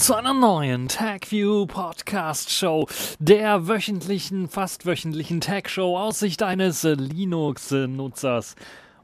zu 0.00 0.14
einer 0.14 0.34
neuen 0.34 0.86
TagView 0.86 1.66
Podcast 1.66 2.52
Show, 2.52 2.86
der 3.18 3.66
wöchentlichen, 3.66 4.48
fast 4.48 4.86
wöchentlichen 4.86 5.40
Tag 5.40 5.68
Show 5.68 5.98
aus 5.98 6.20
Sicht 6.20 6.42
eines 6.42 6.84
Linux-Nutzers. 6.84 8.54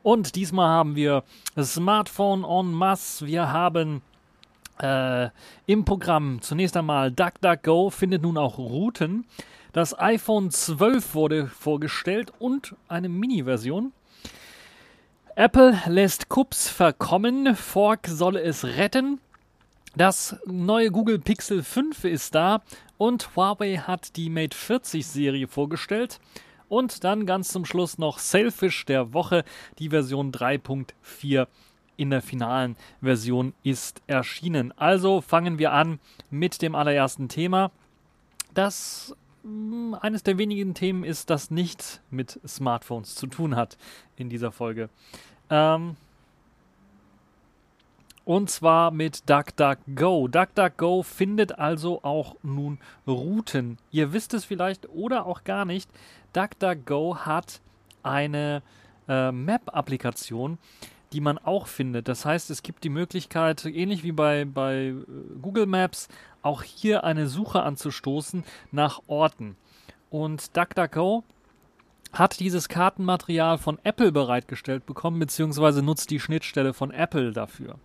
Und 0.02 0.36
diesmal 0.36 0.68
haben 0.68 0.94
wir 0.94 1.24
Smartphone 1.60 2.44
en 2.44 2.72
masse. 2.72 3.26
Wir 3.26 3.50
haben 3.50 4.02
äh, 4.80 5.30
im 5.66 5.84
Programm 5.84 6.40
zunächst 6.42 6.76
einmal 6.76 7.10
DuckDuckGo 7.10 7.90
findet 7.90 8.22
nun 8.22 8.38
auch 8.38 8.58
Routen. 8.58 9.26
Das 9.72 9.98
iPhone 9.98 10.52
12 10.52 11.14
wurde 11.14 11.46
vorgestellt 11.48 12.32
und 12.38 12.76
eine 12.86 13.08
Mini-Version. 13.08 13.92
Apple 15.34 15.76
lässt 15.86 16.28
Kups 16.28 16.68
verkommen, 16.68 17.56
Fork 17.56 18.06
solle 18.06 18.40
es 18.42 18.64
retten. 18.64 19.18
Das 19.96 20.36
neue 20.44 20.90
Google 20.90 21.20
Pixel 21.20 21.62
5 21.62 22.02
ist 22.04 22.34
da 22.34 22.62
und 22.98 23.36
Huawei 23.36 23.76
hat 23.76 24.16
die 24.16 24.28
Mate 24.28 24.56
40 24.56 25.06
Serie 25.06 25.46
vorgestellt. 25.46 26.18
Und 26.68 27.04
dann 27.04 27.26
ganz 27.26 27.50
zum 27.50 27.64
Schluss 27.64 27.96
noch 27.96 28.18
Selfish 28.18 28.86
der 28.86 29.12
Woche, 29.12 29.44
die 29.78 29.90
Version 29.90 30.32
3.4 30.32 31.46
in 31.96 32.10
der 32.10 32.22
finalen 32.22 32.76
Version 33.00 33.54
ist 33.62 34.02
erschienen. 34.08 34.76
Also 34.76 35.20
fangen 35.20 35.60
wir 35.60 35.70
an 35.72 36.00
mit 36.28 36.60
dem 36.60 36.74
allerersten 36.74 37.28
Thema. 37.28 37.70
Das 38.52 39.14
mh, 39.44 39.50
hm, 39.50 39.94
eines 40.00 40.24
der 40.24 40.38
wenigen 40.38 40.74
Themen 40.74 41.04
ist, 41.04 41.30
das 41.30 41.52
nichts 41.52 42.00
mit 42.10 42.40
Smartphones 42.44 43.14
zu 43.14 43.28
tun 43.28 43.54
hat 43.54 43.78
in 44.16 44.28
dieser 44.28 44.50
Folge. 44.50 44.88
Ähm, 45.50 45.94
und 48.24 48.50
zwar 48.50 48.90
mit 48.90 49.28
DuckDuckGo. 49.28 50.28
DuckDuckGo 50.28 51.02
findet 51.02 51.58
also 51.58 52.02
auch 52.02 52.36
nun 52.42 52.78
Routen. 53.06 53.78
Ihr 53.90 54.12
wisst 54.12 54.34
es 54.34 54.44
vielleicht 54.44 54.88
oder 54.88 55.26
auch 55.26 55.44
gar 55.44 55.64
nicht. 55.64 55.90
DuckDuckGo 56.32 57.18
hat 57.18 57.60
eine 58.02 58.62
äh, 59.08 59.30
Map-Applikation, 59.30 60.58
die 61.12 61.20
man 61.20 61.38
auch 61.38 61.66
findet. 61.66 62.08
Das 62.08 62.24
heißt, 62.24 62.50
es 62.50 62.62
gibt 62.62 62.84
die 62.84 62.88
Möglichkeit, 62.88 63.64
ähnlich 63.66 64.02
wie 64.02 64.12
bei, 64.12 64.44
bei 64.44 64.86
äh, 64.86 64.94
Google 65.40 65.66
Maps, 65.66 66.08
auch 66.42 66.62
hier 66.62 67.04
eine 67.04 67.26
Suche 67.26 67.62
anzustoßen 67.62 68.44
nach 68.72 69.00
Orten. 69.06 69.56
Und 70.10 70.56
DuckDuckGo 70.56 71.24
hat 72.12 72.40
dieses 72.40 72.68
Kartenmaterial 72.68 73.58
von 73.58 73.78
Apple 73.82 74.12
bereitgestellt 74.12 74.86
bekommen, 74.86 75.18
beziehungsweise 75.18 75.82
nutzt 75.82 76.10
die 76.10 76.20
Schnittstelle 76.20 76.72
von 76.72 76.90
Apple 76.90 77.32
dafür. 77.32 77.76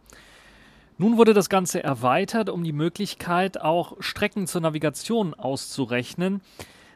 Nun 1.01 1.15
wurde 1.15 1.33
das 1.33 1.47
Ganze 1.47 1.81
erweitert, 1.81 2.49
um 2.49 2.61
die 2.61 2.73
Möglichkeit, 2.73 3.61
auch 3.61 3.95
Strecken 4.01 4.47
zur 4.47 4.59
Navigation 4.59 5.33
auszurechnen. 5.33 6.41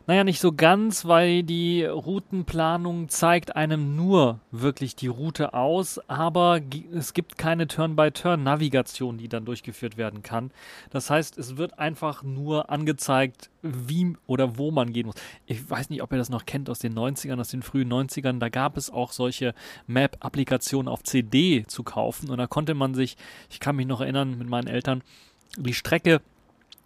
Naja, 0.06 0.26
nicht 0.26 0.42
so 0.42 0.52
ganz, 0.52 1.06
weil 1.06 1.44
die 1.44 1.86
Routenplanung 1.86 3.08
zeigt 3.08 3.56
einem 3.56 3.96
nur 3.96 4.42
wirklich 4.52 4.98
die 4.98 5.08
Route 5.08 5.54
aus, 5.54 5.98
aber 6.10 6.60
es 6.94 7.14
gibt 7.14 7.38
keine 7.38 7.70
Turn-by-Turn-Navigation, 7.70 9.18
die 9.18 9.30
dann 9.30 9.46
durchgeführt 9.46 9.96
werden 9.96 10.22
kann. 10.22 10.52
Das 10.90 11.10
heißt, 11.10 11.38
es 11.38 11.56
wird 11.56 11.80
einfach 11.80 12.22
nur 12.22 12.70
angezeigt, 12.70 13.50
wie 13.62 14.18
oder 14.28 14.58
wo 14.58 14.72
man 14.72 14.92
gehen 14.92 15.06
muss. 15.06 15.16
Ich 15.46 15.70
weiß 15.70 15.90
nicht, 15.90 16.04
ob 16.04 16.12
ihr 16.12 16.18
das 16.18 16.30
noch 16.30 16.46
kennt 16.46 16.70
aus 16.70 16.80
den 16.80 16.94
90ern, 16.96 17.40
aus 17.40 17.48
den 17.48 17.62
frühen 17.62 17.90
90ern. 17.90 18.40
Da 18.40 18.50
gab 18.50 18.76
es 18.76 18.90
auch 18.90 19.14
solche 19.14 19.56
Map-Applikationen 19.88 20.90
auf 20.90 21.04
CD 21.04 21.64
zu 21.66 21.84
kaufen 21.84 22.30
und 22.30 22.40
da 22.40 22.48
konnte 22.48 22.74
man 22.74 22.94
sich, 22.94 23.16
ich 23.50 23.62
kann 23.62 23.78
mich 23.78 23.88
noch 23.88 24.02
erinnern 24.02 24.38
mit 24.38 24.50
meinen 24.50 24.68
Eltern, 24.68 25.02
die 25.58 25.74
Strecke 25.74 26.20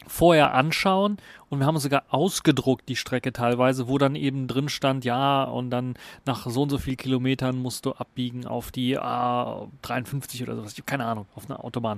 vorher 0.05 0.53
anschauen 0.53 1.17
und 1.49 1.59
wir 1.59 1.65
haben 1.65 1.77
sogar 1.77 2.03
ausgedruckt 2.09 2.89
die 2.89 2.95
Strecke 2.95 3.31
teilweise, 3.31 3.87
wo 3.87 3.97
dann 3.97 4.15
eben 4.15 4.47
drin 4.47 4.67
stand, 4.69 5.05
ja, 5.05 5.43
und 5.43 5.69
dann 5.69 5.95
nach 6.25 6.45
so 6.47 6.63
und 6.63 6.69
so 6.69 6.77
viel 6.77 6.95
Kilometern 6.95 7.57
musst 7.57 7.85
du 7.85 7.93
abbiegen 7.93 8.45
auf 8.45 8.71
die 8.71 8.99
A53 8.99 10.43
oder 10.43 10.55
sowas, 10.55 10.75
keine 10.85 11.05
Ahnung, 11.05 11.25
auf 11.35 11.49
einer 11.49 11.63
Autobahn 11.63 11.97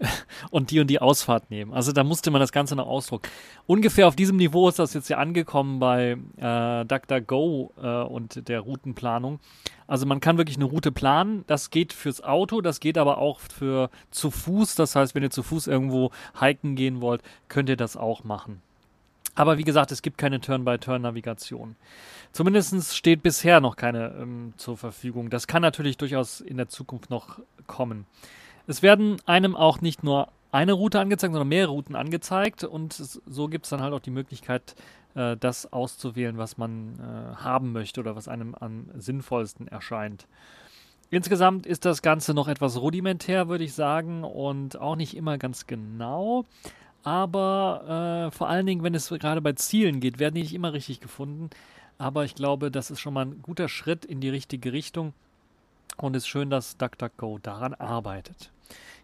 und 0.50 0.70
die 0.70 0.80
und 0.80 0.88
die 0.88 1.00
Ausfahrt 1.00 1.50
nehmen. 1.50 1.72
Also 1.74 1.92
da 1.92 2.02
musste 2.02 2.30
man 2.30 2.40
das 2.40 2.52
Ganze 2.52 2.76
noch 2.76 2.86
ausdrucken. 2.86 3.28
Ungefähr 3.66 4.08
auf 4.08 4.16
diesem 4.16 4.36
Niveau 4.36 4.68
ist 4.68 4.78
das 4.78 4.94
jetzt 4.94 5.08
ja 5.08 5.18
angekommen 5.18 5.78
bei 5.78 6.16
äh, 6.36 6.84
DuckDuckGo 6.86 7.72
äh, 7.82 8.02
und 8.04 8.48
der 8.48 8.60
Routenplanung. 8.60 9.40
Also 9.86 10.06
man 10.06 10.20
kann 10.20 10.36
wirklich 10.36 10.56
eine 10.56 10.66
Route 10.66 10.92
planen. 10.92 11.44
Das 11.46 11.70
geht 11.70 11.92
fürs 11.92 12.22
Auto, 12.22 12.60
das 12.60 12.80
geht 12.80 12.98
aber 12.98 13.18
auch 13.18 13.40
für 13.40 13.90
zu 14.10 14.30
Fuß. 14.30 14.74
Das 14.76 14.94
heißt, 14.94 15.14
wenn 15.14 15.22
ihr 15.22 15.30
zu 15.30 15.42
Fuß 15.42 15.66
irgendwo 15.66 16.10
hiken 16.38 16.76
gehen 16.76 17.00
wollt, 17.00 17.22
könnt 17.48 17.68
ihr 17.68 17.76
das 17.76 17.96
auch 17.96 18.22
machen. 18.24 18.62
Aber 19.38 19.56
wie 19.56 19.62
gesagt, 19.62 19.92
es 19.92 20.02
gibt 20.02 20.18
keine 20.18 20.40
Turn-by-Turn-Navigation. 20.40 21.76
Zumindest 22.32 22.96
steht 22.96 23.22
bisher 23.22 23.60
noch 23.60 23.76
keine 23.76 24.12
ähm, 24.20 24.52
zur 24.56 24.76
Verfügung. 24.76 25.30
Das 25.30 25.46
kann 25.46 25.62
natürlich 25.62 25.96
durchaus 25.96 26.40
in 26.40 26.56
der 26.56 26.68
Zukunft 26.68 27.08
noch 27.08 27.38
kommen. 27.68 28.04
Es 28.66 28.82
werden 28.82 29.18
einem 29.26 29.54
auch 29.54 29.80
nicht 29.80 30.02
nur 30.02 30.26
eine 30.50 30.72
Route 30.72 30.98
angezeigt, 30.98 31.34
sondern 31.34 31.46
mehrere 31.46 31.70
Routen 31.70 31.94
angezeigt 31.94 32.64
und 32.64 32.92
so 32.94 33.46
gibt 33.46 33.66
es 33.66 33.70
dann 33.70 33.80
halt 33.80 33.92
auch 33.92 34.00
die 34.00 34.10
Möglichkeit, 34.10 34.74
äh, 35.14 35.36
das 35.36 35.72
auszuwählen, 35.72 36.36
was 36.36 36.58
man 36.58 36.98
äh, 36.98 37.36
haben 37.36 37.70
möchte 37.70 38.00
oder 38.00 38.16
was 38.16 38.26
einem 38.26 38.56
am 38.56 38.86
sinnvollsten 38.96 39.68
erscheint. 39.68 40.26
Insgesamt 41.10 41.64
ist 41.64 41.84
das 41.84 42.02
Ganze 42.02 42.34
noch 42.34 42.48
etwas 42.48 42.80
rudimentär, 42.80 43.48
würde 43.48 43.62
ich 43.62 43.72
sagen, 43.72 44.24
und 44.24 44.80
auch 44.80 44.96
nicht 44.96 45.16
immer 45.16 45.38
ganz 45.38 45.68
genau. 45.68 46.44
Aber 47.02 48.28
äh, 48.28 48.36
vor 48.36 48.48
allen 48.48 48.66
Dingen, 48.66 48.82
wenn 48.82 48.94
es 48.94 49.08
gerade 49.08 49.40
bei 49.40 49.52
Zielen 49.52 50.00
geht, 50.00 50.18
werden 50.18 50.34
die 50.34 50.42
nicht 50.42 50.54
immer 50.54 50.72
richtig 50.72 51.00
gefunden. 51.00 51.50
Aber 51.96 52.24
ich 52.24 52.34
glaube, 52.34 52.70
das 52.70 52.90
ist 52.90 53.00
schon 53.00 53.14
mal 53.14 53.26
ein 53.26 53.42
guter 53.42 53.68
Schritt 53.68 54.04
in 54.04 54.20
die 54.20 54.28
richtige 54.28 54.72
Richtung. 54.72 55.12
Und 55.96 56.14
es 56.14 56.24
ist 56.24 56.28
schön, 56.28 56.50
dass 56.50 56.76
DuckDuckGo 56.76 57.38
daran 57.42 57.74
arbeitet. 57.74 58.52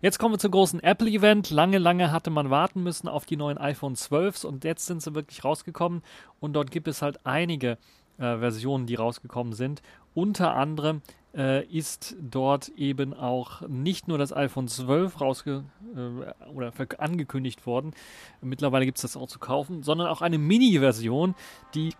Jetzt 0.00 0.18
kommen 0.18 0.34
wir 0.34 0.38
zum 0.38 0.50
großen 0.50 0.82
Apple-Event. 0.82 1.50
Lange, 1.50 1.78
lange 1.78 2.12
hatte 2.12 2.30
man 2.30 2.50
warten 2.50 2.82
müssen 2.82 3.08
auf 3.08 3.24
die 3.24 3.36
neuen 3.36 3.58
iPhone 3.58 3.94
12s 3.94 4.44
und 4.44 4.62
jetzt 4.62 4.86
sind 4.86 5.02
sie 5.02 5.14
wirklich 5.14 5.44
rausgekommen. 5.44 6.02
Und 6.40 6.52
dort 6.52 6.70
gibt 6.70 6.88
es 6.88 7.00
halt 7.00 7.24
einige 7.24 7.78
äh, 8.18 8.38
Versionen, 8.38 8.86
die 8.86 8.96
rausgekommen 8.96 9.54
sind. 9.54 9.82
Unter 10.14 10.54
anderem 10.54 11.00
äh, 11.36 11.64
ist 11.66 12.16
dort 12.20 12.68
eben 12.70 13.14
auch 13.14 13.62
nicht 13.62 14.08
nur 14.08 14.18
das 14.18 14.32
iPhone 14.32 14.68
12 14.68 15.20
rausge 15.20 15.64
äh, 15.94 16.48
oder 16.50 16.72
angekündigt 16.98 17.66
worden. 17.66 17.92
Mittlerweile 18.40 18.84
gibt 18.84 18.98
es 18.98 19.02
das 19.02 19.16
auch 19.16 19.28
zu 19.28 19.38
kaufen, 19.38 19.82
sondern 19.82 20.08
auch 20.08 20.22
eine 20.22 20.38
Mini-Version, 20.38 21.34
die 21.74 21.92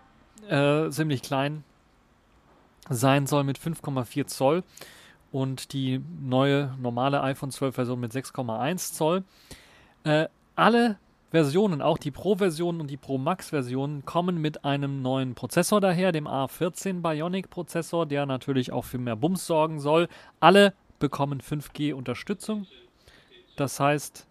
äh, 0.49 0.89
ziemlich 0.89 1.21
klein 1.21 1.63
sein 2.89 3.27
soll 3.27 3.43
mit 3.43 3.57
5,4 3.57 4.27
Zoll 4.27 4.63
und 5.31 5.73
die 5.73 6.01
neue 6.21 6.75
normale 6.79 7.21
iPhone 7.21 7.51
12 7.51 7.75
Version 7.75 7.99
mit 7.99 8.13
6,1 8.13 8.93
Zoll. 8.93 9.23
Äh, 10.03 10.27
alle 10.55 10.97
Versionen, 11.35 11.81
auch 11.81 11.97
die 11.97 12.11
Pro-Version 12.11 12.79
und 12.79 12.87
die 12.89 12.95
Pro 12.95 13.17
Max-Version, 13.17 14.05
kommen 14.05 14.39
mit 14.39 14.63
einem 14.63 15.01
neuen 15.01 15.35
Prozessor 15.35 15.81
daher, 15.81 16.13
dem 16.13 16.29
A14 16.29 17.01
Bionic-Prozessor, 17.01 18.05
der 18.05 18.25
natürlich 18.25 18.71
auch 18.71 18.85
für 18.85 18.99
mehr 18.99 19.17
Bums 19.17 19.45
sorgen 19.45 19.81
soll. 19.81 20.07
Alle 20.39 20.73
bekommen 20.97 21.41
5G-Unterstützung. 21.41 22.67
Das 23.57 23.81
heißt, 23.81 24.25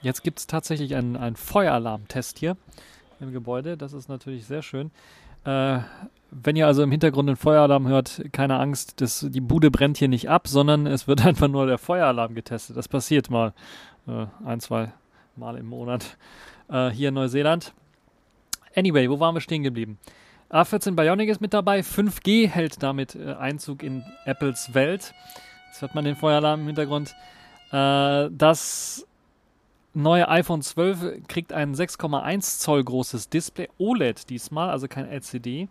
jetzt 0.00 0.22
gibt 0.22 0.38
es 0.38 0.46
tatsächlich 0.46 0.94
einen, 0.94 1.18
einen 1.18 1.36
Feueralarm-Test 1.36 2.38
hier 2.38 2.56
im 3.20 3.32
Gebäude. 3.32 3.76
Das 3.76 3.92
ist 3.92 4.08
natürlich 4.08 4.46
sehr 4.46 4.62
schön. 4.62 4.90
Äh, 5.44 5.80
wenn 6.30 6.56
ihr 6.56 6.66
also 6.66 6.82
im 6.82 6.90
Hintergrund 6.90 7.28
einen 7.28 7.36
Feueralarm 7.36 7.88
hört, 7.88 8.22
keine 8.32 8.58
Angst, 8.58 9.00
das, 9.00 9.26
die 9.28 9.40
Bude 9.40 9.70
brennt 9.70 9.96
hier 9.96 10.08
nicht 10.08 10.28
ab, 10.28 10.48
sondern 10.48 10.86
es 10.86 11.08
wird 11.08 11.24
einfach 11.26 11.48
nur 11.48 11.66
der 11.66 11.78
Feueralarm 11.78 12.34
getestet. 12.34 12.76
Das 12.76 12.88
passiert 12.88 13.30
mal 13.30 13.52
äh, 14.06 14.26
ein, 14.44 14.60
zwei 14.60 14.92
Mal 15.36 15.56
im 15.56 15.66
Monat 15.66 16.16
äh, 16.68 16.90
hier 16.90 17.08
in 17.10 17.14
Neuseeland. 17.14 17.72
Anyway, 18.74 19.08
wo 19.08 19.20
waren 19.20 19.34
wir 19.34 19.40
stehen 19.40 19.62
geblieben? 19.62 19.98
A14 20.50 20.96
Bionic 20.96 21.28
ist 21.28 21.40
mit 21.40 21.54
dabei. 21.54 21.80
5G 21.80 22.48
hält 22.48 22.82
damit 22.82 23.14
äh, 23.14 23.34
Einzug 23.34 23.82
in 23.82 24.04
Apples 24.24 24.74
Welt. 24.74 25.14
Jetzt 25.68 25.82
hört 25.82 25.94
man 25.94 26.04
den 26.04 26.16
Feueralarm 26.16 26.60
im 26.60 26.66
Hintergrund. 26.66 27.14
Äh, 27.70 28.30
das 28.32 29.06
neue 29.94 30.28
iPhone 30.28 30.62
12 30.62 31.28
kriegt 31.28 31.52
ein 31.52 31.74
6,1 31.74 32.60
Zoll 32.60 32.82
großes 32.84 33.28
Display, 33.28 33.68
OLED 33.78 34.30
diesmal, 34.30 34.70
also 34.70 34.88
kein 34.88 35.08
LCD. 35.08 35.68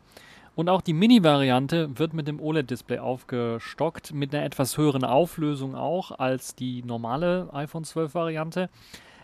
Und 0.58 0.70
auch 0.70 0.82
die 0.82 0.94
Mini-Variante 0.94 2.00
wird 2.00 2.16
mit 2.16 2.28
dem 2.28 2.40
OLED-Display 2.40 2.98
aufgestockt, 2.98 4.12
mit 4.12 4.34
einer 4.34 4.44
etwas 4.44 4.76
höheren 4.76 5.04
Auflösung 5.04 5.76
auch 5.76 6.10
als 6.18 6.56
die 6.56 6.82
normale 6.82 7.48
iPhone 7.54 7.84
12-Variante. 7.84 8.68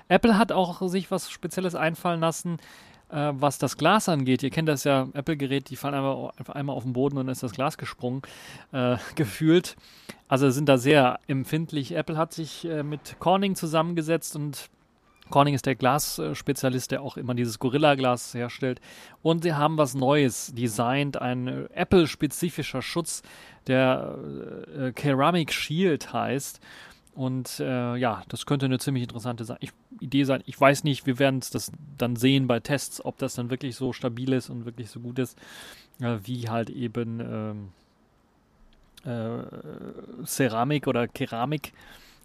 Apple 0.09 0.37
hat 0.37 0.51
auch 0.51 0.87
sich 0.87 1.09
was 1.09 1.31
Spezielles 1.31 1.73
einfallen 1.73 2.19
lassen, 2.19 2.57
äh, 3.09 3.31
was 3.33 3.57
das 3.57 3.77
Glas 3.77 4.09
angeht. 4.09 4.43
Ihr 4.43 4.51
kennt 4.51 4.69
das 4.69 4.83
ja, 4.83 5.07
Apple-Geräte, 5.13 5.69
die 5.69 5.75
fallen 5.75 5.95
einfach, 5.95 6.37
einfach 6.37 6.53
einmal 6.53 6.75
auf 6.75 6.83
den 6.83 6.93
Boden 6.93 7.17
und 7.17 7.25
dann 7.25 7.33
ist 7.33 7.41
das 7.41 7.53
Glas 7.53 7.79
gesprungen, 7.79 8.21
äh, 8.71 8.97
gefühlt. 9.15 9.75
also 10.27 10.51
sind 10.51 10.69
da 10.69 10.77
sehr 10.77 11.19
empfindlich. 11.25 11.95
Apple 11.95 12.15
hat 12.15 12.31
sich 12.31 12.63
äh, 12.65 12.83
mit 12.83 13.15
Corning 13.17 13.55
zusammengesetzt 13.55 14.35
und 14.35 14.69
Corning 15.29 15.55
ist 15.55 15.65
der 15.65 15.75
Glasspezialist, 15.75 16.91
der 16.91 17.01
auch 17.01 17.17
immer 17.17 17.33
dieses 17.33 17.59
Gorilla-Glas 17.59 18.33
herstellt. 18.33 18.81
Und 19.21 19.43
sie 19.43 19.53
haben 19.53 19.77
was 19.77 19.93
Neues 19.93 20.53
designt, 20.53 21.21
ein 21.21 21.69
Apple-spezifischer 21.71 22.81
Schutz, 22.81 23.21
der 23.67 24.17
äh, 24.77 24.91
Ceramic 24.99 25.53
Shield 25.53 26.13
heißt. 26.13 26.59
Und 27.15 27.59
äh, 27.59 27.95
ja, 27.95 28.23
das 28.27 28.45
könnte 28.45 28.65
eine 28.65 28.79
ziemlich 28.79 29.03
interessante 29.03 29.57
ich, 29.59 29.71
Idee 29.99 30.23
sein. 30.23 30.41
Ich 30.45 30.59
weiß 30.59 30.83
nicht, 30.83 31.05
wir 31.05 31.19
werden 31.19 31.41
das 31.51 31.71
dann 31.97 32.15
sehen 32.15 32.47
bei 32.47 32.59
Tests, 32.59 33.03
ob 33.05 33.17
das 33.19 33.35
dann 33.35 33.51
wirklich 33.51 33.75
so 33.75 33.93
stabil 33.93 34.33
ist 34.33 34.49
und 34.49 34.65
wirklich 34.65 34.89
so 34.89 34.99
gut 34.99 35.19
ist, 35.19 35.37
äh, 36.01 36.17
wie 36.23 36.49
halt 36.49 36.71
eben 36.71 37.19
ähm, 39.05 39.11
äh, 39.11 40.25
Ceramik 40.25 40.87
oder 40.87 41.07
Keramik. 41.07 41.73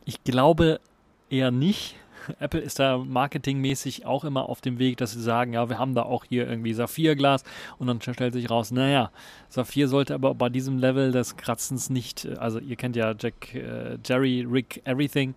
Ich 0.07 0.25
glaube 0.25 0.81
eher 1.29 1.51
nicht. 1.51 1.97
Apple 2.41 2.61
ist 2.61 2.79
da 2.79 2.99
marketingmäßig 2.99 4.07
auch 4.07 4.25
immer 4.25 4.49
auf 4.49 4.61
dem 4.61 4.79
Weg, 4.79 4.97
dass 4.99 5.13
sie 5.13 5.23
sagen, 5.23 5.53
ja, 5.53 5.69
wir 5.69 5.79
haben 5.79 5.95
da 5.95 6.03
auch 6.03 6.25
hier 6.25 6.49
irgendwie 6.49 6.75
Saphirglas 6.75 7.45
und 7.79 7.87
dann 7.87 8.01
stellt 8.01 8.35
sich 8.35 8.51
raus, 8.51 8.71
naja, 8.71 9.11
Saphir 9.49 9.89
sollte 9.89 10.15
aber 10.15 10.35
bei 10.35 10.49
diesem 10.49 10.79
Level 10.79 11.13
des 11.13 11.37
Kratzens 11.37 11.91
nicht, 11.91 12.27
also 12.39 12.59
ihr 12.59 12.77
kennt 12.77 12.97
ja 12.97 13.15
Jack, 13.19 13.55
äh, 13.55 13.99
Jerry, 14.05 14.47
Rick, 14.49 14.83
Everything, 14.85 15.35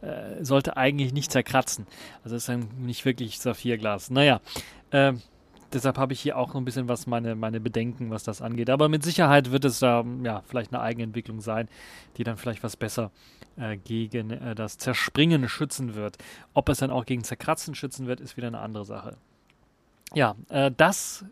äh, 0.00 0.44
sollte 0.44 0.76
eigentlich 0.76 1.12
nicht 1.12 1.32
zerkratzen. 1.32 1.86
Also 2.22 2.36
ist 2.36 2.48
dann 2.48 2.68
nicht 2.78 3.04
wirklich 3.04 3.40
Saphirglas. 3.40 4.10
Naja, 4.10 4.40
äh, 4.90 5.14
deshalb 5.72 5.98
habe 5.98 6.12
ich 6.12 6.20
hier 6.20 6.36
auch 6.36 6.48
noch 6.48 6.56
ein 6.56 6.64
bisschen 6.64 6.88
was 6.88 7.06
meine, 7.06 7.34
meine 7.34 7.60
Bedenken, 7.60 8.10
was 8.10 8.22
das 8.24 8.42
angeht. 8.42 8.70
Aber 8.70 8.88
mit 8.88 9.02
Sicherheit 9.02 9.50
wird 9.50 9.64
es 9.64 9.78
da 9.78 10.04
ja 10.22 10.42
vielleicht 10.46 10.72
eine 10.72 10.82
Eigenentwicklung 10.82 11.40
sein, 11.40 11.68
die 12.16 12.24
dann 12.24 12.36
vielleicht 12.36 12.62
was 12.62 12.76
besser 12.76 13.10
äh, 13.56 13.76
gegen 13.76 14.30
äh, 14.30 14.54
das 14.54 14.78
Zerspringen 14.78 15.48
schützen 15.48 15.94
wird. 15.94 16.18
Ob 16.54 16.68
es 16.68 16.78
dann 16.78 16.90
auch 16.90 17.06
gegen 17.06 17.24
Zerkratzen 17.24 17.74
schützen 17.74 18.06
wird, 18.06 18.20
ist 18.20 18.36
wieder 18.36 18.48
eine 18.48 18.60
andere 18.60 18.84
Sache. 18.84 19.16
Ja, 20.14 20.36
äh, 20.48 20.70
das 20.76 21.24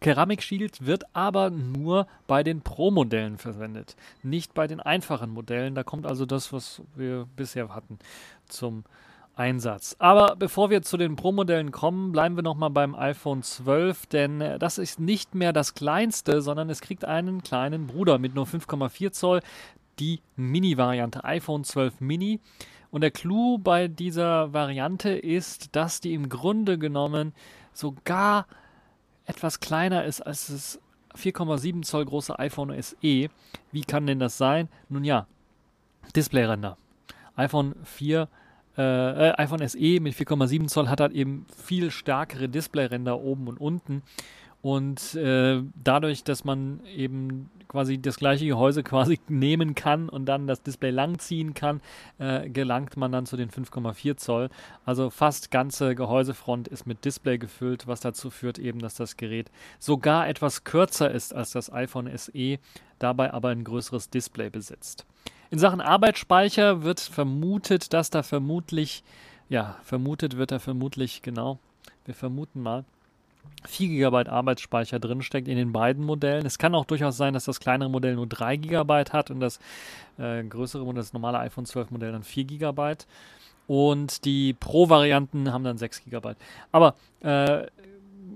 Keramik 0.00 0.42
Shield 0.42 0.86
wird 0.86 1.04
aber 1.12 1.50
nur 1.50 2.06
bei 2.26 2.42
den 2.42 2.60
Pro-Modellen 2.60 3.36
verwendet, 3.36 3.96
nicht 4.22 4.54
bei 4.54 4.66
den 4.66 4.80
einfachen 4.80 5.30
Modellen. 5.30 5.74
Da 5.74 5.82
kommt 5.82 6.06
also 6.06 6.24
das, 6.24 6.52
was 6.52 6.82
wir 6.94 7.26
bisher 7.36 7.74
hatten, 7.74 7.98
zum 8.46 8.84
Einsatz. 9.38 9.96
Aber 9.98 10.36
bevor 10.36 10.70
wir 10.70 10.82
zu 10.82 10.96
den 10.96 11.16
Pro-Modellen 11.16 11.70
kommen, 11.70 12.12
bleiben 12.12 12.36
wir 12.36 12.42
nochmal 12.42 12.70
beim 12.70 12.94
iPhone 12.94 13.42
12, 13.42 14.06
denn 14.06 14.40
äh, 14.40 14.58
das 14.58 14.78
ist 14.78 14.98
nicht 14.98 15.34
mehr 15.34 15.52
das 15.52 15.74
kleinste, 15.74 16.42
sondern 16.42 16.68
es 16.70 16.80
kriegt 16.80 17.04
einen 17.04 17.42
kleinen 17.42 17.86
Bruder 17.86 18.18
mit 18.18 18.34
nur 18.34 18.46
5,4 18.46 19.12
Zoll, 19.12 19.40
die 19.98 20.20
Mini-Variante 20.36 21.24
iPhone 21.24 21.64
12 21.64 22.00
Mini. 22.00 22.40
Und 22.90 23.02
der 23.02 23.10
Clou 23.10 23.58
bei 23.58 23.88
dieser 23.88 24.52
Variante 24.52 25.10
ist, 25.10 25.76
dass 25.76 26.00
die 26.00 26.14
im 26.14 26.28
Grunde 26.28 26.78
genommen 26.78 27.32
sogar 27.72 28.46
etwas 29.26 29.60
kleiner 29.60 30.04
ist 30.04 30.20
als 30.22 30.46
das 30.46 30.80
4,7 31.14 31.82
Zoll 31.82 32.04
große 32.06 32.38
iPhone 32.38 32.74
SE. 32.82 32.96
Wie 33.02 33.82
kann 33.86 34.06
denn 34.06 34.18
das 34.18 34.38
sein? 34.38 34.68
Nun 34.88 35.04
ja, 35.04 35.26
Displayränder. 36.14 36.78
iPhone 37.36 37.74
4 37.84 38.28
äh, 38.78 39.42
iPhone 39.42 39.66
SE 39.68 40.00
mit 40.00 40.14
4,7 40.14 40.68
Zoll 40.68 40.88
hat 40.88 41.00
halt 41.00 41.12
eben 41.12 41.46
viel 41.56 41.90
stärkere 41.90 42.48
Displayränder 42.48 43.20
oben 43.20 43.48
und 43.48 43.60
unten. 43.60 44.02
Und 44.62 45.14
äh, 45.14 45.62
dadurch, 45.82 46.24
dass 46.24 46.44
man 46.44 46.80
eben 46.96 47.50
quasi 47.68 48.00
das 48.00 48.16
gleiche 48.16 48.46
Gehäuse 48.46 48.82
quasi 48.82 49.20
nehmen 49.28 49.74
kann 49.74 50.08
und 50.08 50.26
dann 50.26 50.46
das 50.46 50.62
Display 50.62 50.90
langziehen 50.90 51.54
kann, 51.54 51.80
äh, 52.18 52.48
gelangt 52.48 52.96
man 52.96 53.12
dann 53.12 53.26
zu 53.26 53.36
den 53.36 53.50
5,4 53.50 54.16
Zoll. 54.16 54.50
Also 54.84 55.10
fast 55.10 55.50
ganze 55.50 55.94
Gehäusefront 55.94 56.66
ist 56.68 56.86
mit 56.86 57.04
Display 57.04 57.38
gefüllt, 57.38 57.86
was 57.86 58.00
dazu 58.00 58.30
führt 58.30 58.58
eben, 58.58 58.80
dass 58.80 58.94
das 58.94 59.16
Gerät 59.16 59.50
sogar 59.78 60.28
etwas 60.28 60.64
kürzer 60.64 61.10
ist 61.10 61.34
als 61.34 61.52
das 61.52 61.72
iPhone 61.72 62.10
SE, 62.16 62.58
dabei 62.98 63.32
aber 63.32 63.50
ein 63.50 63.64
größeres 63.64 64.10
Display 64.10 64.50
besitzt. 64.50 65.06
In 65.50 65.58
Sachen 65.58 65.80
Arbeitsspeicher 65.80 66.82
wird 66.82 67.00
vermutet, 67.00 67.92
dass 67.92 68.10
da 68.10 68.22
vermutlich, 68.22 69.02
ja, 69.48 69.76
vermutet 69.82 70.36
wird 70.36 70.50
da 70.50 70.58
vermutlich, 70.58 71.22
genau, 71.22 71.58
wir 72.04 72.14
vermuten 72.14 72.60
mal, 72.60 72.84
4 73.66 73.88
GB 73.88 74.28
Arbeitsspeicher 74.28 74.98
drinsteckt 74.98 75.48
in 75.48 75.56
den 75.56 75.72
beiden 75.72 76.04
Modellen. 76.04 76.46
Es 76.46 76.58
kann 76.58 76.74
auch 76.74 76.84
durchaus 76.84 77.16
sein, 77.16 77.34
dass 77.34 77.44
das 77.44 77.60
kleinere 77.60 77.90
Modell 77.90 78.14
nur 78.14 78.26
3 78.26 78.56
GB 78.56 79.04
hat 79.10 79.30
und 79.30 79.40
das 79.40 79.58
äh, 80.18 80.42
größere 80.44 80.84
Modell, 80.84 81.02
das 81.02 81.12
normale 81.12 81.38
iPhone 81.40 81.66
12 81.66 81.90
Modell, 81.90 82.12
dann 82.12 82.22
4 82.22 82.44
GB. 82.44 82.94
Und 83.66 84.24
die 84.24 84.54
Pro-Varianten 84.54 85.52
haben 85.52 85.64
dann 85.64 85.76
6 85.76 86.04
GB. 86.04 86.34
Aber 86.72 86.94
äh, 87.20 87.66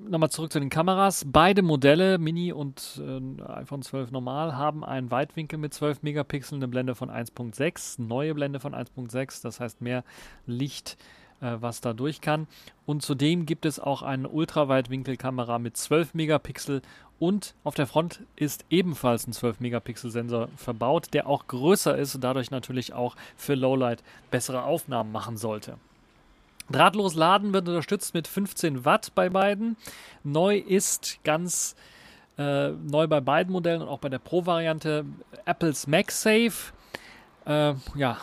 nochmal 0.08 0.30
zurück 0.30 0.52
zu 0.52 0.60
den 0.60 0.68
Kameras. 0.68 1.24
Beide 1.26 1.62
Modelle, 1.62 2.18
Mini 2.18 2.52
und 2.52 3.00
äh, 3.00 3.42
iPhone 3.52 3.82
12 3.82 4.10
normal, 4.10 4.56
haben 4.56 4.84
einen 4.84 5.10
Weitwinkel 5.10 5.58
mit 5.58 5.74
12 5.74 6.02
Megapixeln, 6.02 6.60
eine 6.60 6.68
Blende 6.68 6.94
von 6.94 7.10
1.6, 7.10 8.02
neue 8.02 8.34
Blende 8.34 8.60
von 8.60 8.74
1.6, 8.74 9.42
das 9.42 9.60
heißt 9.60 9.80
mehr 9.80 10.04
Licht 10.46 10.96
äh, 11.42 11.56
was 11.60 11.80
da 11.80 11.92
durch 11.92 12.20
kann. 12.20 12.46
Und 12.86 13.02
zudem 13.02 13.44
gibt 13.44 13.66
es 13.66 13.78
auch 13.78 14.02
eine 14.02 14.28
Ultraweitwinkelkamera 14.28 15.58
mit 15.58 15.76
12 15.76 16.14
Megapixel 16.14 16.80
und 17.18 17.54
auf 17.62 17.74
der 17.74 17.86
Front 17.86 18.20
ist 18.34 18.64
ebenfalls 18.68 19.26
ein 19.28 19.32
12 19.32 19.60
Megapixel 19.60 20.10
Sensor 20.10 20.48
verbaut, 20.56 21.08
der 21.12 21.28
auch 21.28 21.46
größer 21.46 21.96
ist 21.96 22.16
und 22.16 22.24
dadurch 22.24 22.50
natürlich 22.50 22.94
auch 22.94 23.14
für 23.36 23.54
Lowlight 23.54 24.02
bessere 24.30 24.64
Aufnahmen 24.64 25.12
machen 25.12 25.36
sollte. 25.36 25.76
Drahtlos 26.70 27.14
laden 27.14 27.52
wird 27.52 27.68
unterstützt 27.68 28.14
mit 28.14 28.26
15 28.26 28.84
Watt 28.84 29.12
bei 29.14 29.28
beiden. 29.28 29.76
Neu 30.24 30.56
ist 30.56 31.20
ganz 31.22 31.76
äh, 32.38 32.70
neu 32.70 33.06
bei 33.06 33.20
beiden 33.20 33.52
Modellen 33.52 33.82
und 33.82 33.88
auch 33.88 33.98
bei 33.98 34.08
der 34.08 34.18
Pro-Variante 34.18 35.04
Apples 35.44 35.86
MagSafe. 35.86 36.72
Äh, 37.44 37.74
ja, 37.94 38.16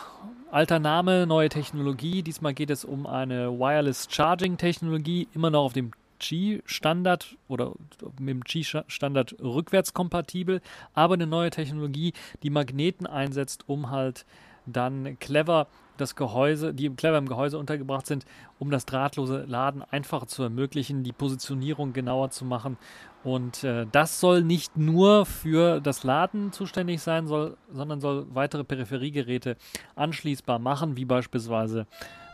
Alter 0.51 0.79
Name, 0.79 1.27
neue 1.27 1.49
Technologie. 1.49 2.23
Diesmal 2.23 2.55
geht 2.55 2.71
es 2.71 2.83
um 2.83 3.05
eine 3.05 3.59
Wireless 3.59 4.07
Charging 4.09 4.57
Technologie, 4.57 5.27
immer 5.35 5.51
noch 5.51 5.65
auf 5.65 5.73
dem 5.73 5.91
Qi-Standard 6.19 7.37
oder 7.47 7.73
mit 8.19 8.29
dem 8.29 8.43
Qi-Standard 8.43 9.35
rückwärtskompatibel, 9.39 10.61
aber 10.95 11.13
eine 11.13 11.27
neue 11.27 11.51
Technologie, 11.51 12.13
die 12.41 12.49
Magneten 12.49 13.05
einsetzt, 13.05 13.65
um 13.67 13.91
halt 13.91 14.25
dann 14.65 15.19
clever 15.19 15.67
das 15.99 16.15
Gehäuse, 16.15 16.73
die 16.73 16.89
clever 16.89 17.17
im 17.17 17.27
Gehäuse 17.27 17.57
untergebracht 17.57 18.07
sind, 18.07 18.25
um 18.57 18.71
das 18.71 18.85
drahtlose 18.85 19.45
Laden 19.47 19.83
einfacher 19.83 20.27
zu 20.27 20.43
ermöglichen, 20.43 21.03
die 21.03 21.11
Positionierung 21.11 21.93
genauer 21.93 22.31
zu 22.31 22.45
machen. 22.45 22.77
Und 23.23 23.63
äh, 23.63 23.85
das 23.91 24.19
soll 24.19 24.43
nicht 24.43 24.77
nur 24.77 25.25
für 25.25 25.81
das 25.81 26.03
Laden 26.03 26.51
zuständig 26.51 27.01
sein, 27.01 27.27
soll, 27.27 27.57
sondern 27.71 27.99
soll 27.99 28.27
weitere 28.33 28.63
Peripheriegeräte 28.63 29.57
anschließbar 29.95 30.59
machen, 30.59 30.95
wie 30.95 31.05
beispielsweise 31.05 31.85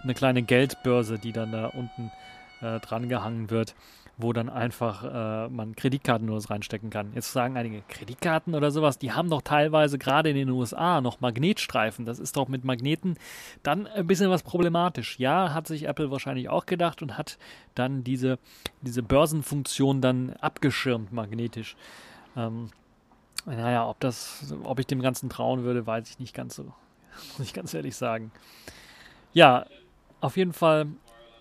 eine 0.03 0.13
kleine 0.13 0.43
Geldbörse, 0.43 1.17
die 1.17 1.31
dann 1.31 1.51
da 1.51 1.67
unten 1.67 2.11
äh, 2.61 2.79
dran 2.79 3.09
gehangen 3.09 3.49
wird 3.49 3.75
wo 4.17 4.31
dann 4.31 4.49
einfach 4.49 5.03
äh, 5.03 5.49
man 5.49 5.75
Kreditkarten 5.75 6.25
nur 6.25 6.39
reinstecken 6.49 6.89
kann. 6.89 7.11
Jetzt 7.13 7.33
sagen 7.33 7.57
einige, 7.57 7.81
Kreditkarten 7.89 8.55
oder 8.55 8.71
sowas, 8.71 8.97
die 8.97 9.11
haben 9.11 9.29
doch 9.29 9.41
teilweise 9.41 9.97
gerade 9.97 10.29
in 10.29 10.35
den 10.35 10.49
USA 10.49 11.01
noch 11.01 11.19
Magnetstreifen. 11.19 12.05
Das 12.05 12.19
ist 12.19 12.37
doch 12.37 12.47
mit 12.47 12.63
Magneten 12.63 13.17
dann 13.63 13.87
ein 13.87 14.07
bisschen 14.07 14.29
was 14.29 14.43
problematisch. 14.43 15.19
Ja, 15.19 15.53
hat 15.53 15.67
sich 15.67 15.87
Apple 15.87 16.11
wahrscheinlich 16.11 16.47
auch 16.49 16.65
gedacht 16.65 17.01
und 17.01 17.17
hat 17.17 17.37
dann 17.73 18.03
diese, 18.03 18.39
diese 18.81 19.03
Börsenfunktion 19.03 19.99
dann 19.99 20.33
abgeschirmt 20.39 21.11
magnetisch. 21.11 21.75
Ähm, 22.37 22.69
naja, 23.45 23.87
ob 23.87 23.99
das, 23.99 24.53
ob 24.63 24.79
ich 24.79 24.87
dem 24.87 25.01
Ganzen 25.01 25.29
trauen 25.29 25.63
würde, 25.63 25.85
weiß 25.85 26.09
ich 26.09 26.19
nicht 26.19 26.33
ganz 26.33 26.55
so. 26.55 26.63
Muss 27.37 27.47
ich 27.47 27.53
ganz 27.53 27.73
ehrlich 27.73 27.95
sagen. 27.95 28.31
Ja, 29.33 29.65
auf 30.21 30.37
jeden 30.37 30.53
Fall 30.53 30.87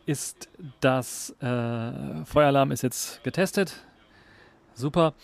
ist 0.07 0.49
das 0.81 1.35
äh, 1.41 2.25
Feueralarm 2.25 2.71
ist 2.71 2.83
jetzt 2.83 3.23
getestet. 3.25 3.85
Super. 4.75 5.15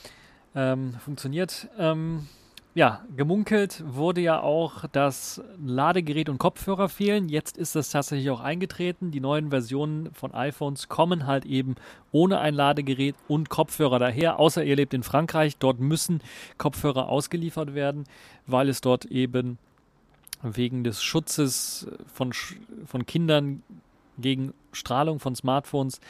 Ähm, 0.55 0.95
funktioniert. 0.95 1.69
Ähm, 1.79 2.27
ja, 2.73 3.05
gemunkelt 3.17 3.83
wurde 3.85 4.21
ja 4.21 4.41
auch, 4.41 4.85
dass 4.93 5.43
Ladegerät 5.65 6.29
und 6.29 6.39
Kopfhörer 6.39 6.89
fehlen. 6.89 7.29
Jetzt 7.29 7.59
ist 7.59 7.75
das 7.75 7.91
tatsächlich 7.91 8.31
auch 8.31 8.41
eingetreten. 8.41 9.11
Die 9.11 9.19
neuen 9.19 9.51
Versionen 9.51 10.13
von 10.15 10.35
iPhones 10.35 10.89
kommen 10.89 11.27
halt 11.27 11.45
eben 11.47 11.75
ohne 12.13 12.39
ein 12.39 12.55
Ladegerät 12.55 13.17
und 13.27 13.51
Kopfhörer 13.51 13.99
daher, 13.99 14.39
außer 14.39 14.63
ihr 14.63 14.77
lebt 14.77 14.95
in 14.95 15.03
Frankreich. 15.03 15.57
Dort 15.57 15.81
müssen 15.81 16.21
Kopfhörer 16.59 17.09
ausgeliefert 17.09 17.75
werden, 17.75 18.05
weil 18.47 18.69
es 18.69 18.81
dort 18.81 19.05
eben 19.07 19.59
wegen 20.43 20.85
des 20.85 21.03
Schutzes 21.03 21.89
von, 22.07 22.33
von 22.87 23.05
Kindern 23.05 23.65
gegen 24.21 24.55
Strahlung 24.73 25.19
von 25.19 25.35
Smartphones 25.35 26.01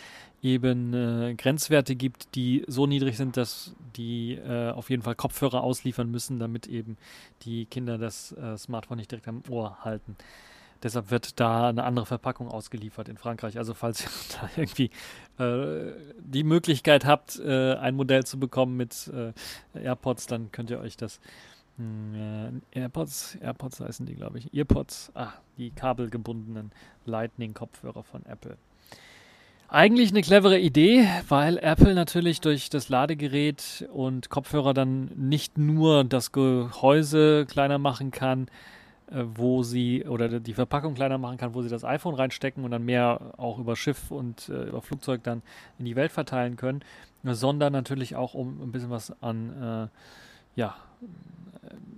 eben 0.42 0.94
äh, 0.94 1.34
Grenzwerte 1.34 1.96
gibt, 1.96 2.34
die 2.34 2.64
so 2.66 2.86
niedrig 2.86 3.16
sind, 3.16 3.36
dass 3.36 3.74
die 3.96 4.34
äh, 4.34 4.70
auf 4.70 4.90
jeden 4.90 5.02
Fall 5.02 5.14
Kopfhörer 5.14 5.62
ausliefern 5.62 6.10
müssen, 6.10 6.38
damit 6.38 6.66
eben 6.66 6.96
die 7.42 7.66
Kinder 7.66 7.98
das 7.98 8.32
äh, 8.32 8.56
Smartphone 8.56 8.98
nicht 8.98 9.10
direkt 9.10 9.28
am 9.28 9.42
Ohr 9.48 9.84
halten. 9.84 10.16
Deshalb 10.82 11.10
wird 11.10 11.38
da 11.38 11.68
eine 11.68 11.84
andere 11.84 12.06
Verpackung 12.06 12.48
ausgeliefert 12.48 13.08
in 13.08 13.18
Frankreich. 13.18 13.58
Also 13.58 13.74
falls 13.74 14.00
ihr 14.04 14.38
da 14.40 14.50
irgendwie 14.56 14.90
äh, 15.38 15.92
die 16.18 16.44
Möglichkeit 16.44 17.04
habt, 17.04 17.38
äh, 17.38 17.74
ein 17.74 17.94
Modell 17.94 18.24
zu 18.24 18.38
bekommen 18.38 18.76
mit 18.76 19.10
äh, 19.14 19.32
AirPods, 19.78 20.26
dann 20.26 20.50
könnt 20.52 20.70
ihr 20.70 20.80
euch 20.80 20.96
das 20.96 21.16
hm, 21.16 21.59
AirPods, 22.72 23.36
AirPods 23.36 23.80
heißen 23.80 24.06
die, 24.06 24.14
glaube 24.14 24.38
ich. 24.38 24.52
EarPods, 24.54 25.12
ah, 25.14 25.32
die 25.58 25.70
kabelgebundenen 25.70 26.72
Lightning-Kopfhörer 27.06 28.02
von 28.02 28.24
Apple. 28.26 28.56
Eigentlich 29.68 30.10
eine 30.10 30.22
clevere 30.22 30.58
Idee, 30.58 31.06
weil 31.28 31.56
Apple 31.58 31.94
natürlich 31.94 32.40
durch 32.40 32.70
das 32.70 32.88
Ladegerät 32.88 33.88
und 33.92 34.28
Kopfhörer 34.28 34.74
dann 34.74 35.04
nicht 35.14 35.58
nur 35.58 36.02
das 36.02 36.32
Gehäuse 36.32 37.46
kleiner 37.46 37.78
machen 37.78 38.10
kann, 38.10 38.48
äh, 39.12 39.22
wo 39.34 39.62
sie 39.62 40.04
oder 40.06 40.40
die 40.40 40.54
Verpackung 40.54 40.94
kleiner 40.94 41.18
machen 41.18 41.36
kann, 41.36 41.54
wo 41.54 41.62
sie 41.62 41.68
das 41.68 41.84
iPhone 41.84 42.16
reinstecken 42.16 42.64
und 42.64 42.72
dann 42.72 42.84
mehr 42.84 43.34
auch 43.36 43.60
über 43.60 43.76
Schiff 43.76 44.10
und 44.10 44.48
äh, 44.48 44.64
über 44.64 44.82
Flugzeug 44.82 45.22
dann 45.22 45.42
in 45.78 45.84
die 45.84 45.94
Welt 45.94 46.10
verteilen 46.10 46.56
können, 46.56 46.80
sondern 47.22 47.72
natürlich 47.72 48.16
auch 48.16 48.34
um 48.34 48.60
ein 48.60 48.72
bisschen 48.72 48.90
was 48.90 49.22
an 49.22 49.62
äh, 49.62 49.88
ja, 50.56 50.74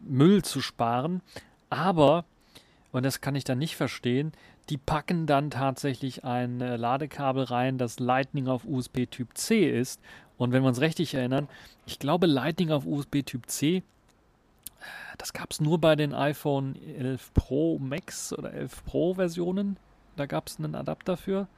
Müll 0.04 0.42
zu 0.42 0.60
sparen. 0.60 1.22
Aber, 1.70 2.24
und 2.92 3.04
das 3.04 3.20
kann 3.20 3.34
ich 3.34 3.44
dann 3.44 3.58
nicht 3.58 3.76
verstehen, 3.76 4.32
die 4.68 4.78
packen 4.78 5.26
dann 5.26 5.50
tatsächlich 5.50 6.24
ein 6.24 6.60
äh, 6.60 6.76
Ladekabel 6.76 7.44
rein, 7.44 7.78
das 7.78 7.98
Lightning 7.98 8.46
auf 8.48 8.64
USB 8.64 9.06
Typ 9.10 9.36
C 9.36 9.68
ist. 9.68 10.00
Und 10.38 10.52
wenn 10.52 10.62
wir 10.62 10.68
uns 10.68 10.80
richtig 10.80 11.14
erinnern, 11.14 11.48
ich 11.86 11.98
glaube 11.98 12.26
Lightning 12.26 12.70
auf 12.70 12.86
USB 12.86 13.22
Typ 13.24 13.48
C, 13.48 13.82
das 15.18 15.32
gab 15.32 15.50
es 15.50 15.60
nur 15.60 15.80
bei 15.80 15.96
den 15.96 16.14
iPhone 16.14 16.76
11 16.96 17.34
Pro 17.34 17.78
Max 17.78 18.32
oder 18.32 18.52
11 18.52 18.84
Pro 18.84 19.14
Versionen. 19.14 19.76
Da 20.16 20.26
gab 20.26 20.48
es 20.48 20.58
einen 20.58 20.74
Adapter 20.74 21.16
für. 21.16 21.48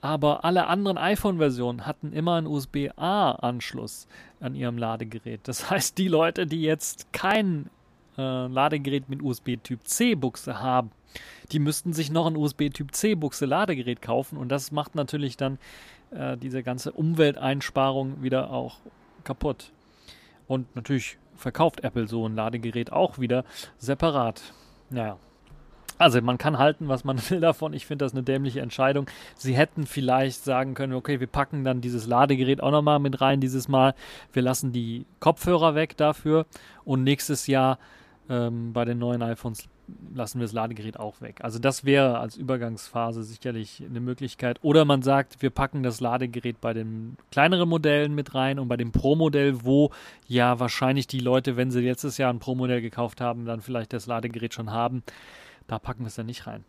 Aber 0.00 0.44
alle 0.44 0.66
anderen 0.66 0.98
iPhone-Versionen 0.98 1.86
hatten 1.86 2.12
immer 2.12 2.34
einen 2.34 2.46
USB-A-Anschluss 2.46 4.06
an 4.40 4.54
ihrem 4.54 4.78
Ladegerät. 4.78 5.40
Das 5.44 5.70
heißt, 5.70 5.98
die 5.98 6.08
Leute, 6.08 6.46
die 6.46 6.62
jetzt 6.62 7.12
kein 7.12 7.70
äh, 8.18 8.46
Ladegerät 8.46 9.08
mit 9.08 9.22
USB-Typ 9.22 9.80
C-Buchse 9.84 10.60
haben, 10.60 10.90
die 11.52 11.58
müssten 11.58 11.92
sich 11.92 12.10
noch 12.10 12.26
ein 12.26 12.36
USB-Typ 12.36 12.94
C-Buchse 12.94 13.46
Ladegerät 13.46 14.02
kaufen 14.02 14.36
und 14.36 14.50
das 14.50 14.70
macht 14.70 14.94
natürlich 14.94 15.36
dann 15.36 15.58
äh, 16.10 16.36
diese 16.36 16.62
ganze 16.62 16.92
Umwelteinsparung 16.92 18.22
wieder 18.22 18.50
auch 18.50 18.78
kaputt. 19.24 19.72
Und 20.46 20.74
natürlich 20.76 21.18
verkauft 21.36 21.80
Apple 21.80 22.06
so 22.06 22.26
ein 22.26 22.34
Ladegerät 22.34 22.92
auch 22.92 23.18
wieder 23.18 23.44
separat. 23.78 24.42
Naja. 24.90 25.18
Also 25.98 26.20
man 26.20 26.38
kann 26.38 26.58
halten, 26.58 26.88
was 26.88 27.04
man 27.04 27.18
will 27.30 27.40
davon. 27.40 27.72
Ich 27.72 27.86
finde 27.86 28.04
das 28.04 28.12
eine 28.12 28.22
dämliche 28.22 28.60
Entscheidung. 28.60 29.06
Sie 29.34 29.54
hätten 29.54 29.86
vielleicht 29.86 30.44
sagen 30.44 30.74
können, 30.74 30.92
okay, 30.92 31.20
wir 31.20 31.26
packen 31.26 31.64
dann 31.64 31.80
dieses 31.80 32.06
Ladegerät 32.06 32.62
auch 32.62 32.70
nochmal 32.70 32.98
mit 32.98 33.20
rein 33.20 33.40
dieses 33.40 33.68
Mal. 33.68 33.94
Wir 34.32 34.42
lassen 34.42 34.72
die 34.72 35.06
Kopfhörer 35.20 35.74
weg 35.74 35.96
dafür 35.96 36.46
und 36.84 37.02
nächstes 37.02 37.46
Jahr 37.46 37.78
ähm, 38.28 38.72
bei 38.72 38.84
den 38.84 38.98
neuen 38.98 39.22
iPhones 39.22 39.68
lassen 40.14 40.40
wir 40.40 40.44
das 40.44 40.52
Ladegerät 40.52 40.98
auch 40.98 41.20
weg. 41.20 41.40
Also 41.42 41.58
das 41.58 41.84
wäre 41.84 42.18
als 42.18 42.36
Übergangsphase 42.36 43.22
sicherlich 43.22 43.82
eine 43.88 44.00
Möglichkeit. 44.00 44.58
Oder 44.62 44.84
man 44.84 45.02
sagt, 45.02 45.42
wir 45.42 45.50
packen 45.50 45.82
das 45.82 46.00
Ladegerät 46.00 46.60
bei 46.60 46.72
den 46.72 47.16
kleineren 47.30 47.68
Modellen 47.68 48.14
mit 48.14 48.34
rein 48.34 48.58
und 48.58 48.68
bei 48.68 48.76
dem 48.76 48.92
Pro-Modell, 48.92 49.64
wo 49.64 49.92
ja 50.26 50.58
wahrscheinlich 50.58 51.06
die 51.06 51.20
Leute, 51.20 51.56
wenn 51.56 51.70
sie 51.70 51.80
letztes 51.80 52.18
Jahr 52.18 52.32
ein 52.32 52.40
Pro-Modell 52.40 52.80
gekauft 52.80 53.20
haben, 53.20 53.44
dann 53.44 53.60
vielleicht 53.60 53.92
das 53.92 54.06
Ladegerät 54.06 54.54
schon 54.54 54.72
haben, 54.72 55.02
da 55.66 55.78
packen 55.78 56.00
wir 56.02 56.08
es 56.08 56.14
dann 56.14 56.26
nicht 56.26 56.46
rein. 56.46 56.64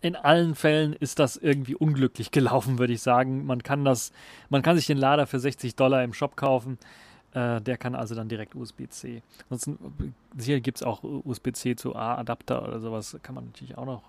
In 0.00 0.14
allen 0.14 0.54
Fällen 0.54 0.92
ist 0.92 1.18
das 1.18 1.36
irgendwie 1.36 1.74
unglücklich 1.74 2.30
gelaufen, 2.30 2.78
würde 2.78 2.92
ich 2.92 3.02
sagen. 3.02 3.46
Man 3.46 3.62
kann 3.62 3.84
das, 3.84 4.12
man 4.48 4.62
kann 4.62 4.76
sich 4.76 4.86
den 4.86 4.98
Lader 4.98 5.26
für 5.26 5.40
60 5.40 5.74
Dollar 5.74 6.04
im 6.04 6.12
Shop 6.12 6.36
kaufen 6.36 6.78
äh, 7.34 7.60
der 7.60 7.76
kann 7.76 7.94
also 7.94 8.14
dann 8.14 8.28
direkt 8.28 8.54
USB-C. 8.54 9.22
Ansonsten 9.50 10.14
sicher 10.36 10.60
gibt 10.60 10.78
es 10.78 10.82
auch 10.82 11.02
USB-C 11.02 11.76
zu 11.76 11.94
A-Adapter 11.94 12.66
oder 12.66 12.80
sowas, 12.80 13.16
kann 13.22 13.34
man 13.34 13.46
natürlich 13.46 13.76
auch 13.76 13.86
noch 13.86 14.02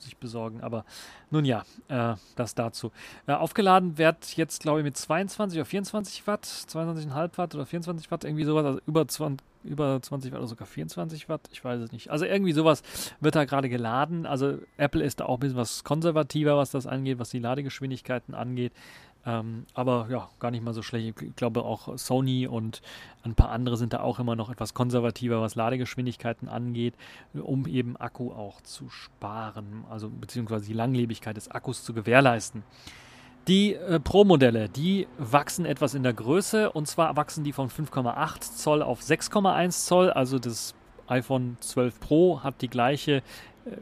sich 0.00 0.16
besorgen. 0.16 0.62
Aber 0.62 0.84
nun 1.30 1.44
ja, 1.44 1.64
äh, 1.88 2.14
das 2.36 2.54
dazu. 2.54 2.92
Äh, 3.26 3.32
aufgeladen 3.32 3.98
wird 3.98 4.36
jetzt, 4.36 4.62
glaube 4.62 4.80
ich, 4.80 4.84
mit 4.84 4.96
22 4.96 5.58
oder 5.58 5.64
24 5.64 6.26
Watt, 6.26 6.44
22,5 6.44 7.38
Watt 7.38 7.54
oder 7.54 7.66
24 7.66 8.10
Watt, 8.10 8.24
irgendwie 8.24 8.44
sowas, 8.44 8.64
also 8.64 8.80
über 8.86 9.06
20, 9.06 9.46
über 9.64 10.00
20 10.00 10.32
Watt 10.32 10.38
oder 10.38 10.48
sogar 10.48 10.66
24 10.66 11.28
Watt, 11.28 11.48
ich 11.52 11.64
weiß 11.64 11.80
es 11.80 11.92
nicht. 11.92 12.10
Also 12.10 12.24
irgendwie 12.24 12.52
sowas 12.52 12.82
wird 13.20 13.34
da 13.34 13.44
gerade 13.44 13.68
geladen. 13.68 14.26
Also 14.26 14.58
Apple 14.76 15.02
ist 15.02 15.20
da 15.20 15.26
auch 15.26 15.36
ein 15.36 15.40
bisschen 15.40 15.56
was 15.56 15.84
konservativer, 15.84 16.56
was 16.56 16.70
das 16.70 16.86
angeht, 16.86 17.18
was 17.18 17.30
die 17.30 17.38
Ladegeschwindigkeiten 17.38 18.34
angeht. 18.34 18.72
Ähm, 19.28 19.66
aber 19.74 20.06
ja, 20.10 20.30
gar 20.38 20.50
nicht 20.50 20.64
mal 20.64 20.72
so 20.72 20.80
schlecht. 20.80 21.20
Ich 21.20 21.36
glaube 21.36 21.62
auch 21.62 21.98
Sony 21.98 22.46
und 22.46 22.80
ein 23.24 23.34
paar 23.34 23.50
andere 23.50 23.76
sind 23.76 23.92
da 23.92 24.00
auch 24.00 24.18
immer 24.18 24.36
noch 24.36 24.48
etwas 24.48 24.72
konservativer, 24.72 25.42
was 25.42 25.54
Ladegeschwindigkeiten 25.54 26.48
angeht, 26.48 26.94
um 27.34 27.66
eben 27.66 27.98
Akku 27.98 28.32
auch 28.32 28.62
zu 28.62 28.88
sparen, 28.88 29.84
also 29.90 30.08
beziehungsweise 30.08 30.64
die 30.64 30.72
Langlebigkeit 30.72 31.36
des 31.36 31.50
Akkus 31.50 31.84
zu 31.84 31.92
gewährleisten. 31.92 32.62
Die 33.48 33.74
äh, 33.74 34.00
Pro-Modelle, 34.00 34.70
die 34.70 35.06
wachsen 35.18 35.66
etwas 35.66 35.92
in 35.92 36.02
der 36.02 36.14
Größe 36.14 36.72
und 36.72 36.88
zwar 36.88 37.14
wachsen 37.16 37.44
die 37.44 37.52
von 37.52 37.68
5,8 37.68 38.56
Zoll 38.56 38.82
auf 38.82 39.02
6,1 39.02 39.84
Zoll. 39.84 40.10
Also 40.10 40.38
das 40.38 40.74
iPhone 41.06 41.58
12 41.60 42.00
Pro 42.00 42.42
hat 42.42 42.62
die 42.62 42.68
gleiche 42.68 43.16
äh, 43.16 43.22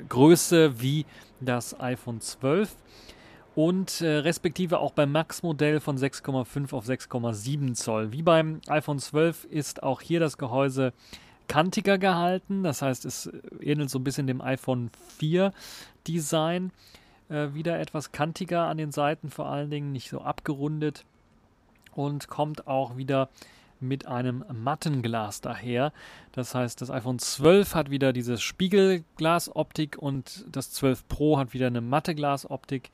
Größe 0.08 0.80
wie 0.80 1.06
das 1.40 1.78
iPhone 1.78 2.20
12 2.20 2.74
und 3.56 4.02
äh, 4.02 4.18
respektive 4.18 4.78
auch 4.80 4.92
beim 4.92 5.10
Max-Modell 5.12 5.80
von 5.80 5.96
6,5 5.96 6.74
auf 6.74 6.84
6,7 6.86 7.72
Zoll. 7.72 8.12
Wie 8.12 8.22
beim 8.22 8.60
iPhone 8.68 8.98
12 8.98 9.44
ist 9.44 9.82
auch 9.82 10.02
hier 10.02 10.20
das 10.20 10.36
Gehäuse 10.36 10.92
kantiger 11.48 11.96
gehalten, 11.96 12.62
das 12.62 12.82
heißt, 12.82 13.06
es 13.06 13.30
ähnelt 13.60 13.88
so 13.88 13.98
ein 13.98 14.04
bisschen 14.04 14.26
dem 14.26 14.42
iPhone 14.42 14.90
4 15.16 15.54
Design. 16.06 16.70
Äh, 17.30 17.54
wieder 17.54 17.80
etwas 17.80 18.12
kantiger 18.12 18.66
an 18.66 18.76
den 18.76 18.92
Seiten, 18.92 19.30
vor 19.30 19.46
allen 19.46 19.70
Dingen 19.70 19.90
nicht 19.90 20.10
so 20.10 20.20
abgerundet 20.20 21.06
und 21.94 22.28
kommt 22.28 22.66
auch 22.66 22.98
wieder 22.98 23.30
mit 23.80 24.06
einem 24.06 24.44
Mattenglas 24.52 25.40
daher. 25.40 25.94
Das 26.32 26.54
heißt, 26.54 26.82
das 26.82 26.90
iPhone 26.90 27.18
12 27.18 27.74
hat 27.74 27.90
wieder 27.90 28.12
diese 28.12 28.36
Spiegelglasoptik 28.36 29.96
und 29.96 30.44
das 30.52 30.72
12 30.72 31.08
Pro 31.08 31.38
hat 31.38 31.54
wieder 31.54 31.68
eine 31.68 31.80
matte 31.80 32.14
Glasoptik. 32.14 32.90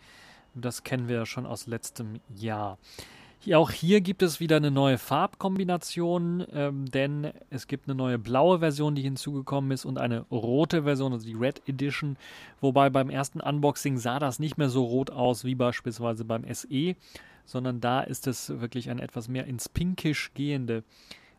Das 0.54 0.82
kennen 0.82 1.08
wir 1.08 1.16
ja 1.16 1.26
schon 1.26 1.46
aus 1.46 1.66
letztem 1.66 2.20
Jahr. 2.34 2.78
Auch 3.52 3.72
hier 3.72 4.00
gibt 4.00 4.22
es 4.22 4.38
wieder 4.38 4.56
eine 4.56 4.70
neue 4.70 4.98
Farbkombination, 4.98 6.46
ähm, 6.52 6.86
denn 6.86 7.32
es 7.50 7.66
gibt 7.66 7.88
eine 7.88 7.96
neue 7.96 8.16
blaue 8.16 8.60
Version, 8.60 8.94
die 8.94 9.02
hinzugekommen 9.02 9.72
ist 9.72 9.84
und 9.84 9.98
eine 9.98 10.20
rote 10.30 10.84
Version, 10.84 11.12
also 11.12 11.26
die 11.26 11.34
Red 11.34 11.60
Edition. 11.66 12.16
Wobei 12.60 12.88
beim 12.88 13.10
ersten 13.10 13.40
Unboxing 13.40 13.96
sah 13.96 14.20
das 14.20 14.38
nicht 14.38 14.58
mehr 14.58 14.68
so 14.68 14.84
rot 14.84 15.10
aus 15.10 15.44
wie 15.44 15.56
beispielsweise 15.56 16.24
beim 16.24 16.44
SE, 16.54 16.94
sondern 17.44 17.80
da 17.80 18.02
ist 18.02 18.28
es 18.28 18.60
wirklich 18.60 18.90
ein 18.90 19.00
etwas 19.00 19.26
mehr 19.26 19.46
ins 19.46 19.68
Pinkisch 19.68 20.30
gehende 20.34 20.84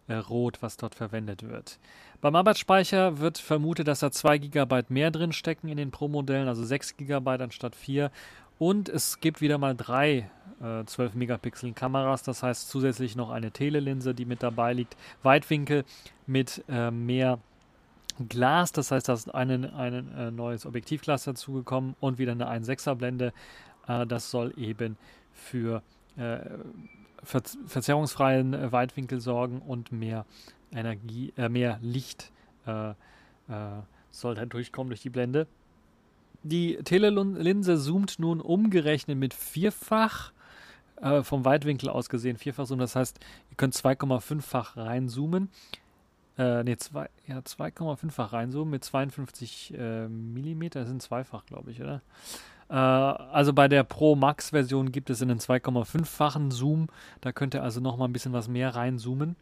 äh, 0.07 0.15
Rot, 0.15 0.61
was 0.61 0.75
dort 0.75 0.95
verwendet 0.95 1.43
wird. 1.43 1.79
Beim 2.19 2.35
Arbeitsspeicher 2.35 3.19
wird 3.19 3.37
vermutet, 3.37 3.87
dass 3.87 3.99
da 3.99 4.11
2 4.11 4.37
GB 4.37 4.83
mehr 4.89 5.11
drin 5.11 5.31
stecken 5.31 5.69
in 5.69 5.77
den 5.77 5.91
Pro-Modellen, 5.91 6.49
also 6.49 6.63
6 6.63 6.97
GB 6.97 7.29
anstatt 7.41 7.75
4 7.75 8.11
und 8.59 8.89
es 8.89 9.19
gibt 9.19 9.41
wieder 9.41 9.57
mal 9.57 9.75
drei 9.75 10.29
äh, 10.61 10.85
12 10.85 11.15
Megapixel 11.15 11.73
Kameras, 11.73 12.23
das 12.23 12.43
heißt 12.43 12.69
zusätzlich 12.69 13.15
noch 13.15 13.29
eine 13.29 13.51
Telelinse, 13.51 14.13
die 14.13 14.25
mit 14.25 14.43
dabei 14.43 14.73
liegt. 14.73 14.95
Weitwinkel 15.21 15.83
mit 16.25 16.63
äh, 16.69 16.91
mehr 16.91 17.39
Glas, 18.29 18.71
das 18.71 18.91
heißt, 18.91 19.09
da 19.09 19.13
ist 19.13 19.33
ein, 19.33 19.63
äh, 19.63 20.31
neues 20.31 20.65
Objektivglas 20.65 21.23
dazugekommen 21.23 21.95
und 21.99 22.19
wieder 22.19 22.33
eine 22.33 22.47
1,6er 22.47 22.95
Blende. 22.95 23.33
Äh, 23.87 24.05
das 24.05 24.29
soll 24.29 24.53
eben 24.57 24.97
für 25.31 25.81
äh, 26.17 26.39
ver 27.23 27.41
verzerrungsfreien 27.65 28.53
äh, 28.53 28.71
Weitwinkel 28.71 29.19
sorgen 29.19 29.59
und 29.59 29.91
mehr 29.91 30.25
Energie, 30.71 31.31
mehr 31.49 31.77
Licht 31.83 32.31
soll 32.65 34.35
da 34.35 34.45
durchkommen 34.47 34.89
durch 34.89 35.01
die 35.01 35.11
Blende. 35.11 35.45
Die 36.43 36.77
Telelinse 36.83 37.77
zoomt 37.77 38.19
nun 38.19 38.41
umgerechnet 38.41 39.17
mit 39.17 39.33
vierfach, 39.33 40.33
äh, 40.97 41.23
vom 41.23 41.45
Weitwinkel 41.45 41.89
aus 41.89 42.09
gesehen 42.09 42.37
vierfach 42.37 42.65
zoom. 42.65 42.79
Das 42.79 42.95
heißt, 42.95 43.19
ihr 43.49 43.57
könnt 43.57 43.73
2,5-fach 43.73 44.77
reinzoomen. 44.77 45.49
Äh, 46.37 46.63
ne, 46.63 46.77
ja, 47.27 47.37
2,5-fach 47.39 48.33
reinzoomen 48.33 48.71
mit 48.71 48.83
52 48.83 49.73
äh, 49.77 50.07
Millimeter. 50.07 50.81
Das 50.81 50.89
sind 50.89 51.01
zweifach, 51.01 51.45
glaube 51.45 51.71
ich, 51.71 51.81
oder? 51.81 52.01
Äh, 52.69 52.73
also 52.73 53.53
bei 53.53 53.67
der 53.67 53.83
Pro 53.83 54.15
Max 54.15 54.49
Version 54.49 54.91
gibt 54.91 55.09
es 55.09 55.21
einen 55.21 55.39
2,5-fachen 55.39 56.51
Zoom. 56.51 56.87
Da 57.21 57.31
könnt 57.31 57.53
ihr 57.53 57.63
also 57.63 57.79
noch 57.79 57.97
mal 57.97 58.05
ein 58.05 58.13
bisschen 58.13 58.33
was 58.33 58.47
mehr 58.47 58.75
reinzoomen. 58.75 59.35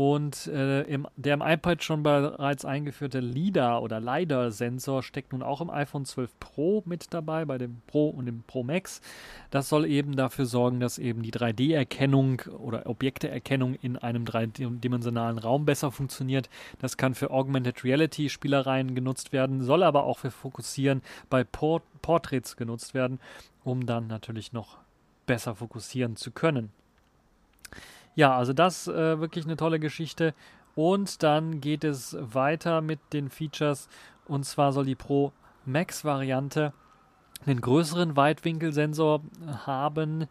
Und 0.00 0.46
äh, 0.46 0.80
im, 0.84 1.06
der 1.16 1.34
im 1.34 1.42
iPad 1.42 1.84
schon 1.84 2.02
bereits 2.02 2.64
eingeführte 2.64 3.20
LIDAR 3.20 3.82
oder 3.82 4.00
LiDAR-Sensor 4.00 5.02
steckt 5.02 5.34
nun 5.34 5.42
auch 5.42 5.60
im 5.60 5.68
iPhone 5.68 6.06
12 6.06 6.40
Pro 6.40 6.82
mit 6.86 7.12
dabei, 7.12 7.44
bei 7.44 7.58
dem 7.58 7.82
Pro 7.86 8.08
und 8.08 8.24
dem 8.24 8.42
Pro 8.44 8.62
Max. 8.62 9.02
Das 9.50 9.68
soll 9.68 9.84
eben 9.84 10.16
dafür 10.16 10.46
sorgen, 10.46 10.80
dass 10.80 10.96
eben 10.96 11.22
die 11.22 11.32
3D-Erkennung 11.32 12.40
oder 12.60 12.86
Objekteerkennung 12.86 13.74
in 13.74 13.98
einem 13.98 14.24
dreidimensionalen 14.24 15.36
Raum 15.38 15.66
besser 15.66 15.92
funktioniert. 15.92 16.48
Das 16.78 16.96
kann 16.96 17.14
für 17.14 17.30
Augmented 17.30 17.84
Reality-Spielereien 17.84 18.94
genutzt 18.94 19.34
werden, 19.34 19.62
soll 19.62 19.82
aber 19.82 20.04
auch 20.04 20.20
für 20.20 20.30
Fokussieren 20.30 21.02
bei 21.28 21.44
Port 21.44 21.82
Portraits 22.00 22.56
genutzt 22.56 22.94
werden, 22.94 23.20
um 23.64 23.84
dann 23.84 24.06
natürlich 24.06 24.54
noch 24.54 24.78
besser 25.26 25.56
fokussieren 25.56 26.16
zu 26.16 26.30
können. 26.30 26.72
Ja, 28.14 28.36
also 28.36 28.52
das 28.52 28.88
äh, 28.88 29.20
wirklich 29.20 29.44
eine 29.44 29.56
tolle 29.56 29.80
Geschichte. 29.80 30.34
Und 30.74 31.22
dann 31.22 31.60
geht 31.60 31.84
es 31.84 32.16
weiter 32.20 32.80
mit 32.80 33.00
den 33.12 33.28
Features. 33.30 33.88
Und 34.26 34.44
zwar 34.44 34.72
soll 34.72 34.84
die 34.84 34.94
Pro 34.94 35.32
Max 35.64 36.04
Variante 36.04 36.72
einen 37.46 37.60
größeren 37.60 38.16
Weitwinkelsensor 38.16 39.22
haben, 39.66 40.26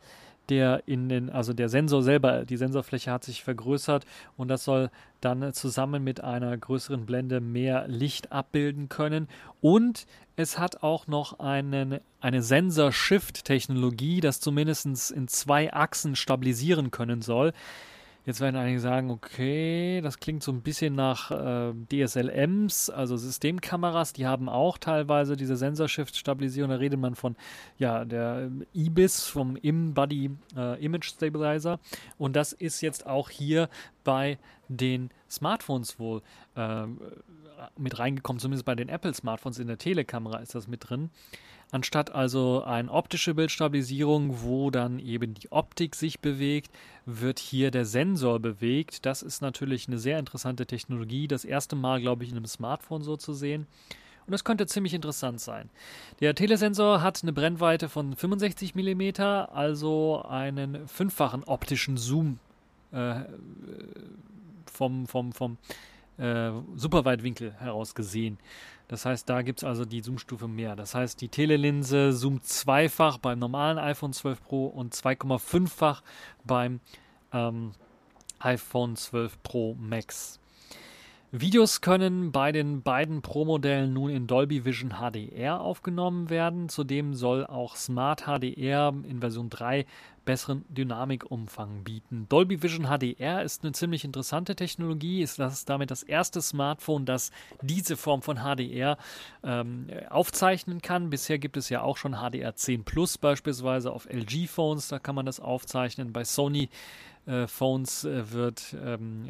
der 0.50 0.84
in 0.88 1.10
den, 1.10 1.30
also 1.30 1.54
der 1.54 1.70
Sensor 1.70 2.02
selber, 2.02 2.46
die 2.46 2.58
Sensorfläche 2.58 3.12
hat 3.12 3.24
sich 3.24 3.44
vergrößert 3.44 4.06
und 4.36 4.48
das 4.48 4.64
soll 4.64 4.90
dann 5.22 5.54
zusammen 5.54 6.04
mit 6.04 6.22
einer 6.22 6.58
größeren 6.58 7.06
Blende 7.06 7.42
mehr 7.42 7.88
Licht 7.88 8.32
abbilden 8.32 8.90
können. 8.90 9.28
Und 9.62 10.06
es 10.36 10.58
hat 10.58 10.84
auch 10.84 11.08
noch 11.08 11.40
einen, 11.40 12.00
eine 12.22 12.42
Sensor-Shift-Technologie, 12.42 14.22
das 14.22 14.40
zumindest 14.40 15.12
in 15.12 15.28
zwei 15.28 15.74
Achsen 15.74 16.16
stabilisieren 16.16 16.92
können 16.92 17.22
soll. 17.22 17.54
Jetzt 18.30 18.42
werden 18.42 18.58
einige 18.58 18.80
sagen, 18.80 19.10
okay, 19.10 20.02
das 20.02 20.20
klingt 20.20 20.44
so 20.44 20.52
ein 20.52 20.62
bisschen 20.62 20.94
nach 20.94 21.32
äh, 21.32 21.74
DSLMs, 21.92 22.92
also 22.92 23.18
Systemkameras, 23.18 24.14
die 24.14 24.28
haben 24.28 24.50
auch 24.50 24.78
teilweise 24.78 25.36
diese 25.36 25.56
Sensor-Shift-Stabilisierung. 25.56 26.70
Da 26.70 26.76
redet 26.76 27.00
man 27.00 27.16
von 27.16 27.36
ja, 27.80 28.06
der 28.06 28.52
IBIS, 28.76 29.26
vom 29.26 29.56
In-Body 29.56 30.30
äh, 30.56 30.86
Image 30.86 31.06
Stabilizer. 31.06 31.80
Und 32.20 32.36
das 32.36 32.54
ist 32.54 32.82
jetzt 32.82 33.08
auch 33.08 33.32
hier 33.32 33.68
bei 34.04 34.38
den 34.68 35.10
Smartphones 35.28 35.98
wohl 35.98 36.22
äh, 36.56 36.86
mit 37.80 37.98
reingekommen, 37.98 38.40
zumindest 38.40 38.66
bei 38.66 38.76
den 38.76 38.90
Apple-Smartphones 38.90 39.58
in 39.58 39.66
der 39.66 39.80
Telekamera 39.80 40.38
ist 40.38 40.54
das 40.54 40.68
mit 40.68 40.88
drin. 40.88 41.10
Anstatt 41.72 42.16
also 42.16 42.64
eine 42.64 42.92
optische 42.92 43.36
Bildstabilisierung, 43.36 44.42
wo 44.42 44.72
dann 44.72 44.98
eben 44.98 45.36
die 45.36 45.52
Optik 45.52 45.96
sich 45.96 46.20
bewegt, 46.20 46.72
wird 47.06 47.38
hier 47.38 47.70
der 47.70 47.86
Sensor 47.86 48.40
bewegt. 48.40 49.06
Das 49.06 49.22
ist 49.22 49.42
natürlich 49.42 49.88
eine 49.88 50.00
sehr 50.00 50.18
interessante 50.18 50.66
Technologie. 50.66 51.28
Das 51.28 51.46
erste 51.46 51.76
Mal, 51.76 52.02
glaube 52.02 52.24
ich, 52.24 52.32
in 52.32 52.38
einem 52.38 52.48
Smartphone 52.48 53.04
so 53.04 53.18
zu 53.18 53.34
sehen. 53.34 53.68
Und 54.26 54.32
das 54.32 54.44
könnte 54.44 54.66
ziemlich 54.66 54.94
interessant 54.94 55.42
sein. 55.42 55.70
Der 56.22 56.36
Telesensor 56.36 57.02
hat 57.02 57.22
eine 57.22 57.34
Brennweite 57.34 57.90
von 57.90 58.16
65 58.16 58.76
mm, 58.76 59.22
also 59.22 60.24
einen 60.28 60.88
fünffachen 60.88 61.44
optischen 61.44 61.98
Zoom 61.98 62.40
äh, 62.92 63.22
vom, 64.72 65.08
vom, 65.08 65.34
vom 65.34 65.58
äh, 66.18 66.52
Superweitwinkel 66.76 67.54
heraus 67.54 67.96
gesehen. 67.96 68.38
Das 68.90 69.06
heißt, 69.06 69.30
da 69.30 69.44
gibt 69.44 69.60
es 69.60 69.64
also 69.64 69.86
die 69.86 70.02
Zoomstufe 70.02 70.48
mehr. 70.48 70.76
Das 70.76 70.96
heißt, 70.96 71.22
die 71.22 71.30
Telelinse 71.30 72.12
zoomt 72.12 72.44
zweifach 72.44 73.20
beim 73.20 73.38
normalen 73.38 73.78
iPhone 73.78 74.14
12 74.14 74.44
Pro 74.44 74.66
und 74.66 74.96
2,5-fach 74.96 76.02
beim 76.44 76.80
ähm, 77.32 77.72
iPhone 78.40 78.96
12 78.96 79.44
Pro 79.44 79.76
Max. 79.80 80.40
Videos 81.32 81.82
können 81.82 82.32
bei 82.32 82.52
den 82.52 82.82
beiden 82.82 83.22
Pro-Modellen 83.22 83.94
nun 83.94 84.10
in 84.10 84.26
Dolby 84.26 84.66
Vision 84.66 84.94
HDR 84.94 85.62
aufgenommen 85.62 86.32
werden. 86.32 86.70
Zudem 86.70 87.14
soll 87.14 87.46
auch 87.46 87.76
Smart 87.76 88.24
HDR 88.24 88.92
in 89.08 89.20
Version 89.20 89.52
3 89.52 89.86
besseren 90.26 90.66
Dynamikumfang 90.70 91.84
bieten. 91.84 92.26
Dolby 92.30 92.64
Vision 92.64 92.88
HDR 92.88 93.44
ist 93.44 93.64
eine 93.64 93.74
ziemlich 93.74 94.06
interessante 94.06 94.56
Technologie. 94.56 95.22
Ist 95.22 95.38
das 95.38 95.66
damit 95.66 95.92
das 95.92 96.02
erste 96.02 96.42
Smartphone, 96.42 97.06
das 97.06 97.30
diese 97.62 97.96
Form 97.96 98.24
von 98.24 98.38
HDR 98.38 98.98
ähm, 99.44 99.86
aufzeichnen 100.10 100.82
kann. 100.82 101.12
Bisher 101.12 101.38
gibt 101.38 101.58
es 101.58 101.70
ja 101.70 101.84
auch 101.84 101.98
schon 101.98 102.16
HDR 102.16 102.56
10 102.56 102.86
Plus 102.86 103.20
beispielsweise 103.20 103.92
auf 103.92 104.08
LG-Phones. 104.10 104.88
Da 104.88 104.98
kann 104.98 105.14
man 105.14 105.28
das 105.28 105.40
aufzeichnen. 105.40 106.12
Bei 106.12 106.24
Sony 106.24 106.70
äh, 107.30 107.48
Phones 107.48 108.04
äh, 108.04 108.32
wird 108.32 108.76
ähm, 108.84 109.30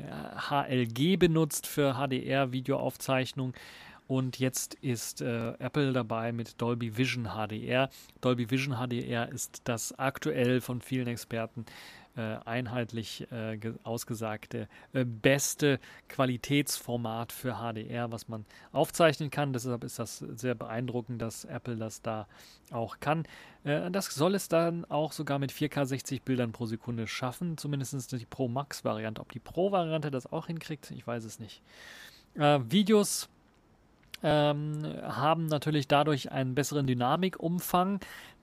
HLG 0.49 1.17
benutzt 1.17 1.67
für 1.67 1.95
HDR-Videoaufzeichnung. 1.95 3.53
Und 4.07 4.39
jetzt 4.39 4.73
ist 4.73 5.21
äh, 5.21 5.53
Apple 5.59 5.93
dabei 5.93 6.31
mit 6.31 6.59
Dolby 6.59 6.97
Vision 6.97 7.25
HDR. 7.35 7.89
Dolby 8.21 8.49
Vision 8.49 8.77
HDR 8.77 9.29
ist 9.29 9.61
das 9.65 9.97
aktuell 9.99 10.61
von 10.61 10.81
vielen 10.81 11.07
Experten 11.07 11.65
einheitlich 12.45 13.27
äh, 13.31 13.57
ausgesagte 13.83 14.67
äh, 14.93 15.05
beste 15.05 15.79
Qualitätsformat 16.07 17.31
für 17.31 17.55
HDR, 17.55 18.11
was 18.11 18.27
man 18.27 18.45
aufzeichnen 18.71 19.29
kann. 19.29 19.53
Deshalb 19.53 19.83
ist 19.83 19.99
das 19.99 20.19
sehr 20.19 20.55
beeindruckend, 20.55 21.21
dass 21.21 21.45
Apple 21.45 21.77
das 21.77 22.01
da 22.01 22.27
auch 22.71 22.99
kann. 22.99 23.23
Äh, 23.63 23.91
das 23.91 24.07
soll 24.07 24.35
es 24.35 24.47
dann 24.47 24.85
auch 24.85 25.11
sogar 25.11 25.39
mit 25.39 25.51
4K 25.51 25.85
60 25.85 26.21
Bildern 26.23 26.51
pro 26.51 26.65
Sekunde 26.65 27.07
schaffen, 27.07 27.57
zumindest 27.57 28.11
die 28.11 28.25
Pro 28.25 28.47
Max 28.47 28.83
Variante. 28.83 29.21
Ob 29.21 29.31
die 29.31 29.39
Pro 29.39 29.71
Variante 29.71 30.11
das 30.11 30.31
auch 30.31 30.47
hinkriegt, 30.47 30.91
ich 30.91 31.05
weiß 31.05 31.23
es 31.23 31.39
nicht. 31.39 31.61
Äh, 32.35 32.59
Videos 32.69 33.29
ähm, 34.21 34.83
haben 35.03 35.45
natürlich 35.45 35.87
dadurch 35.87 36.31
einen 36.31 36.55
besseren 36.55 36.87
Dynamikumfang 36.87 37.99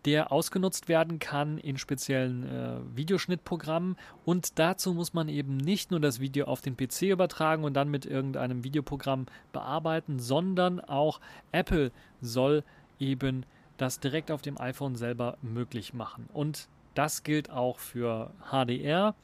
der 0.07 0.31
ausgenutzt 0.31 0.89
werden 0.89 1.19
kann 1.19 1.59
in 1.59 1.77
speziellen 1.77 2.45
äh, 2.45 2.97
Videoschnittprogrammen. 2.97 3.97
Und 4.25 4.59
dazu 4.59 4.95
muss 4.95 5.13
man 5.13 5.29
eben 5.29 5.57
nicht 5.57 5.91
nur 5.91 5.99
das 5.99 6.21
Video 6.21 6.47
auf 6.47 6.61
den 6.61 6.77
PC 6.77 7.03
übertragen 7.03 7.65
und 7.65 7.75
dann 7.75 7.91
mit 7.91 8.07
irgendeinem 8.07 8.63
Videoprogramm 8.63 9.27
bearbeiten, 9.53 10.21
sondern 10.21 10.81
auch 10.81 11.21
Apple 11.51 11.91
soll 12.21 12.63
eben 13.01 13.45
das 13.79 13.99
direkt 13.99 14.31
auf 14.31 14.43
dem 14.43 14.59
iPhone 14.61 14.95
selber 14.95 15.37
möglich 15.43 15.93
machen. 15.93 16.29
Und 16.33 16.69
das 16.95 17.25
gilt 17.25 17.51
auch 17.51 17.81
für 17.81 18.31
HDR 18.51 19.15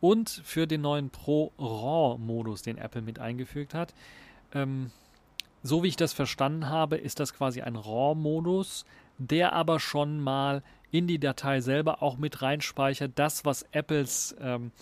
und 0.00 0.30
für 0.30 0.68
den 0.68 0.82
neuen 0.82 1.10
Pro 1.10 1.52
RAW-Modus, 1.58 2.62
den 2.62 2.78
Apple 2.78 3.02
mit 3.02 3.18
eingefügt 3.18 3.74
hat. 3.74 3.92
Ähm, 4.54 4.92
so 5.62 5.82
wie 5.82 5.88
ich 5.88 5.96
das 5.96 6.12
verstanden 6.12 6.68
habe, 6.68 6.96
ist 6.96 7.18
das 7.18 7.34
quasi 7.34 7.60
ein 7.60 7.74
RAW-Modus, 7.74 8.84
der 9.18 9.52
aber 9.52 9.80
schon 9.80 10.20
mal 10.20 10.62
in 10.90 11.06
die 11.06 11.18
Datei 11.18 11.60
selber 11.60 12.02
auch 12.02 12.16
mit 12.16 12.42
reinspeichert, 12.42 13.12
das, 13.16 13.44
was 13.44 13.62
Apples 13.72 14.36
ähm, 14.40 14.72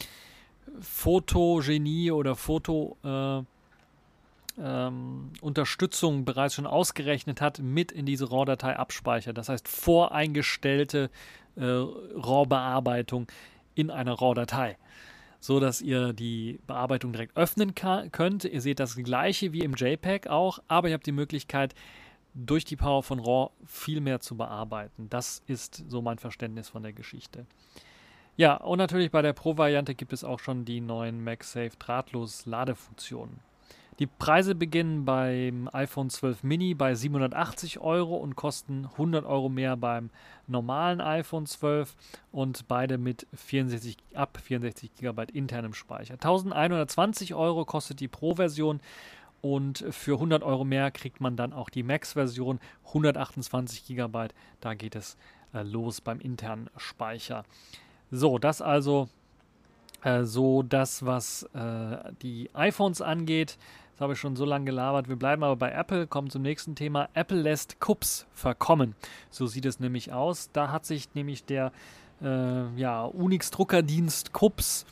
Fotogenie 0.81 2.11
oder 2.11 2.37
Foto 2.37 2.97
äh, 3.05 3.43
ähm, 4.61 5.33
Unterstützung 5.41 6.25
bereits 6.25 6.55
schon 6.55 6.67
ausgerechnet 6.67 7.41
hat, 7.41 7.59
mit 7.59 7.91
in 7.93 8.07
diese 8.07 8.31
RAW-Datei 8.31 8.77
abspeichert. 8.77 9.37
Das 9.37 9.49
heißt, 9.49 9.67
voreingestellte 9.67 11.11
äh, 11.57 11.63
RAW-Bearbeitung 11.65 13.27
in 13.75 13.91
einer 13.91 14.13
RAW-Datei 14.13 14.77
so 15.45 15.61
dass 15.61 15.83
ihr 15.83 16.15
die 16.15 16.59
Bearbeitung 16.67 17.13
direkt 17.13 17.37
öffnen 17.37 17.75
könnt. 17.75 18.45
Ihr 18.45 18.63
seht 18.63 18.81
das 18.81 18.97
gleiche 18.97 19.53
wie 19.53 19.61
im 19.61 19.75
JPEG 19.75 20.29
auch, 20.29 20.59
aber 20.69 20.89
ihr 20.89 20.95
habt 20.95 21.05
die 21.05 21.13
Möglichkeit, 21.13 21.75
durch 22.35 22.65
die 22.65 22.77
Power 22.77 23.03
von 23.03 23.21
RAW 23.21 23.51
viel 23.65 24.01
mehr 24.01 24.21
zu 24.21 24.37
bearbeiten. 24.37 25.09
Das 25.09 25.43
ist 25.47 25.85
so 25.89 26.03
mein 26.03 26.19
Verständnis 26.19 26.69
von 26.69 26.83
der 26.83 26.93
Geschichte. 26.93 27.47
Ja, 28.37 28.57
und 28.57 28.79
natürlich 28.79 29.13
bei 29.13 29.23
der 29.23 29.33
Pro-Variante 29.33 29.95
gibt 29.95 30.13
es 30.13 30.25
auch 30.25 30.41
schon 30.41 30.65
die 30.65 30.81
neuen 30.81 31.23
MagSafe 31.23 31.77
drahtlos 31.79 32.47
Ladefunktionen. 32.47 33.39
Die 34.01 34.09
Preise 34.09 34.57
beginnen 34.57 35.05
beim 35.05 35.71
iPhone 35.73 36.11
12 36.11 36.43
Mini 36.43 36.75
bei 36.75 36.97
780 36.97 37.79
Euro 37.79 38.17
und 38.17 38.35
kosten 38.35 38.87
100 38.87 39.25
Euro 39.25 39.49
mehr 39.49 39.77
beim 39.77 40.11
normalen 40.49 41.01
iPhone 41.01 41.47
12 41.47 41.95
und 42.33 42.67
beide 42.67 42.99
mit 42.99 43.29
64, 43.35 43.97
ab 44.15 44.37
64 44.43 44.95
GB 44.95 45.27
internem 45.33 45.75
Speicher. 45.75 46.15
1120 46.15 47.35
Euro 47.35 47.65
kostet 47.65 48.01
die 48.01 48.09
Pro-Version 48.09 48.81
und 49.45 49.85
für 49.91 50.15
100 50.15 50.43
Euro 50.43 50.65
mehr 50.65 50.91
kriegt 50.91 51.21
man 51.21 51.37
dann 51.37 51.53
auch 51.53 51.69
die 51.69 51.83
Max-Version, 51.83 52.61
128 52.87 53.85
GB. 53.85 54.29
Da 54.63 54.73
geht 54.73 54.97
es 54.97 55.19
äh, 55.53 55.63
los 55.63 56.01
beim 56.01 56.19
internen 56.19 56.71
Speicher. 56.79 57.45
So, 58.11 58.39
das 58.39 58.63
also 58.63 59.11
äh, 60.03 60.25
so 60.25 60.63
das, 60.63 61.05
was 61.05 61.43
äh, 61.53 62.13
die 62.23 62.49
iPhones 62.55 63.03
angeht. 63.03 63.59
Das 63.93 64.01
habe 64.01 64.15
ich 64.15 64.19
schon 64.19 64.35
so 64.35 64.47
lange 64.47 64.65
gelabert. 64.65 65.11
Wir 65.11 65.17
bleiben 65.17 65.45
aber 65.45 65.57
bei 65.57 65.73
Apple, 65.73 66.07
kommen 66.07 66.31
zum 66.31 66.41
nächsten 66.41 66.75
Thema. 66.75 67.11
Apple 67.13 67.43
lässt 67.43 67.81
Cups 67.81 68.27
verkommen. 68.33 68.95
So 69.29 69.47
sieht 69.47 69.67
es 69.67 69.79
nämlich 69.79 70.11
aus. 70.11 70.53
Da 70.55 70.73
hat 70.73 70.87
sich 70.87 71.15
nämlich 71.15 71.45
der 71.45 71.71
äh, 72.23 72.81
ja, 72.81 73.05
Unix-Druckerdienst 73.05 74.33
Cups, 74.33 74.87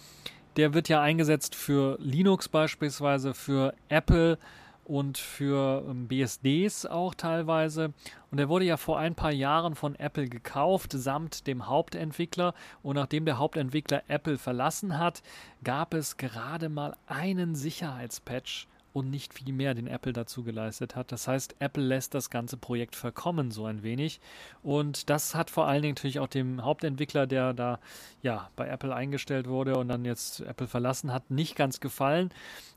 der 0.56 0.74
wird 0.74 0.88
ja 0.88 1.00
eingesetzt 1.00 1.54
für 1.54 1.98
Linux 2.00 2.48
beispielsweise, 2.48 3.34
für 3.34 3.74
Apple 3.88 4.38
und 4.84 5.18
für 5.18 5.84
ähm, 5.88 6.08
BSDs 6.08 6.86
auch 6.86 7.14
teilweise. 7.14 7.92
Und 8.30 8.38
er 8.38 8.48
wurde 8.48 8.64
ja 8.64 8.76
vor 8.76 8.98
ein 8.98 9.14
paar 9.14 9.32
Jahren 9.32 9.74
von 9.74 9.94
Apple 9.94 10.28
gekauft, 10.28 10.92
samt 10.92 11.46
dem 11.46 11.68
Hauptentwickler. 11.68 12.54
Und 12.82 12.96
nachdem 12.96 13.24
der 13.24 13.38
Hauptentwickler 13.38 14.02
Apple 14.08 14.38
verlassen 14.38 14.98
hat, 14.98 15.22
gab 15.62 15.94
es 15.94 16.16
gerade 16.16 16.68
mal 16.68 16.96
einen 17.06 17.54
Sicherheitspatch 17.54 18.66
und 18.92 19.10
nicht 19.10 19.32
viel 19.32 19.52
mehr, 19.52 19.74
den 19.74 19.86
Apple 19.86 20.12
dazu 20.12 20.42
geleistet 20.42 20.96
hat. 20.96 21.12
Das 21.12 21.26
heißt, 21.26 21.56
Apple 21.60 21.82
lässt 21.82 22.14
das 22.14 22.30
ganze 22.30 22.56
Projekt 22.56 22.94
verkommen 22.94 23.50
so 23.50 23.64
ein 23.64 23.82
wenig. 23.82 24.20
Und 24.62 25.08
das 25.08 25.34
hat 25.34 25.50
vor 25.50 25.66
allen 25.66 25.82
Dingen 25.82 25.94
natürlich 25.94 26.20
auch 26.20 26.28
dem 26.28 26.62
Hauptentwickler, 26.62 27.26
der 27.26 27.54
da 27.54 27.78
ja 28.20 28.50
bei 28.56 28.68
Apple 28.68 28.94
eingestellt 28.94 29.48
wurde 29.48 29.76
und 29.78 29.88
dann 29.88 30.04
jetzt 30.04 30.40
Apple 30.40 30.68
verlassen 30.68 31.12
hat, 31.12 31.30
nicht 31.30 31.56
ganz 31.56 31.80
gefallen. 31.80 32.30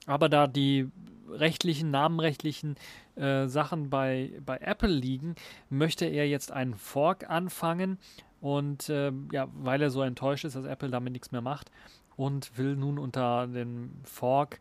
Aber 0.07 0.29
da 0.29 0.47
die 0.47 0.89
rechtlichen, 1.29 1.91
namenrechtlichen 1.91 2.75
äh, 3.15 3.47
Sachen 3.47 3.89
bei, 3.89 4.31
bei 4.45 4.57
Apple 4.57 4.89
liegen, 4.89 5.35
möchte 5.69 6.05
er 6.05 6.27
jetzt 6.27 6.51
einen 6.51 6.75
Fork 6.75 7.29
anfangen. 7.29 7.97
Und 8.39 8.89
äh, 8.89 9.11
ja, 9.31 9.47
weil 9.53 9.81
er 9.81 9.89
so 9.89 10.01
enttäuscht 10.01 10.45
ist, 10.45 10.55
dass 10.55 10.65
Apple 10.65 10.89
damit 10.89 11.13
nichts 11.13 11.31
mehr 11.31 11.41
macht 11.41 11.71
und 12.15 12.57
will 12.57 12.75
nun 12.75 12.99
unter 12.99 13.47
dem 13.47 13.91
Fork 14.03 14.59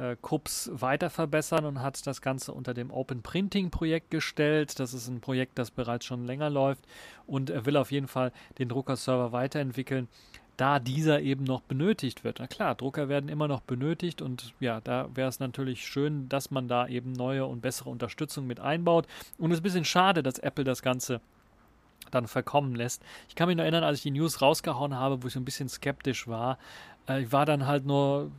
äh, 0.00 0.16
Kups 0.20 0.70
weiter 0.72 1.10
verbessern 1.10 1.64
und 1.66 1.82
hat 1.82 2.06
das 2.06 2.22
Ganze 2.22 2.52
unter 2.52 2.74
dem 2.74 2.90
Open 2.90 3.22
Printing 3.22 3.70
Projekt 3.70 4.10
gestellt. 4.10 4.80
Das 4.80 4.94
ist 4.94 5.08
ein 5.08 5.20
Projekt, 5.20 5.58
das 5.58 5.70
bereits 5.70 6.06
schon 6.06 6.26
länger 6.26 6.48
läuft 6.48 6.84
und 7.26 7.50
er 7.50 7.66
will 7.66 7.76
auf 7.76 7.92
jeden 7.92 8.08
Fall 8.08 8.32
den 8.58 8.68
Druckerserver 8.68 9.32
weiterentwickeln, 9.32 10.08
da 10.56 10.78
dieser 10.78 11.20
eben 11.20 11.44
noch 11.44 11.60
benötigt 11.62 12.24
wird. 12.24 12.38
Na 12.38 12.46
klar, 12.46 12.74
Drucker 12.74 13.08
werden 13.08 13.28
immer 13.28 13.48
noch 13.48 13.60
benötigt 13.60 14.22
und 14.22 14.54
ja, 14.60 14.80
da 14.80 15.08
wäre 15.14 15.28
es 15.28 15.40
natürlich 15.40 15.86
schön, 15.86 16.28
dass 16.28 16.50
man 16.50 16.68
da 16.68 16.86
eben 16.86 17.12
neue 17.12 17.46
und 17.46 17.60
bessere 17.60 17.90
Unterstützung 17.90 18.46
mit 18.46 18.60
einbaut. 18.60 19.06
Und 19.38 19.50
es 19.50 19.56
ist 19.56 19.60
ein 19.60 19.64
bisschen 19.64 19.84
schade, 19.84 20.22
dass 20.22 20.38
Apple 20.38 20.64
das 20.64 20.82
Ganze 20.82 21.20
dann 22.10 22.26
verkommen 22.26 22.74
lässt. 22.74 23.02
Ich 23.28 23.34
kann 23.34 23.48
mich 23.48 23.56
noch 23.56 23.62
erinnern, 23.62 23.84
als 23.84 23.98
ich 23.98 24.02
die 24.02 24.10
News 24.10 24.42
rausgehauen 24.42 24.94
habe, 24.94 25.22
wo 25.22 25.28
ich 25.28 25.32
so 25.32 25.40
ein 25.40 25.44
bisschen 25.44 25.68
skeptisch 25.68 26.26
war. 26.26 26.58
Äh, 27.08 27.22
ich 27.22 27.32
war 27.32 27.46
dann 27.46 27.66
halt 27.66 27.86
nur 27.86 28.30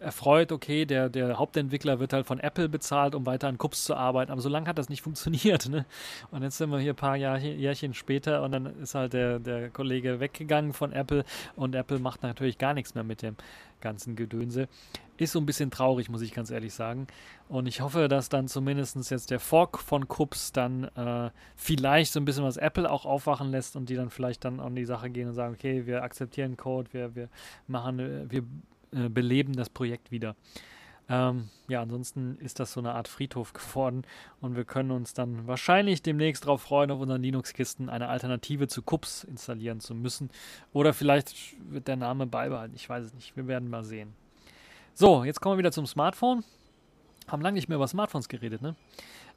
erfreut, 0.00 0.50
okay, 0.52 0.84
der, 0.84 1.08
der 1.08 1.38
Hauptentwickler 1.38 2.00
wird 2.00 2.12
halt 2.12 2.26
von 2.26 2.40
Apple 2.40 2.68
bezahlt, 2.68 3.14
um 3.14 3.26
weiter 3.26 3.48
an 3.48 3.58
Cups 3.58 3.84
zu 3.84 3.94
arbeiten. 3.94 4.32
Aber 4.32 4.40
so 4.40 4.48
lange 4.48 4.66
hat 4.66 4.78
das 4.78 4.88
nicht 4.88 5.02
funktioniert. 5.02 5.68
Ne? 5.68 5.86
Und 6.30 6.42
jetzt 6.42 6.58
sind 6.58 6.70
wir 6.70 6.78
hier 6.78 6.94
ein 6.94 6.96
paar 6.96 7.16
Jahr, 7.16 7.38
Jährchen 7.38 7.94
später 7.94 8.42
und 8.42 8.52
dann 8.52 8.66
ist 8.80 8.94
halt 8.94 9.12
der, 9.12 9.38
der 9.38 9.70
Kollege 9.70 10.20
weggegangen 10.20 10.72
von 10.72 10.92
Apple 10.92 11.24
und 11.56 11.74
Apple 11.74 11.98
macht 11.98 12.22
natürlich 12.22 12.58
gar 12.58 12.74
nichts 12.74 12.94
mehr 12.94 13.04
mit 13.04 13.22
dem 13.22 13.36
ganzen 13.80 14.16
Gedönse. 14.16 14.68
Ist 15.16 15.32
so 15.32 15.38
ein 15.38 15.46
bisschen 15.46 15.70
traurig, 15.70 16.08
muss 16.08 16.22
ich 16.22 16.32
ganz 16.32 16.50
ehrlich 16.50 16.72
sagen. 16.72 17.06
Und 17.48 17.66
ich 17.66 17.82
hoffe, 17.82 18.08
dass 18.08 18.30
dann 18.30 18.48
zumindest 18.48 19.10
jetzt 19.10 19.30
der 19.30 19.40
Fork 19.40 19.78
von 19.78 20.08
Cups 20.08 20.52
dann 20.52 20.84
äh, 20.84 21.30
vielleicht 21.56 22.12
so 22.12 22.20
ein 22.20 22.24
bisschen 22.24 22.44
was 22.44 22.56
Apple 22.56 22.90
auch 22.90 23.04
aufwachen 23.04 23.50
lässt 23.50 23.76
und 23.76 23.90
die 23.90 23.96
dann 23.96 24.08
vielleicht 24.08 24.44
dann 24.44 24.60
an 24.60 24.74
die 24.74 24.86
Sache 24.86 25.10
gehen 25.10 25.28
und 25.28 25.34
sagen, 25.34 25.54
okay, 25.54 25.86
wir 25.86 26.02
akzeptieren 26.02 26.56
Code, 26.56 26.92
wir, 26.92 27.14
wir 27.14 27.28
machen, 27.66 28.30
wir 28.30 28.44
äh, 28.92 29.08
beleben 29.08 29.54
das 29.54 29.70
Projekt 29.70 30.10
wieder. 30.10 30.36
Ähm, 31.08 31.48
ja, 31.68 31.82
ansonsten 31.82 32.38
ist 32.38 32.60
das 32.60 32.72
so 32.72 32.80
eine 32.80 32.94
Art 32.94 33.08
Friedhof 33.08 33.52
geworden 33.54 34.04
und 34.40 34.54
wir 34.54 34.64
können 34.64 34.92
uns 34.92 35.12
dann 35.12 35.46
wahrscheinlich 35.48 36.02
demnächst 36.02 36.44
darauf 36.44 36.62
freuen, 36.62 36.92
auf 36.92 37.00
unseren 37.00 37.22
Linux-Kisten 37.22 37.88
eine 37.88 38.08
Alternative 38.08 38.68
zu 38.68 38.82
Kups 38.82 39.24
installieren 39.24 39.80
zu 39.80 39.94
müssen. 39.94 40.30
Oder 40.72 40.94
vielleicht 40.94 41.34
wird 41.68 41.88
der 41.88 41.96
Name 41.96 42.26
beibehalten. 42.26 42.76
Ich 42.76 42.88
weiß 42.88 43.06
es 43.06 43.14
nicht. 43.14 43.36
Wir 43.36 43.48
werden 43.48 43.68
mal 43.68 43.82
sehen. 43.82 44.14
So, 44.94 45.24
jetzt 45.24 45.40
kommen 45.40 45.54
wir 45.54 45.58
wieder 45.58 45.72
zum 45.72 45.86
Smartphone. 45.86 46.44
Haben 47.26 47.42
lange 47.42 47.54
nicht 47.54 47.68
mehr 47.68 47.76
über 47.76 47.88
Smartphones 47.88 48.28
geredet, 48.28 48.62
ne? 48.62 48.76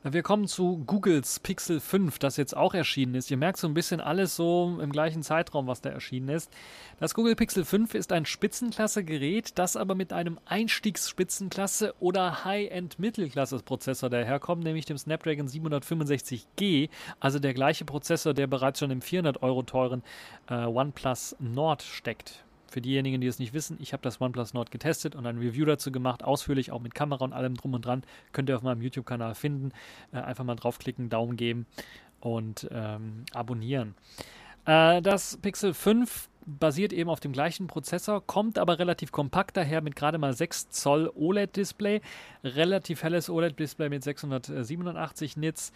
Wir 0.06 0.22
kommen 0.22 0.48
zu 0.48 0.84
Googles 0.86 1.39
Pixel 1.39 1.80
5, 1.80 2.20
das 2.20 2.36
jetzt 2.36 2.58
auch 2.58 2.74
erschienen 2.74 3.16
ist. 3.16 3.32
Ihr 3.32 3.38
merkt 3.38 3.58
so 3.58 3.68
ein 3.68 3.74
bisschen 3.74 4.02
alles 4.02 4.36
so 4.36 4.78
im 4.82 4.92
gleichen 4.92 5.24
Zeitraum, 5.24 5.66
was 5.68 5.80
da 5.80 5.92
erschienen 5.92 6.28
ist. 6.28 6.52
Das 7.00 7.13
Google 7.13 7.38
Pixel 7.38 7.63
5 7.63 7.94
ist 7.94 8.12
ein 8.12 8.26
Spitzenklasse-Gerät, 8.26 9.58
das 9.58 9.78
aber 9.78 9.96
mit 9.96 10.12
einem 10.12 10.39
Einstiegsspitzenklasse- 10.46 11.94
oder 12.02 12.44
High-End-Mittelklasse-Prozessor 12.44 14.10
daherkommt, 14.10 14.66
nämlich 14.66 14.84
dem 14.84 14.98
Snapdragon 14.98 15.48
765G, 15.48 16.89
also 17.22 17.39
der 17.39 17.54
gleiche 17.54 17.86
Prozessor, 17.86 18.34
der 18.34 18.48
bereits 18.48 18.80
schon 18.80 18.92
im 18.92 19.02
400 19.02 19.42
Euro 19.42 19.63
teuren 19.63 20.04
äh, 20.50 20.66
OnePlus 20.66 21.38
Nord 21.39 21.82
steckt. 21.82 22.42
Für 22.73 22.81
diejenigen, 22.81 23.21
die 23.21 23.27
es 23.27 23.38
nicht 23.38 23.53
wissen, 23.53 23.77
ich 23.79 23.93
habe 23.93 24.01
das 24.01 24.19
OnePlus 24.19 24.55
Nord 24.55 24.71
getestet 24.71 25.15
und 25.15 25.27
ein 25.27 25.38
Review 25.38 25.63
dazu 25.63 25.91
gemacht, 25.91 26.23
ausführlich, 26.23 26.71
auch 26.71 26.81
mit 26.81 26.95
Kamera 26.95 27.23
und 27.23 27.31
allem 27.31 27.53
drum 27.53 27.75
und 27.75 27.86
dran. 27.86 28.01
Könnt 28.31 28.49
ihr 28.49 28.55
auf 28.55 28.63
meinem 28.63 28.81
YouTube-Kanal 28.81 29.36
finden. 29.36 29.73
Äh, 30.12 30.17
einfach 30.21 30.43
mal 30.43 30.55
draufklicken, 30.55 31.07
Daumen 31.07 31.38
geben 31.38 31.67
und 32.19 32.67
ähm, 32.71 33.25
abonnieren. 33.31 33.93
Äh, 34.65 35.03
das 35.03 35.38
Pixel 35.38 35.75
5 35.75 36.29
basiert 36.47 36.93
eben 36.93 37.12
auf 37.12 37.19
dem 37.19 37.31
gleichen 37.31 37.67
Prozessor, 37.67 38.25
kommt 38.25 38.57
aber 38.57 38.79
relativ 38.79 39.12
kompakt 39.12 39.55
daher 39.55 39.81
mit 39.81 39.95
gerade 39.95 40.17
mal 40.17 40.33
6 40.33 40.71
Zoll 40.71 41.12
OLED-Display, 41.13 42.01
relativ 42.43 43.03
helles 43.03 43.29
OLED-Display 43.29 43.89
mit 43.89 44.03
687 44.03 45.38
Nits 45.38 45.71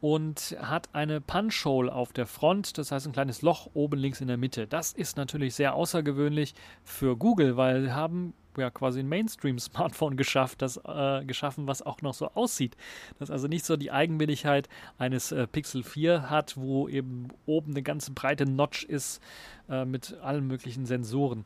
und 0.00 0.56
hat 0.60 0.88
eine 0.92 1.20
Punch-Hole 1.20 1.92
auf 1.92 2.12
der 2.12 2.26
Front, 2.26 2.78
das 2.78 2.92
heißt 2.92 3.06
ein 3.06 3.12
kleines 3.12 3.42
Loch 3.42 3.70
oben 3.74 3.98
links 3.98 4.20
in 4.20 4.28
der 4.28 4.36
Mitte. 4.36 4.66
Das 4.66 4.92
ist 4.92 5.16
natürlich 5.16 5.54
sehr 5.54 5.74
außergewöhnlich 5.74 6.54
für 6.84 7.16
Google, 7.16 7.56
weil 7.56 7.82
sie 7.82 7.92
haben 7.92 8.34
ja 8.56 8.70
quasi 8.70 9.00
ein 9.00 9.08
Mainstream-Smartphone 9.08 10.16
geschafft, 10.16 10.62
das, 10.62 10.80
äh, 10.84 11.24
geschaffen, 11.24 11.66
was 11.66 11.82
auch 11.82 12.02
noch 12.02 12.14
so 12.14 12.28
aussieht. 12.34 12.76
Das 13.18 13.30
also 13.30 13.48
nicht 13.48 13.64
so 13.64 13.76
die 13.76 13.90
Eigenwilligkeit 13.90 14.68
eines 14.98 15.32
äh, 15.32 15.46
Pixel 15.46 15.82
4 15.82 16.30
hat, 16.30 16.56
wo 16.56 16.88
eben 16.88 17.28
oben 17.46 17.72
eine 17.72 17.82
ganze 17.82 18.12
breite 18.12 18.46
Notch 18.46 18.84
ist 18.84 19.20
äh, 19.68 19.84
mit 19.84 20.16
allen 20.22 20.46
möglichen 20.46 20.86
Sensoren 20.86 21.44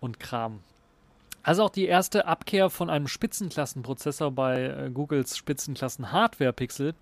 und 0.00 0.20
Kram. 0.20 0.60
Also 1.42 1.64
auch 1.64 1.70
die 1.70 1.86
erste 1.86 2.26
Abkehr 2.26 2.68
von 2.68 2.90
einem 2.90 3.08
Spitzenklassenprozessor 3.08 4.30
bei 4.30 4.62
äh, 4.62 4.90
Googles 4.90 5.36
Spitzenklassen-Hardware-Pixel. 5.36 6.94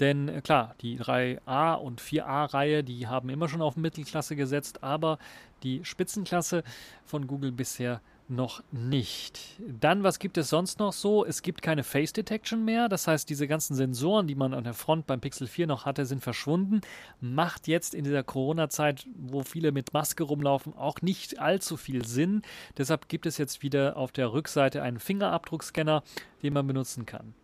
Denn 0.00 0.28
äh, 0.28 0.40
klar, 0.40 0.74
die 0.80 0.98
3A 0.98 1.74
und 1.74 2.00
4A-Reihe, 2.00 2.84
die 2.84 3.06
haben 3.06 3.28
immer 3.28 3.48
schon 3.48 3.62
auf 3.62 3.76
Mittelklasse 3.76 4.36
gesetzt, 4.36 4.82
aber 4.82 5.18
die 5.62 5.84
Spitzenklasse 5.84 6.62
von 7.04 7.26
Google 7.26 7.52
bisher 7.52 8.00
noch 8.28 8.62
nicht. 8.72 9.40
Dann, 9.58 10.02
was 10.02 10.18
gibt 10.18 10.36
es 10.36 10.48
sonst 10.48 10.78
noch 10.78 10.92
so? 10.92 11.24
Es 11.24 11.42
gibt 11.42 11.62
keine 11.62 11.84
Face 11.84 12.12
Detection 12.12 12.64
mehr. 12.64 12.88
Das 12.88 13.06
heißt, 13.06 13.28
diese 13.30 13.46
ganzen 13.46 13.74
Sensoren, 13.76 14.26
die 14.26 14.34
man 14.34 14.52
an 14.52 14.64
der 14.64 14.74
Front 14.74 15.06
beim 15.06 15.20
Pixel 15.20 15.46
4 15.46 15.66
noch 15.66 15.84
hatte, 15.84 16.06
sind 16.06 16.22
verschwunden. 16.22 16.80
Macht 17.20 17.68
jetzt 17.68 17.94
in 17.94 18.04
dieser 18.04 18.24
Corona-Zeit, 18.24 19.06
wo 19.14 19.42
viele 19.42 19.72
mit 19.72 19.92
Maske 19.92 20.24
rumlaufen, 20.24 20.74
auch 20.74 21.02
nicht 21.02 21.38
allzu 21.38 21.76
viel 21.76 22.04
Sinn. 22.04 22.42
Deshalb 22.76 23.08
gibt 23.08 23.26
es 23.26 23.38
jetzt 23.38 23.62
wieder 23.62 23.96
auf 23.96 24.12
der 24.12 24.32
Rückseite 24.32 24.82
einen 24.82 24.98
Fingerabdruckscanner, 24.98 26.02
den 26.42 26.52
man 26.52 26.66
benutzen 26.66 27.06
kann. 27.06 27.34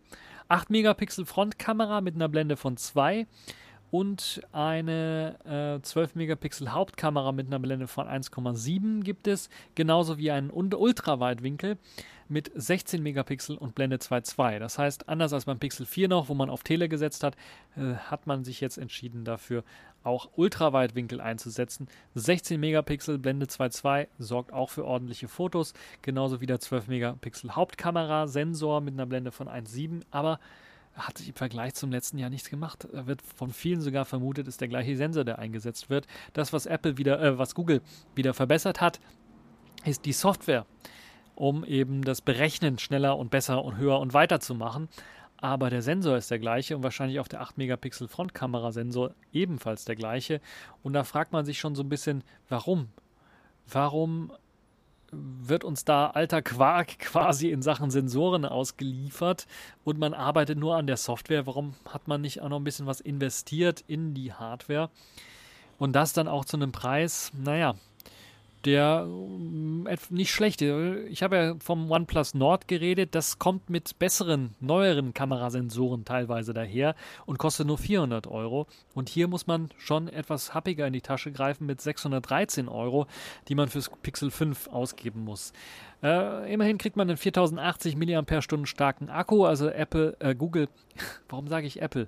8 0.47 0.69
Megapixel 0.69 1.25
Frontkamera 1.25 2.01
mit 2.01 2.15
einer 2.15 2.29
Blende 2.29 2.57
von 2.57 2.77
2 2.77 3.27
und 3.93 4.41
eine 4.51 5.77
äh, 5.77 5.79
12 5.83 6.15
Megapixel 6.15 6.71
Hauptkamera 6.73 7.31
mit 7.31 7.45
einer 7.45 7.59
Blende 7.59 7.85
von 7.85 8.07
1,7 8.07 9.03
gibt 9.03 9.27
es, 9.27 9.51
genauso 9.75 10.17
wie 10.17 10.31
einen 10.31 10.49
Ultraweitwinkel 10.49 11.77
mit 12.27 12.49
16 12.55 13.03
Megapixel 13.03 13.55
und 13.55 13.75
Blende 13.75 13.97
2.2. 13.97 14.57
Das 14.57 14.79
heißt, 14.79 15.09
anders 15.09 15.31
als 15.31 15.45
beim 15.45 15.59
Pixel 15.59 15.85
4 15.85 16.07
noch, 16.07 16.27
wo 16.27 16.33
man 16.33 16.49
auf 16.49 16.63
Tele 16.63 16.89
gesetzt 16.89 17.23
hat, 17.23 17.35
äh, 17.77 17.93
hat 17.93 18.25
man 18.25 18.43
sich 18.43 18.61
jetzt 18.61 18.79
entschieden 18.79 19.25
dafür, 19.25 19.63
auch 20.01 20.31
Ultraweitwinkel 20.37 21.21
einzusetzen. 21.21 21.87
16 22.15 22.59
Megapixel 22.59 23.19
Blende 23.19 23.45
2.2 23.45 24.07
sorgt 24.17 24.53
auch 24.53 24.71
für 24.71 24.85
ordentliche 24.85 25.27
Fotos, 25.27 25.75
genauso 26.01 26.41
wie 26.41 26.47
der 26.47 26.59
12 26.59 26.87
Megapixel 26.87 27.55
Hauptkamera 27.55 28.25
Sensor 28.25 28.81
mit 28.81 28.95
einer 28.95 29.05
Blende 29.05 29.31
von 29.31 29.47
1.7, 29.47 30.01
aber 30.09 30.39
hat 30.95 31.17
sich 31.17 31.29
im 31.29 31.35
Vergleich 31.35 31.73
zum 31.73 31.91
letzten 31.91 32.17
Jahr 32.17 32.29
nichts 32.29 32.49
gemacht. 32.49 32.87
Da 32.91 33.07
wird 33.07 33.21
von 33.21 33.51
vielen 33.51 33.81
sogar 33.81 34.05
vermutet, 34.05 34.47
ist 34.47 34.61
der 34.61 34.67
gleiche 34.67 34.95
Sensor, 34.95 35.23
der 35.23 35.39
eingesetzt 35.39 35.89
wird. 35.89 36.07
Das, 36.33 36.53
was 36.53 36.65
Apple 36.65 36.97
wieder, 36.97 37.21
äh, 37.21 37.37
was 37.37 37.55
Google 37.55 37.81
wieder 38.15 38.33
verbessert 38.33 38.81
hat, 38.81 38.99
ist 39.85 40.05
die 40.05 40.13
Software, 40.13 40.65
um 41.35 41.65
eben 41.65 42.03
das 42.03 42.21
Berechnen 42.21 42.77
schneller 42.77 43.17
und 43.17 43.31
besser 43.31 43.63
und 43.63 43.77
höher 43.77 43.99
und 43.99 44.13
weiter 44.13 44.39
zu 44.39 44.55
machen. 44.55 44.87
Aber 45.37 45.69
der 45.69 45.81
Sensor 45.81 46.15
ist 46.15 46.31
der 46.31 46.39
gleiche 46.39 46.77
und 46.77 46.83
wahrscheinlich 46.83 47.19
auch 47.19 47.27
der 47.27 47.41
8 47.41 47.57
Megapixel 47.57 48.07
Frontkamerasensor 48.07 49.13
ebenfalls 49.33 49.83
der 49.83 49.95
gleiche. 49.95 50.39
Und 50.83 50.93
da 50.93 51.03
fragt 51.03 51.33
man 51.33 51.43
sich 51.43 51.59
schon 51.59 51.75
so 51.75 51.83
ein 51.83 51.89
bisschen, 51.89 52.23
warum? 52.47 52.87
Warum 53.67 54.31
wird 55.13 55.63
uns 55.63 55.85
da 55.85 56.07
alter 56.07 56.41
Quark 56.41 56.99
quasi 56.99 57.49
in 57.51 57.61
Sachen 57.61 57.91
Sensoren 57.91 58.45
ausgeliefert 58.45 59.47
und 59.83 59.99
man 59.99 60.13
arbeitet 60.13 60.57
nur 60.57 60.75
an 60.75 60.87
der 60.87 60.97
Software. 60.97 61.45
Warum 61.47 61.75
hat 61.87 62.07
man 62.07 62.21
nicht 62.21 62.41
auch 62.41 62.49
noch 62.49 62.59
ein 62.59 62.63
bisschen 62.63 62.85
was 62.85 63.01
investiert 63.01 63.83
in 63.87 64.13
die 64.13 64.33
Hardware? 64.33 64.89
Und 65.77 65.93
das 65.93 66.13
dann 66.13 66.27
auch 66.27 66.45
zu 66.45 66.57
einem 66.57 66.71
Preis, 66.71 67.31
naja, 67.33 67.75
der 68.65 69.07
äh, 69.85 69.97
nicht 70.09 70.31
schlecht 70.31 70.61
ist. 70.61 71.09
Ich 71.09 71.23
habe 71.23 71.35
ja 71.35 71.55
vom 71.59 71.91
OnePlus 71.91 72.33
Nord 72.33 72.67
geredet. 72.67 73.15
Das 73.15 73.39
kommt 73.39 73.69
mit 73.69 73.99
besseren, 73.99 74.55
neueren 74.59 75.13
Kamerasensoren 75.13 76.05
teilweise 76.05 76.53
daher 76.53 76.95
und 77.25 77.37
kostet 77.37 77.67
nur 77.67 77.77
400 77.77 78.27
Euro. 78.27 78.67
Und 78.93 79.09
hier 79.09 79.27
muss 79.27 79.47
man 79.47 79.69
schon 79.77 80.07
etwas 80.07 80.53
happiger 80.53 80.87
in 80.87 80.93
die 80.93 81.01
Tasche 81.01 81.31
greifen 81.31 81.65
mit 81.65 81.81
613 81.81 82.69
Euro, 82.69 83.07
die 83.47 83.55
man 83.55 83.69
fürs 83.69 83.89
Pixel 84.01 84.31
5 84.31 84.67
ausgeben 84.67 85.23
muss. 85.23 85.53
Äh, 86.01 86.51
immerhin 86.53 86.77
kriegt 86.77 86.95
man 86.95 87.09
einen 87.09 87.17
4080 87.17 87.95
mAh 87.95 88.41
starken 88.65 89.09
Akku, 89.09 89.45
also 89.45 89.69
Apple, 89.69 90.15
äh, 90.19 90.35
Google, 90.35 90.67
warum 91.29 91.47
sage 91.47 91.67
ich 91.67 91.81
Apple? 91.81 92.07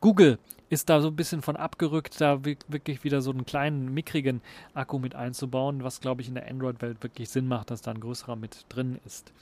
Google 0.00 0.38
ist 0.68 0.88
da 0.88 1.00
so 1.00 1.08
ein 1.08 1.16
bisschen 1.16 1.42
von 1.42 1.56
abgerückt, 1.56 2.20
da 2.20 2.44
wirklich 2.44 3.04
wieder 3.04 3.20
so 3.20 3.30
einen 3.30 3.46
kleinen, 3.46 3.92
mickrigen 3.92 4.42
Akku 4.74 4.98
mit 4.98 5.14
einzubauen, 5.14 5.84
was 5.84 6.00
glaube 6.00 6.22
ich 6.22 6.28
in 6.28 6.34
der 6.34 6.48
Android-Welt 6.48 7.02
wirklich 7.02 7.30
Sinn 7.30 7.46
macht, 7.46 7.70
dass 7.70 7.82
da 7.82 7.92
ein 7.92 8.00
größerer 8.00 8.36
mit 8.36 8.66
drin 8.68 8.98
ist. 9.04 9.32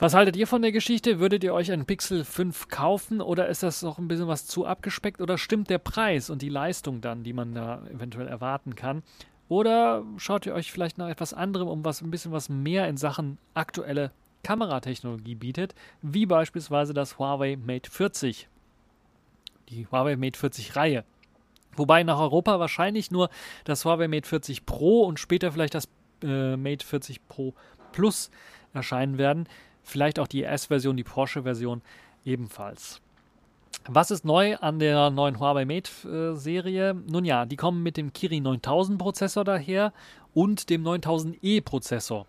Was 0.00 0.14
haltet 0.14 0.36
ihr 0.36 0.46
von 0.46 0.62
der 0.62 0.70
Geschichte? 0.70 1.18
Würdet 1.18 1.42
ihr 1.42 1.52
euch 1.52 1.72
einen 1.72 1.84
Pixel 1.84 2.22
5 2.24 2.68
kaufen 2.68 3.20
oder 3.20 3.48
ist 3.48 3.64
das 3.64 3.82
noch 3.82 3.98
ein 3.98 4.06
bisschen 4.06 4.28
was 4.28 4.46
zu 4.46 4.64
abgespeckt 4.64 5.20
oder 5.20 5.36
stimmt 5.38 5.70
der 5.70 5.78
Preis 5.78 6.30
und 6.30 6.40
die 6.40 6.48
Leistung 6.48 7.00
dann, 7.00 7.24
die 7.24 7.32
man 7.32 7.52
da 7.52 7.82
eventuell 7.92 8.28
erwarten 8.28 8.76
kann? 8.76 9.02
Oder 9.48 10.04
schaut 10.16 10.46
ihr 10.46 10.54
euch 10.54 10.70
vielleicht 10.70 10.98
nach 10.98 11.08
etwas 11.08 11.34
anderem 11.34 11.66
um, 11.66 11.84
was 11.84 12.00
ein 12.00 12.12
bisschen 12.12 12.30
was 12.30 12.48
mehr 12.48 12.86
in 12.86 12.96
Sachen 12.96 13.38
aktuelle 13.54 14.12
Kameratechnologie 14.44 15.34
bietet, 15.34 15.74
wie 16.00 16.26
beispielsweise 16.26 16.94
das 16.94 17.18
Huawei 17.18 17.56
Mate 17.56 17.90
40 17.90 18.48
die 19.68 19.86
Huawei 19.90 20.16
Mate 20.16 20.38
40 20.38 20.76
Reihe. 20.76 21.04
Wobei 21.76 22.02
nach 22.02 22.18
Europa 22.18 22.58
wahrscheinlich 22.58 23.10
nur 23.10 23.30
das 23.64 23.84
Huawei 23.84 24.08
Mate 24.08 24.28
40 24.28 24.66
Pro 24.66 25.04
und 25.04 25.20
später 25.20 25.52
vielleicht 25.52 25.74
das 25.74 25.88
äh, 26.22 26.56
Mate 26.56 26.84
40 26.84 27.26
Pro 27.28 27.54
Plus 27.92 28.30
erscheinen 28.74 29.18
werden. 29.18 29.48
Vielleicht 29.82 30.18
auch 30.18 30.26
die 30.26 30.44
S-Version, 30.44 30.96
die 30.96 31.04
Porsche-Version 31.04 31.82
ebenfalls. 32.24 33.00
Was 33.86 34.10
ist 34.10 34.24
neu 34.24 34.56
an 34.56 34.78
der 34.78 35.10
neuen 35.10 35.40
Huawei 35.40 35.64
Mate-Serie? 35.64 36.90
Äh, 36.90 36.94
Nun 37.10 37.24
ja, 37.24 37.46
die 37.46 37.56
kommen 37.56 37.82
mit 37.82 37.96
dem 37.96 38.12
Kirin 38.12 38.42
9000 38.42 38.98
Prozessor 38.98 39.44
daher 39.44 39.92
und 40.34 40.68
dem 40.68 40.84
9000e 40.84 41.62
Prozessor. 41.62 42.26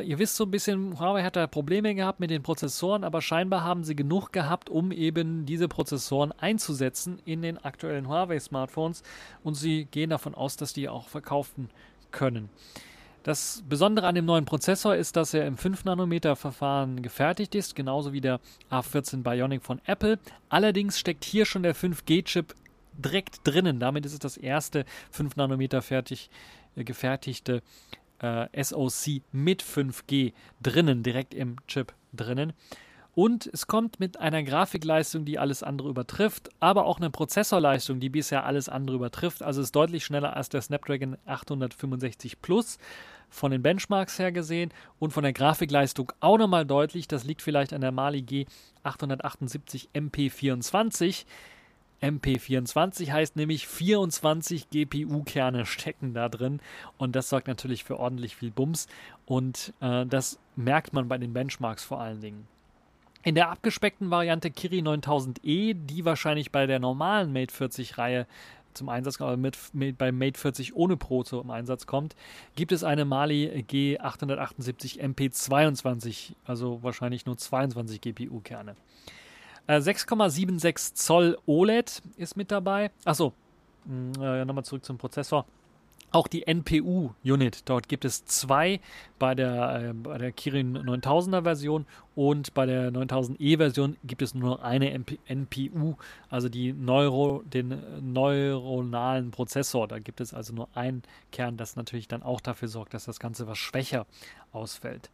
Ihr 0.00 0.18
wisst 0.18 0.36
so 0.36 0.44
ein 0.44 0.50
bisschen, 0.50 0.98
Huawei 0.98 1.22
hat 1.22 1.36
da 1.36 1.46
Probleme 1.46 1.94
gehabt 1.94 2.18
mit 2.18 2.30
den 2.30 2.42
Prozessoren, 2.42 3.04
aber 3.04 3.20
scheinbar 3.20 3.62
haben 3.62 3.84
sie 3.84 3.94
genug 3.94 4.32
gehabt, 4.32 4.70
um 4.70 4.90
eben 4.90 5.44
diese 5.44 5.68
Prozessoren 5.68 6.32
einzusetzen 6.32 7.20
in 7.26 7.42
den 7.42 7.58
aktuellen 7.58 8.08
Huawei-Smartphones 8.08 9.02
und 9.44 9.54
sie 9.54 9.84
gehen 9.84 10.08
davon 10.08 10.34
aus, 10.34 10.56
dass 10.56 10.72
die 10.72 10.88
auch 10.88 11.08
verkaufen 11.08 11.68
können. 12.10 12.48
Das 13.22 13.62
Besondere 13.68 14.06
an 14.06 14.14
dem 14.14 14.24
neuen 14.24 14.46
Prozessor 14.46 14.96
ist, 14.96 15.14
dass 15.16 15.34
er 15.34 15.46
im 15.46 15.56
5-Nanometer-Verfahren 15.56 17.02
gefertigt 17.02 17.54
ist, 17.54 17.76
genauso 17.76 18.12
wie 18.12 18.20
der 18.20 18.40
A14 18.70 19.22
Bionic 19.22 19.62
von 19.62 19.80
Apple. 19.84 20.18
Allerdings 20.48 20.98
steckt 20.98 21.24
hier 21.24 21.44
schon 21.44 21.62
der 21.62 21.76
5G-Chip 21.76 22.54
direkt 22.94 23.40
drinnen. 23.44 23.78
Damit 23.78 24.06
ist 24.06 24.14
es 24.14 24.18
das 24.18 24.36
erste 24.36 24.84
5 25.12 25.36
Nanometer 25.36 25.82
fertig 25.82 26.30
äh, 26.74 26.84
gefertigte 26.84 27.62
äh, 28.22 28.62
SoC 28.62 29.22
mit 29.32 29.62
5G 29.62 30.32
drinnen, 30.62 31.02
direkt 31.02 31.34
im 31.34 31.56
Chip 31.66 31.92
drinnen. 32.12 32.54
Und 33.14 33.46
es 33.52 33.66
kommt 33.66 34.00
mit 34.00 34.18
einer 34.18 34.42
Grafikleistung, 34.42 35.26
die 35.26 35.38
alles 35.38 35.62
andere 35.62 35.90
übertrifft, 35.90 36.48
aber 36.60 36.86
auch 36.86 36.96
eine 36.96 37.10
Prozessorleistung, 37.10 38.00
die 38.00 38.08
bisher 38.08 38.46
alles 38.46 38.70
andere 38.70 38.96
übertrifft. 38.96 39.42
Also 39.42 39.60
ist 39.60 39.76
deutlich 39.76 40.04
schneller 40.04 40.34
als 40.34 40.48
der 40.48 40.62
Snapdragon 40.62 41.18
865 41.26 42.40
Plus 42.40 42.78
von 43.28 43.50
den 43.50 43.62
Benchmarks 43.62 44.18
her 44.18 44.32
gesehen 44.32 44.72
und 44.98 45.12
von 45.12 45.24
der 45.24 45.34
Grafikleistung 45.34 46.12
auch 46.20 46.38
nochmal 46.38 46.64
deutlich. 46.64 47.06
Das 47.06 47.24
liegt 47.24 47.42
vielleicht 47.42 47.74
an 47.74 47.82
der 47.82 47.92
Mali 47.92 48.22
G 48.22 48.46
878 48.82 49.90
MP24. 49.94 51.26
MP24 52.02 53.12
heißt 53.12 53.36
nämlich 53.36 53.66
24 53.68 54.70
GPU-Kerne 54.70 55.64
stecken 55.66 56.14
da 56.14 56.28
drin 56.28 56.60
und 56.98 57.16
das 57.16 57.28
sorgt 57.28 57.46
natürlich 57.46 57.84
für 57.84 57.98
ordentlich 57.98 58.36
viel 58.36 58.50
Bums 58.50 58.88
und 59.24 59.72
äh, 59.80 60.04
das 60.06 60.38
merkt 60.56 60.92
man 60.92 61.08
bei 61.08 61.18
den 61.18 61.32
Benchmarks 61.32 61.84
vor 61.84 62.00
allen 62.00 62.20
Dingen. 62.20 62.46
In 63.24 63.36
der 63.36 63.50
abgespeckten 63.50 64.10
Variante 64.10 64.50
Kiri 64.50 64.80
9000E, 64.80 65.74
die 65.74 66.04
wahrscheinlich 66.04 66.50
bei 66.50 66.66
der 66.66 66.80
normalen 66.80 67.32
Mate 67.32 67.54
40 67.54 67.96
Reihe 67.96 68.26
zum 68.74 68.88
Einsatz 68.88 69.18
kommt, 69.18 69.40
mit, 69.40 69.56
mit, 69.72 69.98
bei 69.98 70.10
Mate 70.10 70.40
40 70.40 70.74
ohne 70.74 70.96
Pro 70.96 71.22
zum 71.22 71.50
Einsatz 71.50 71.86
kommt, 71.86 72.16
gibt 72.56 72.72
es 72.72 72.82
eine 72.82 73.04
Mali 73.04 73.64
G878 73.68 75.00
MP22, 75.00 76.34
also 76.44 76.82
wahrscheinlich 76.82 77.26
nur 77.26 77.36
22 77.36 78.00
GPU-Kerne. 78.00 78.74
6,76 79.68 80.66
äh, 80.66 80.94
Zoll 80.94 81.38
OLED 81.46 82.02
ist 82.16 82.36
mit 82.36 82.50
dabei. 82.50 82.90
Achso, 83.04 83.32
hm, 83.86 84.12
äh, 84.20 84.44
nochmal 84.44 84.64
zurück 84.64 84.84
zum 84.84 84.98
Prozessor. 84.98 85.46
Auch 86.12 86.28
die 86.28 86.46
NPU-Unit, 86.46 87.62
dort 87.70 87.88
gibt 87.88 88.04
es 88.04 88.26
zwei 88.26 88.80
bei 89.18 89.34
der, 89.34 89.92
äh, 89.92 89.92
bei 89.94 90.18
der 90.18 90.30
Kirin 90.30 90.76
9000er 90.76 91.42
Version 91.42 91.86
und 92.14 92.52
bei 92.52 92.66
der 92.66 92.92
9000E 92.92 93.56
Version 93.56 93.96
gibt 94.04 94.20
es 94.20 94.34
nur 94.34 94.62
eine 94.62 94.90
MP 94.90 95.18
NPU, 95.26 95.94
also 96.28 96.50
die 96.50 96.74
Neuro, 96.74 97.42
den 97.46 97.78
neuronalen 98.02 99.30
Prozessor. 99.30 99.88
Da 99.88 100.00
gibt 100.00 100.20
es 100.20 100.34
also 100.34 100.52
nur 100.52 100.68
einen 100.74 101.02
Kern, 101.30 101.56
das 101.56 101.76
natürlich 101.76 102.08
dann 102.08 102.22
auch 102.22 102.42
dafür 102.42 102.68
sorgt, 102.68 102.92
dass 102.92 103.06
das 103.06 103.18
Ganze 103.18 103.46
was 103.46 103.56
schwächer 103.56 104.04
ausfällt. 104.52 105.08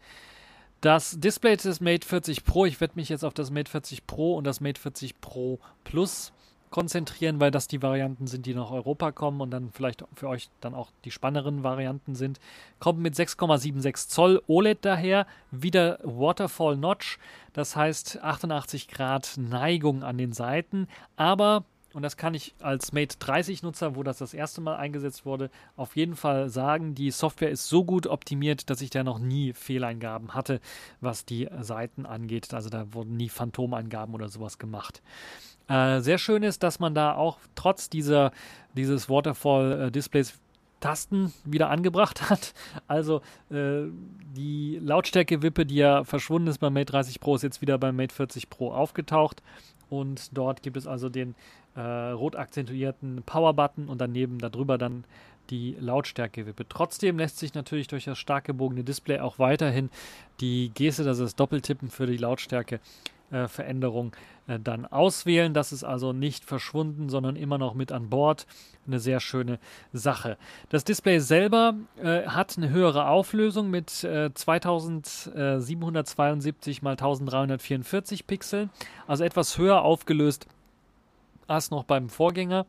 Das 0.80 1.18
Display 1.18 1.56
des 1.56 1.80
Mate 1.80 2.06
40 2.06 2.44
Pro, 2.44 2.64
ich 2.64 2.80
werde 2.80 2.94
mich 2.94 3.08
jetzt 3.08 3.24
auf 3.24 3.34
das 3.34 3.50
Mate 3.50 3.68
40 3.68 4.06
Pro 4.06 4.36
und 4.36 4.44
das 4.44 4.60
Mate 4.60 4.80
40 4.80 5.20
Pro 5.20 5.58
Plus 5.82 6.32
konzentrieren, 6.70 7.40
weil 7.40 7.50
das 7.50 7.66
die 7.66 7.82
Varianten 7.82 8.28
sind, 8.28 8.46
die 8.46 8.54
nach 8.54 8.70
Europa 8.70 9.10
kommen 9.10 9.40
und 9.40 9.50
dann 9.50 9.72
vielleicht 9.72 10.04
für 10.14 10.28
euch 10.28 10.50
dann 10.60 10.74
auch 10.74 10.90
die 11.04 11.10
spannenderen 11.10 11.64
Varianten 11.64 12.14
sind. 12.14 12.38
Kommt 12.78 13.00
mit 13.00 13.14
6,76 13.14 14.08
Zoll 14.08 14.42
OLED 14.46 14.84
daher, 14.84 15.26
wieder 15.50 15.98
Waterfall 16.04 16.76
Notch, 16.76 17.18
das 17.54 17.74
heißt 17.74 18.22
88 18.22 18.86
Grad 18.86 19.32
Neigung 19.36 20.04
an 20.04 20.16
den 20.16 20.32
Seiten, 20.32 20.86
aber 21.16 21.64
und 21.98 22.02
das 22.02 22.16
kann 22.16 22.32
ich 22.32 22.54
als 22.60 22.92
Mate 22.92 23.16
30 23.18 23.64
Nutzer, 23.64 23.96
wo 23.96 24.04
das 24.04 24.18
das 24.18 24.32
erste 24.32 24.60
Mal 24.60 24.76
eingesetzt 24.76 25.26
wurde, 25.26 25.50
auf 25.74 25.96
jeden 25.96 26.14
Fall 26.14 26.48
sagen, 26.48 26.94
die 26.94 27.10
Software 27.10 27.50
ist 27.50 27.68
so 27.68 27.84
gut 27.84 28.06
optimiert, 28.06 28.70
dass 28.70 28.82
ich 28.82 28.90
da 28.90 29.02
noch 29.02 29.18
nie 29.18 29.52
Fehleingaben 29.52 30.32
hatte, 30.32 30.60
was 31.00 31.24
die 31.24 31.48
Seiten 31.60 32.06
angeht. 32.06 32.54
Also 32.54 32.68
da 32.70 32.94
wurden 32.94 33.16
nie 33.16 33.28
Phantomeingaben 33.28 34.14
oder 34.14 34.28
sowas 34.28 34.58
gemacht. 34.58 35.02
Äh, 35.66 35.98
sehr 35.98 36.18
schön 36.18 36.44
ist, 36.44 36.62
dass 36.62 36.78
man 36.78 36.94
da 36.94 37.16
auch 37.16 37.38
trotz 37.56 37.90
dieser, 37.90 38.30
dieses 38.76 39.10
Waterfall-Displays 39.10 40.30
äh, 40.30 40.34
Tasten 40.78 41.32
wieder 41.44 41.68
angebracht 41.68 42.30
hat. 42.30 42.54
Also 42.86 43.22
äh, 43.50 43.86
die 44.36 44.78
Lautstärke-Wippe, 44.80 45.66
die 45.66 45.74
ja 45.74 46.04
verschwunden 46.04 46.46
ist 46.46 46.58
beim 46.58 46.74
Mate 46.74 46.92
30 46.92 47.18
Pro, 47.18 47.34
ist 47.34 47.42
jetzt 47.42 47.60
wieder 47.60 47.76
beim 47.76 47.96
Mate 47.96 48.14
40 48.14 48.50
Pro 48.50 48.70
aufgetaucht. 48.70 49.42
Und 49.90 50.36
dort 50.36 50.62
gibt 50.62 50.76
es 50.76 50.86
also 50.86 51.08
den 51.08 51.34
äh, 51.78 52.10
rot 52.10 52.36
akzentuierten 52.36 53.22
Power-Button 53.24 53.88
und 53.88 54.00
daneben 54.00 54.38
darüber 54.38 54.78
dann 54.78 55.04
die 55.50 55.76
Lautstärke-Wippe. 55.78 56.66
Trotzdem 56.68 57.18
lässt 57.18 57.38
sich 57.38 57.54
natürlich 57.54 57.86
durch 57.86 58.04
das 58.04 58.18
stark 58.18 58.44
gebogene 58.44 58.82
Display 58.84 59.20
auch 59.20 59.38
weiterhin 59.38 59.90
die 60.40 60.70
Geste, 60.74 61.04
das 61.04 61.20
ist 61.20 61.38
Doppeltippen 61.38 61.88
für 61.88 62.06
die 62.06 62.16
Lautstärke, 62.16 62.80
äh, 63.30 63.46
Veränderung 63.46 64.16
äh, 64.46 64.58
dann 64.58 64.86
auswählen. 64.86 65.54
Das 65.54 65.72
ist 65.72 65.84
also 65.84 66.12
nicht 66.12 66.44
verschwunden, 66.44 67.08
sondern 67.08 67.36
immer 67.36 67.58
noch 67.58 67.74
mit 67.74 67.92
an 67.92 68.10
Bord. 68.10 68.46
Eine 68.86 68.98
sehr 68.98 69.20
schöne 69.20 69.60
Sache. 69.92 70.36
Das 70.70 70.82
Display 70.82 71.20
selber 71.20 71.74
äh, 72.02 72.26
hat 72.26 72.56
eine 72.56 72.70
höhere 72.70 73.06
Auflösung 73.06 73.70
mit 73.70 74.02
äh, 74.02 74.34
2772 74.34 76.78
x 76.78 76.86
1344 76.86 78.26
Pixeln, 78.26 78.70
also 79.06 79.22
etwas 79.24 79.58
höher 79.58 79.82
aufgelöst 79.82 80.48
als 81.48 81.70
noch 81.70 81.84
beim 81.84 82.08
Vorgänger 82.08 82.66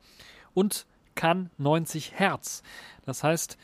und 0.53 0.85
kann 1.15 1.49
90 1.57 2.13
Hertz. 2.17 2.63
Das 3.05 3.23
heißt, 3.23 3.57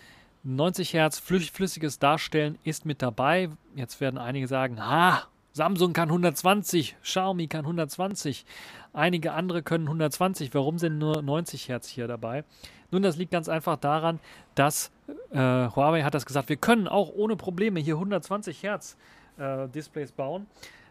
90 0.43 0.93
Hertz 0.93 1.19
flüssiges 1.19 1.97
Darstellen 1.99 2.60
ist 2.63 2.86
mit 2.86 3.01
dabei. 3.01 3.49
Jetzt 3.75 3.99
werden 3.99 4.19
einige 4.19 4.47
sagen, 4.47 4.86
ha, 4.86 5.23
Samsung 5.54 5.93
kann 5.93 6.10
120, 6.10 6.97
Xiaomi 7.01 7.47
kann 7.47 7.62
120, 7.62 8.45
einige 8.93 9.32
andere 9.32 9.63
können 9.63 9.86
120. 9.86 10.54
Warum 10.54 10.78
sind 10.78 10.97
nur 10.97 11.21
90 11.21 11.69
Hertz 11.69 11.88
hier 11.88 12.08
dabei? 12.08 12.43
Nun, 12.91 13.01
das 13.01 13.15
liegt 13.15 13.32
ganz 13.32 13.49
einfach 13.49 13.78
daran, 13.78 14.19
dass 14.54 14.91
äh, 15.32 15.38
Huawei 15.38 16.04
hat 16.04 16.13
das 16.13 16.25
gesagt, 16.25 16.49
wir 16.49 16.58
können 16.58 16.88
auch 16.88 17.10
ohne 17.10 17.36
Probleme 17.36 17.80
hier 17.80 17.95
120 17.95 18.63
Hertz 18.63 18.97
äh, 19.38 19.67
Displays 19.69 20.12
bauen. 20.12 20.45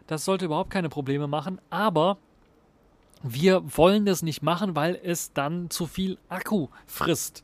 Das 0.07 0.25
sollte 0.25 0.45
überhaupt 0.45 0.69
keine 0.69 0.89
Probleme 0.89 1.27
machen, 1.27 1.59
aber 1.69 2.17
wir 3.23 3.63
wollen 3.77 4.05
das 4.05 4.21
nicht 4.21 4.41
machen, 4.41 4.75
weil 4.75 4.99
es 5.03 5.33
dann 5.33 5.69
zu 5.69 5.87
viel 5.87 6.17
Akku 6.29 6.67
frisst. 6.85 7.43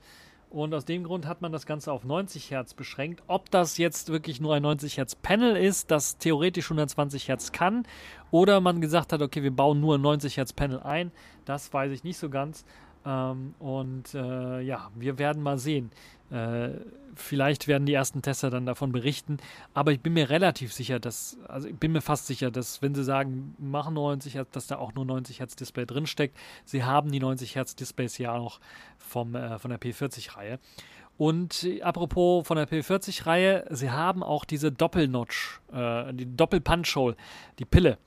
Und 0.51 0.73
aus 0.73 0.83
dem 0.83 1.05
Grund 1.05 1.25
hat 1.25 1.41
man 1.41 1.53
das 1.53 1.65
Ganze 1.65 1.93
auf 1.93 2.03
90 2.03 2.51
Hertz 2.51 2.73
beschränkt. 2.73 3.23
Ob 3.27 3.49
das 3.51 3.77
jetzt 3.77 4.09
wirklich 4.09 4.41
nur 4.41 4.53
ein 4.53 4.61
90 4.61 4.97
Hertz 4.97 5.15
Panel 5.15 5.55
ist, 5.55 5.91
das 5.91 6.17
theoretisch 6.17 6.65
120 6.65 7.29
Hertz 7.29 7.53
kann, 7.53 7.87
oder 8.31 8.59
man 8.59 8.81
gesagt 8.81 9.13
hat, 9.13 9.21
okay, 9.21 9.43
wir 9.43 9.55
bauen 9.55 9.79
nur 9.79 9.97
ein 9.97 10.01
90 10.01 10.35
Hertz 10.35 10.51
Panel 10.51 10.81
ein, 10.81 11.11
das 11.45 11.73
weiß 11.73 11.93
ich 11.93 12.03
nicht 12.03 12.17
so 12.17 12.29
ganz. 12.29 12.65
Ähm, 13.05 13.55
und 13.59 14.13
äh, 14.13 14.59
ja, 14.59 14.91
wir 14.95 15.17
werden 15.17 15.41
mal 15.41 15.57
sehen. 15.57 15.89
Äh, 16.31 16.69
vielleicht 17.15 17.67
werden 17.67 17.85
die 17.85 17.93
ersten 17.93 18.21
Tester 18.21 18.49
dann 18.49 18.65
davon 18.65 18.91
berichten, 18.91 19.37
aber 19.73 19.91
ich 19.91 19.99
bin 19.99 20.13
mir 20.13 20.29
relativ 20.29 20.71
sicher, 20.71 20.99
dass, 20.99 21.37
also 21.47 21.67
ich 21.67 21.75
bin 21.75 21.91
mir 21.91 22.01
fast 22.01 22.27
sicher, 22.27 22.51
dass 22.51 22.81
wenn 22.81 22.95
sie 22.95 23.03
sagen, 23.03 23.53
machen 23.59 23.95
90 23.95 24.35
Hertz, 24.35 24.51
dass 24.51 24.67
da 24.67 24.77
auch 24.77 24.93
nur 24.93 25.05
90 25.05 25.39
Hertz 25.39 25.55
Display 25.55 25.85
drinsteckt. 25.85 26.37
Sie 26.63 26.83
haben 26.83 27.11
die 27.11 27.19
90 27.19 27.55
Hertz 27.55 27.75
Displays 27.75 28.17
ja 28.17 28.37
noch 28.37 28.59
vom, 28.97 29.35
äh, 29.35 29.59
von 29.59 29.69
der 29.69 29.79
P40-Reihe. 29.79 30.59
Und 31.17 31.67
apropos 31.81 32.47
von 32.47 32.57
der 32.57 32.67
P40-Reihe, 32.67 33.65
sie 33.69 33.91
haben 33.91 34.23
auch 34.23 34.45
diese 34.45 34.71
Doppelnotch, 34.71 35.59
äh, 35.71 36.13
die 36.13 36.35
Doppel-Punch-Hole, 36.35 37.15
die 37.59 37.65
Pille 37.65 37.97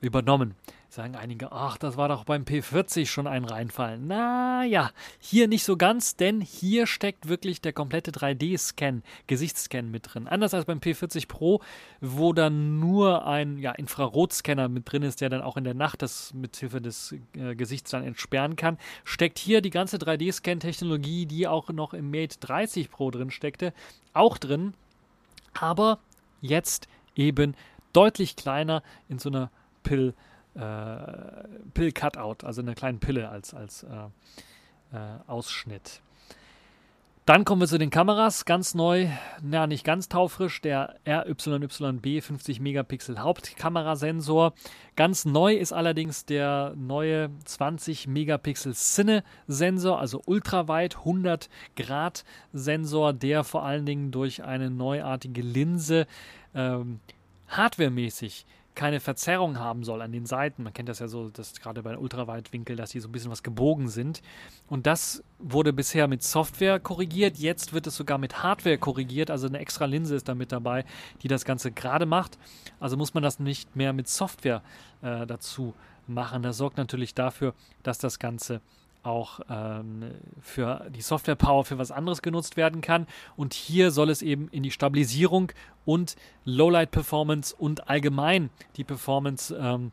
übernommen. 0.00 0.54
Sagen 0.92 1.16
einige, 1.16 1.52
ach, 1.52 1.78
das 1.78 1.96
war 1.96 2.08
doch 2.08 2.24
beim 2.24 2.42
P40 2.42 3.06
schon 3.06 3.26
ein 3.26 3.46
Reinfallen. 3.46 4.06
Naja, 4.06 4.90
hier 5.20 5.48
nicht 5.48 5.64
so 5.64 5.78
ganz, 5.78 6.16
denn 6.16 6.42
hier 6.42 6.86
steckt 6.86 7.30
wirklich 7.30 7.62
der 7.62 7.72
komplette 7.72 8.10
3D-Scan, 8.10 9.00
Gesichtsscan 9.26 9.90
mit 9.90 10.12
drin. 10.12 10.28
Anders 10.28 10.52
als 10.52 10.66
beim 10.66 10.80
P40 10.80 11.28
Pro, 11.28 11.62
wo 12.02 12.34
dann 12.34 12.78
nur 12.78 13.26
ein 13.26 13.56
ja, 13.56 13.72
Infrarotscanner 13.72 14.68
mit 14.68 14.92
drin 14.92 15.02
ist, 15.02 15.22
der 15.22 15.30
dann 15.30 15.40
auch 15.40 15.56
in 15.56 15.64
der 15.64 15.72
Nacht 15.72 16.02
das 16.02 16.34
mithilfe 16.34 16.82
des 16.82 17.14
äh, 17.38 17.54
Gesichts 17.54 17.90
dann 17.90 18.04
entsperren 18.04 18.56
kann, 18.56 18.76
steckt 19.04 19.38
hier 19.38 19.62
die 19.62 19.70
ganze 19.70 19.96
3D-Scan-Technologie, 19.96 21.24
die 21.24 21.48
auch 21.48 21.70
noch 21.70 21.94
im 21.94 22.10
Mate 22.10 22.36
30 22.40 22.90
Pro 22.90 23.10
drin 23.10 23.30
steckte, 23.30 23.72
auch 24.12 24.36
drin. 24.36 24.74
Aber 25.58 26.00
jetzt 26.42 26.86
eben 27.16 27.54
deutlich 27.94 28.36
kleiner 28.36 28.82
in 29.08 29.18
so 29.18 29.30
einer 29.30 29.50
Pill- 29.84 30.12
äh, 30.54 31.48
Pill-Cutout, 31.74 32.46
also 32.46 32.62
eine 32.62 32.74
kleine 32.74 32.98
Pille 32.98 33.28
als, 33.28 33.54
als 33.54 33.84
äh, 33.84 34.96
äh, 34.96 35.18
Ausschnitt. 35.26 36.00
Dann 37.24 37.44
kommen 37.44 37.60
wir 37.60 37.68
zu 37.68 37.78
den 37.78 37.90
Kameras, 37.90 38.46
ganz 38.46 38.74
neu, 38.74 39.06
na 39.40 39.68
nicht 39.68 39.84
ganz 39.84 40.08
taufrisch, 40.08 40.60
der 40.60 40.96
RYYB 41.06 42.20
50 42.20 42.58
Megapixel 42.58 43.20
Hauptkamerasensor. 43.20 44.54
Ganz 44.96 45.24
neu 45.24 45.54
ist 45.54 45.72
allerdings 45.72 46.24
der 46.24 46.74
neue 46.76 47.30
20 47.44 48.08
Megapixel 48.08 48.74
Cine 48.74 49.22
Sensor, 49.46 50.00
also 50.00 50.20
ultraweit 50.26 50.96
100 50.96 51.48
Grad 51.76 52.24
Sensor, 52.52 53.12
der 53.12 53.44
vor 53.44 53.62
allen 53.64 53.86
Dingen 53.86 54.10
durch 54.10 54.42
eine 54.42 54.68
neuartige 54.68 55.42
Linse 55.42 56.08
ähm, 56.56 56.98
hardwaremäßig 57.46 58.46
keine 58.74 59.00
Verzerrung 59.00 59.58
haben 59.58 59.84
soll 59.84 60.00
an 60.00 60.12
den 60.12 60.26
Seiten. 60.26 60.62
Man 60.62 60.72
kennt 60.72 60.88
das 60.88 60.98
ja 60.98 61.08
so, 61.08 61.28
dass 61.28 61.54
gerade 61.60 61.82
bei 61.82 61.96
Ultraweitwinkel, 61.96 62.76
dass 62.76 62.90
die 62.90 63.00
so 63.00 63.08
ein 63.08 63.12
bisschen 63.12 63.30
was 63.30 63.42
gebogen 63.42 63.88
sind. 63.88 64.22
Und 64.68 64.86
das 64.86 65.22
wurde 65.38 65.72
bisher 65.72 66.08
mit 66.08 66.22
Software 66.22 66.80
korrigiert. 66.80 67.36
Jetzt 67.36 67.72
wird 67.72 67.86
es 67.86 67.96
sogar 67.96 68.18
mit 68.18 68.42
Hardware 68.42 68.78
korrigiert. 68.78 69.30
Also 69.30 69.46
eine 69.46 69.58
extra 69.58 69.84
Linse 69.84 70.14
ist 70.14 70.28
da 70.28 70.34
mit 70.34 70.52
dabei, 70.52 70.84
die 71.22 71.28
das 71.28 71.44
Ganze 71.44 71.70
gerade 71.70 72.06
macht. 72.06 72.38
Also 72.80 72.96
muss 72.96 73.14
man 73.14 73.22
das 73.22 73.38
nicht 73.38 73.76
mehr 73.76 73.92
mit 73.92 74.08
Software 74.08 74.62
äh, 75.02 75.26
dazu 75.26 75.74
machen. 76.06 76.42
Das 76.42 76.56
sorgt 76.56 76.78
natürlich 76.78 77.14
dafür, 77.14 77.54
dass 77.82 77.98
das 77.98 78.18
Ganze 78.18 78.60
auch 79.02 79.40
ähm, 79.48 80.12
für 80.40 80.86
die 80.90 81.02
Software 81.02 81.36
Power 81.36 81.64
für 81.64 81.78
was 81.78 81.90
anderes 81.90 82.22
genutzt 82.22 82.56
werden 82.56 82.80
kann. 82.80 83.06
Und 83.36 83.54
hier 83.54 83.90
soll 83.90 84.10
es 84.10 84.22
eben 84.22 84.48
in 84.48 84.62
die 84.62 84.70
Stabilisierung 84.70 85.52
und 85.84 86.16
Lowlight 86.44 86.90
Performance 86.90 87.54
und 87.56 87.88
allgemein 87.88 88.50
die 88.76 88.84
Performance 88.84 89.56
ähm, 89.58 89.92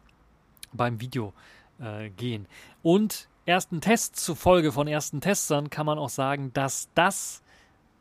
beim 0.74 1.02
Video 1.02 1.34
äh, 1.80 2.10
gehen. 2.10 2.48
Und 2.84 3.28
ersten 3.46 3.82
Tests 3.82 4.24
zufolge 4.24 4.72
von 4.72 4.88
ersten 4.88 5.22
Testern 5.22 5.70
kann 5.70 5.86
man 5.86 5.98
auch 5.98 6.10
sagen, 6.10 6.52
dass 6.54 6.90
das 6.94 7.42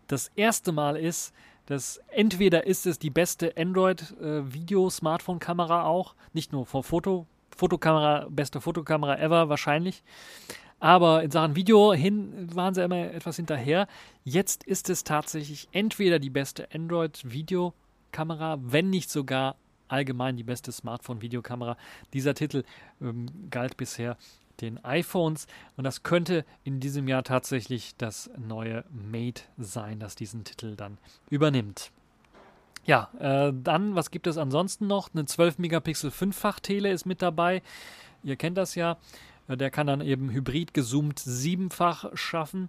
das 0.07 0.31
erste 0.37 0.73
Mal 0.73 0.97
ist, 0.97 1.35
dass 1.67 2.01
entweder 2.09 2.67
ist 2.67 2.87
es 2.87 2.99
die 2.99 3.11
beste 3.11 3.55
Android-Video-Smartphone-Kamera 3.57 5.83
äh, 5.83 5.85
auch, 5.85 6.15
nicht 6.33 6.53
nur 6.53 6.65
vor 6.65 6.83
Foto, 6.83 7.27
Fotokamera, 7.55 8.27
beste 8.31 8.61
Fotokamera 8.61 9.19
ever 9.19 9.51
wahrscheinlich, 9.51 10.03
aber 10.81 11.23
in 11.23 11.31
Sachen 11.31 11.57
Video 11.57 11.93
hin 11.93 12.49
waren 12.55 12.75
sie 12.75 12.85
immer 12.85 13.13
etwas 13.13 13.37
hinterher. 13.37 13.89
Jetzt 14.25 14.65
ist 14.65 14.91
es 14.91 15.05
tatsächlich 15.05 15.69
entweder 15.73 16.19
die 16.19 16.31
beste 16.31 16.69
Android-Videokamera, 16.73 18.59
wenn 18.61 18.91
nicht 18.91 19.11
sogar 19.11 19.57
allgemein 19.89 20.37
die 20.37 20.45
beste 20.45 20.71
Smartphone-Videokamera. 20.71 21.77
Dieser 22.13 22.35
Titel 22.35 22.65
ähm, 23.01 23.27
galt 23.51 23.77
bisher 23.77 24.17
den 24.61 24.85
iPhones 24.85 25.47
und 25.77 25.85
das 25.85 26.03
könnte 26.03 26.45
in 26.65 26.81
diesem 26.81 27.09
Jahr 27.09 27.23
tatsächlich 27.23 27.97
das 27.97 28.31
neue 28.37 28.85
Mate 28.91 29.43
sein, 29.57 30.01
das 30.01 30.17
diesen 30.17 30.45
Titel 30.45 30.77
dann 30.77 30.99
übernimmt. 31.31 31.93
Ja, 32.85 33.11
äh, 33.19 33.53
dann, 33.55 33.95
was 33.95 34.11
gibt 34.11 34.27
es 34.27 34.39
ansonsten 34.39 34.87
noch? 34.87 35.11
Eine 35.13 35.27
12 35.27 35.59
Megapixel 35.59 36.11
Fünffach-Tele 36.11 36.91
ist 36.91 37.05
mit 37.05 37.23
dabei. 37.23 37.63
Ihr 38.23 38.37
kennt 38.37 38.57
das 38.57 38.75
ja. 38.75 38.97
Äh, 39.49 39.57
der 39.57 39.71
kann 39.71 39.87
dann 39.87 40.01
eben 40.01 40.31
hybrid 40.31 40.75
gezoomt 40.75 41.19
siebenfach 41.19 42.11
schaffen. 42.15 42.69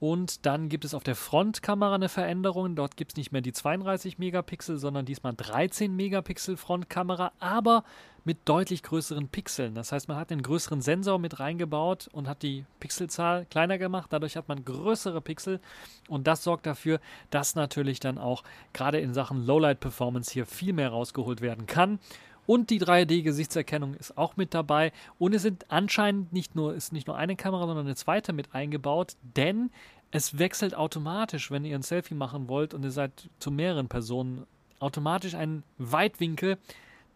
Und 0.00 0.44
dann 0.44 0.68
gibt 0.68 0.84
es 0.84 0.92
auf 0.92 1.04
der 1.04 1.14
Frontkamera 1.14 1.94
eine 1.94 2.08
Veränderung. 2.08 2.74
Dort 2.74 2.96
gibt 2.96 3.12
es 3.12 3.16
nicht 3.16 3.32
mehr 3.32 3.40
die 3.40 3.52
32 3.52 4.18
Megapixel, 4.18 4.76
sondern 4.76 5.06
diesmal 5.06 5.34
13 5.34 5.94
Megapixel 5.94 6.56
Frontkamera, 6.56 7.32
aber 7.38 7.84
mit 8.24 8.38
deutlich 8.46 8.82
größeren 8.82 9.28
Pixeln. 9.28 9.74
Das 9.74 9.92
heißt, 9.92 10.08
man 10.08 10.16
hat 10.16 10.32
einen 10.32 10.42
größeren 10.42 10.80
Sensor 10.82 11.18
mit 11.18 11.40
reingebaut 11.40 12.08
und 12.12 12.28
hat 12.28 12.42
die 12.42 12.64
Pixelzahl 12.80 13.46
kleiner 13.46 13.78
gemacht. 13.78 14.12
Dadurch 14.12 14.36
hat 14.36 14.48
man 14.48 14.64
größere 14.64 15.20
Pixel 15.20 15.60
und 16.08 16.26
das 16.26 16.42
sorgt 16.42 16.66
dafür, 16.66 17.00
dass 17.30 17.54
natürlich 17.54 18.00
dann 18.00 18.18
auch 18.18 18.42
gerade 18.72 18.98
in 18.98 19.14
Sachen 19.14 19.46
Lowlight 19.46 19.80
Performance 19.80 20.32
hier 20.32 20.46
viel 20.46 20.72
mehr 20.72 20.88
rausgeholt 20.88 21.40
werden 21.40 21.66
kann. 21.66 21.98
Und 22.46 22.70
die 22.70 22.80
3D-Gesichtserkennung 22.80 23.94
ist 23.94 24.18
auch 24.18 24.36
mit 24.36 24.54
dabei. 24.54 24.92
Und 25.18 25.34
es 25.34 25.42
sind 25.42 25.70
anscheinend 25.70 26.32
nicht 26.32 26.54
nur, 26.54 26.74
ist 26.74 26.92
nicht 26.92 27.06
nur 27.06 27.16
eine 27.16 27.36
Kamera, 27.36 27.66
sondern 27.66 27.86
eine 27.86 27.96
zweite 27.96 28.32
mit 28.32 28.54
eingebaut, 28.54 29.16
denn 29.22 29.70
es 30.10 30.38
wechselt 30.38 30.74
automatisch, 30.74 31.50
wenn 31.50 31.64
ihr 31.64 31.74
ein 31.74 31.82
Selfie 31.82 32.14
machen 32.14 32.48
wollt 32.48 32.72
und 32.72 32.84
ihr 32.84 32.90
seid 32.90 33.28
zu 33.38 33.50
mehreren 33.50 33.88
Personen, 33.88 34.46
automatisch 34.78 35.34
ein 35.34 35.64
Weitwinkel, 35.78 36.58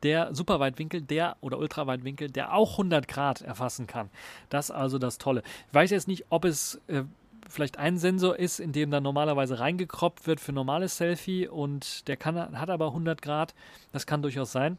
der 0.03 0.35
Superweitwinkel, 0.35 1.03
der 1.03 1.37
oder 1.41 1.59
Ultraweitwinkel, 1.59 2.31
der 2.31 2.55
auch 2.55 2.73
100 2.73 3.09
Grad 3.09 3.43
erfassen 3.43 3.87
kann. 3.87 4.11
Das 4.49 4.67
ist 4.71 4.75
also 4.75 4.99
das 4.99 5.19
Tolle. 5.19 5.43
Ich 5.69 5.75
weiß 5.75 5.91
jetzt 5.91 6.09
nicht, 6.09 6.27
ob 6.31 6.45
es 6.45 6.81
äh, 6.87 7.05
vielleicht 7.49 7.79
ein 7.79 7.99
Sensor 7.99 8.39
ist, 8.39 8.61
in 8.61 8.73
dem 8.73 8.91
dann 8.91 9.03
normalerweise 9.03 9.59
reingekroppt 9.59 10.27
wird 10.27 10.41
für 10.41 10.53
normales 10.53 10.97
Selfie 10.97 11.49
und 11.49 12.07
der 12.09 12.17
kann, 12.17 12.59
hat 12.59 12.71
aber 12.71 12.89
100 12.89 13.23
Grad. 13.23 13.55
Das 13.93 14.07
kann 14.07 14.23
durchaus 14.23 14.53
sein. 14.53 14.79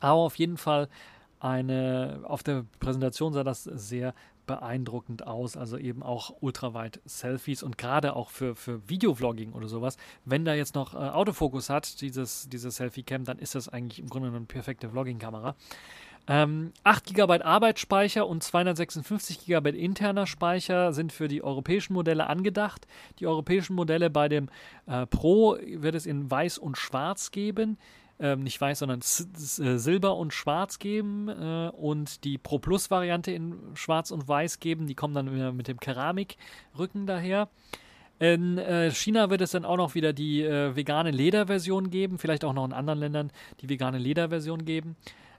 Aber 0.00 0.20
auf 0.20 0.36
jeden 0.36 0.56
Fall 0.56 0.88
eine, 1.40 2.20
auf 2.24 2.42
der 2.42 2.64
Präsentation 2.80 3.32
sah 3.32 3.44
das 3.44 3.64
sehr 3.64 4.14
beeindruckend 4.48 5.24
aus. 5.26 5.56
Also 5.56 5.78
eben 5.78 6.02
auch 6.02 6.34
ultraweit 6.40 7.00
Selfies 7.04 7.62
und 7.62 7.78
gerade 7.78 8.16
auch 8.16 8.30
für, 8.30 8.56
für 8.56 8.88
Videovlogging 8.88 9.52
oder 9.52 9.68
sowas. 9.68 9.96
Wenn 10.24 10.44
da 10.44 10.54
jetzt 10.54 10.74
noch 10.74 10.94
äh, 10.94 10.96
Autofokus 10.96 11.70
hat, 11.70 12.00
dieses, 12.00 12.48
diese 12.48 12.72
Selfie-Cam, 12.72 13.24
dann 13.24 13.38
ist 13.38 13.54
das 13.54 13.68
eigentlich 13.68 14.00
im 14.00 14.08
Grunde 14.08 14.28
eine 14.28 14.40
perfekte 14.40 14.88
Vlogging-Kamera. 14.88 15.54
Ähm, 16.30 16.72
8 16.84 17.14
GB 17.14 17.40
Arbeitsspeicher 17.40 18.26
und 18.26 18.42
256 18.42 19.46
GB 19.46 19.70
interner 19.70 20.26
Speicher 20.26 20.92
sind 20.92 21.12
für 21.12 21.28
die 21.28 21.42
europäischen 21.42 21.94
Modelle 21.94 22.26
angedacht. 22.26 22.86
Die 23.18 23.26
europäischen 23.26 23.74
Modelle 23.74 24.10
bei 24.10 24.28
dem 24.28 24.50
äh, 24.86 25.06
Pro 25.06 25.56
wird 25.56 25.94
es 25.94 26.04
in 26.04 26.30
weiß 26.30 26.58
und 26.58 26.76
schwarz 26.76 27.30
geben 27.30 27.78
ähm, 28.20 28.42
nicht 28.42 28.60
weiß, 28.60 28.80
sondern 28.80 29.00
äh, 29.00 29.78
Silber 29.78 30.16
und 30.16 30.32
Schwarz 30.32 30.78
geben 30.78 31.28
äh, 31.28 31.70
und 31.74 32.24
die 32.24 32.38
Pro 32.38 32.58
Plus 32.58 32.90
Variante 32.90 33.30
in 33.30 33.56
Schwarz 33.74 34.10
und 34.10 34.26
Weiß 34.28 34.60
geben. 34.60 34.86
Die 34.86 34.94
kommen 34.94 35.14
dann 35.14 35.56
mit 35.56 35.68
dem 35.68 35.78
Keramikrücken 35.78 37.06
daher. 37.06 37.48
In 38.18 38.58
äh, 38.58 38.90
China 38.90 39.30
wird 39.30 39.40
es 39.42 39.52
dann 39.52 39.64
auch 39.64 39.76
noch 39.76 39.94
wieder 39.94 40.12
die 40.12 40.42
äh, 40.42 40.74
vegane 40.74 41.12
Lederversion 41.12 41.90
geben, 41.90 42.18
vielleicht 42.18 42.44
auch 42.44 42.52
noch 42.52 42.64
in 42.64 42.72
anderen 42.72 42.98
Ländern 42.98 43.30
die 43.60 43.68
vegane 43.68 43.98
Lederversion 43.98 44.64
geben. 44.64 44.96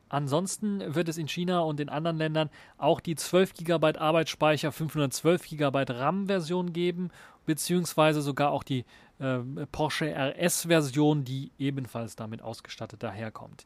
Ansonsten 0.10 0.96
wird 0.96 1.08
es 1.08 1.18
in 1.18 1.28
China 1.28 1.62
und 1.62 1.80
in 1.80 1.90
anderen 1.90 2.18
Ländern 2.18 2.50
auch 2.78 3.00
die 3.00 3.16
12 3.16 3.54
GB 3.54 3.98
Arbeitsspeicher, 3.98 4.72
512 4.72 5.48
GB 5.50 5.86
RAM-Version 5.88 6.74
geben, 6.74 7.12
beziehungsweise 7.46 8.22
sogar 8.22 8.52
auch 8.52 8.64
die 8.64 8.86
äh, 9.20 9.40
Porsche 9.72 10.14
RS-Version, 10.14 11.24
die 11.24 11.52
ebenfalls 11.58 12.16
damit 12.16 12.42
ausgestattet 12.42 13.04
daherkommt. 13.04 13.66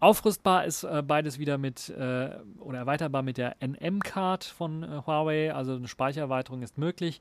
Aufrüstbar 0.00 0.64
ist 0.64 0.84
äh, 0.84 1.02
beides 1.06 1.38
wieder 1.38 1.58
mit 1.58 1.88
äh, 1.90 2.30
oder 2.58 2.78
erweiterbar 2.78 3.22
mit 3.22 3.36
der 3.36 3.56
NM-Card 3.60 4.44
von 4.44 4.82
äh, 4.82 5.02
Huawei, 5.06 5.54
also 5.54 5.74
eine 5.74 5.88
Speichererweiterung 5.88 6.62
ist 6.62 6.78
möglich. 6.78 7.20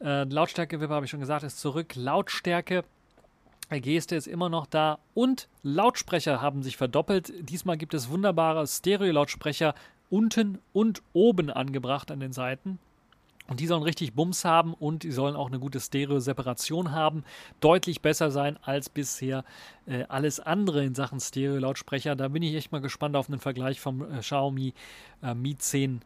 Äh, 0.00 0.24
Lautstärke-Wipper 0.24 0.94
habe 0.94 1.06
ich 1.06 1.10
schon 1.10 1.20
gesagt, 1.20 1.42
ist 1.42 1.58
zurück. 1.58 1.94
Lautstärke 1.96 2.84
Geste 3.70 4.16
ist 4.16 4.26
immer 4.26 4.48
noch 4.48 4.66
da 4.66 4.98
und 5.14 5.48
Lautsprecher 5.62 6.40
haben 6.40 6.62
sich 6.62 6.76
verdoppelt. 6.76 7.32
Diesmal 7.40 7.76
gibt 7.76 7.94
es 7.94 8.08
wunderbare 8.08 8.66
Stereo-Lautsprecher 8.66 9.74
unten 10.10 10.58
und 10.72 11.02
oben 11.12 11.50
angebracht 11.50 12.10
an 12.10 12.20
den 12.20 12.32
Seiten. 12.32 12.78
Und 13.48 13.60
die 13.60 13.66
sollen 13.66 13.82
richtig 13.82 14.12
Bums 14.12 14.44
haben 14.44 14.74
und 14.74 15.04
die 15.04 15.10
sollen 15.10 15.34
auch 15.34 15.48
eine 15.48 15.58
gute 15.58 15.80
Stereo-Separation 15.80 16.92
haben. 16.92 17.24
Deutlich 17.60 18.02
besser 18.02 18.30
sein 18.30 18.58
als 18.62 18.90
bisher 18.90 19.42
äh, 19.86 20.04
alles 20.08 20.38
andere 20.38 20.84
in 20.84 20.94
Sachen 20.94 21.18
Stereo-Lautsprecher. 21.18 22.14
Da 22.14 22.28
bin 22.28 22.42
ich 22.42 22.54
echt 22.54 22.72
mal 22.72 22.82
gespannt 22.82 23.16
auf 23.16 23.28
einen 23.28 23.40
Vergleich 23.40 23.80
vom 23.80 24.02
äh, 24.02 24.18
Xiaomi 24.20 24.74
äh, 25.22 25.34
Mi 25.34 25.56
10 25.56 26.02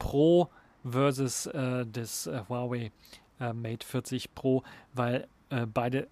Pro 0.00 0.48
versus 0.84 1.46
äh, 1.46 1.86
des 1.86 2.26
äh, 2.26 2.42
Huawei 2.48 2.90
äh, 3.38 3.52
Mate 3.52 3.86
40 3.86 4.34
Pro, 4.34 4.62
weil 4.92 5.26
beide 5.74 6.06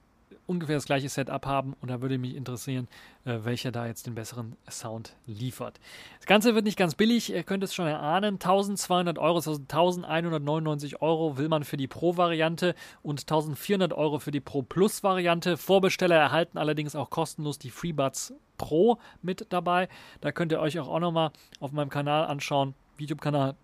ungefähr 0.49 0.77
das 0.77 0.87
gleiche 0.87 1.09
Setup 1.09 1.45
haben 1.47 1.75
und 1.81 1.91
da 1.91 2.01
würde 2.01 2.19
mich 2.19 2.35
interessieren, 2.35 2.89
äh, 3.25 3.39
welcher 3.43 3.71
da 3.71 3.87
jetzt 3.87 4.07
den 4.07 4.15
besseren 4.15 4.57
Sound 4.69 5.15
liefert. 5.27 5.79
Das 6.17 6.27
Ganze 6.27 6.55
wird 6.55 6.65
nicht 6.65 6.79
ganz 6.79 6.95
billig, 6.95 7.31
ihr 7.31 7.43
könnt 7.43 7.63
es 7.63 7.75
schon 7.75 7.87
erahnen. 7.87 8.35
1200 8.35 9.19
Euro, 9.19 9.37
also 9.37 9.53
1199 9.53 11.03
Euro 11.03 11.37
will 11.37 11.49
man 11.49 11.65
für 11.65 11.77
die 11.77 11.87
Pro-Variante 11.87 12.75
und 13.03 13.21
1400 13.21 13.93
Euro 13.93 14.19
für 14.19 14.31
die 14.31 14.41
Pro 14.41 14.63
Plus-Variante. 14.63 15.57
Vorbesteller 15.57 16.17
erhalten 16.17 16.57
allerdings 16.57 16.97
auch 16.97 17.11
kostenlos 17.11 17.59
die 17.59 17.71
FreeBuds 17.71 18.33
Pro 18.57 18.99
mit 19.23 19.47
dabei. 19.51 19.89
Da 20.21 20.33
könnt 20.33 20.53
ihr 20.53 20.61
euch 20.61 20.79
auch, 20.79 20.89
auch 20.89 21.01
nochmal 21.01 21.31
auf 21.61 21.73
meinem 21.73 21.91
Kanal 21.91 22.27
anschauen, 22.27 22.75
YouTube-Kanal. 22.97 23.55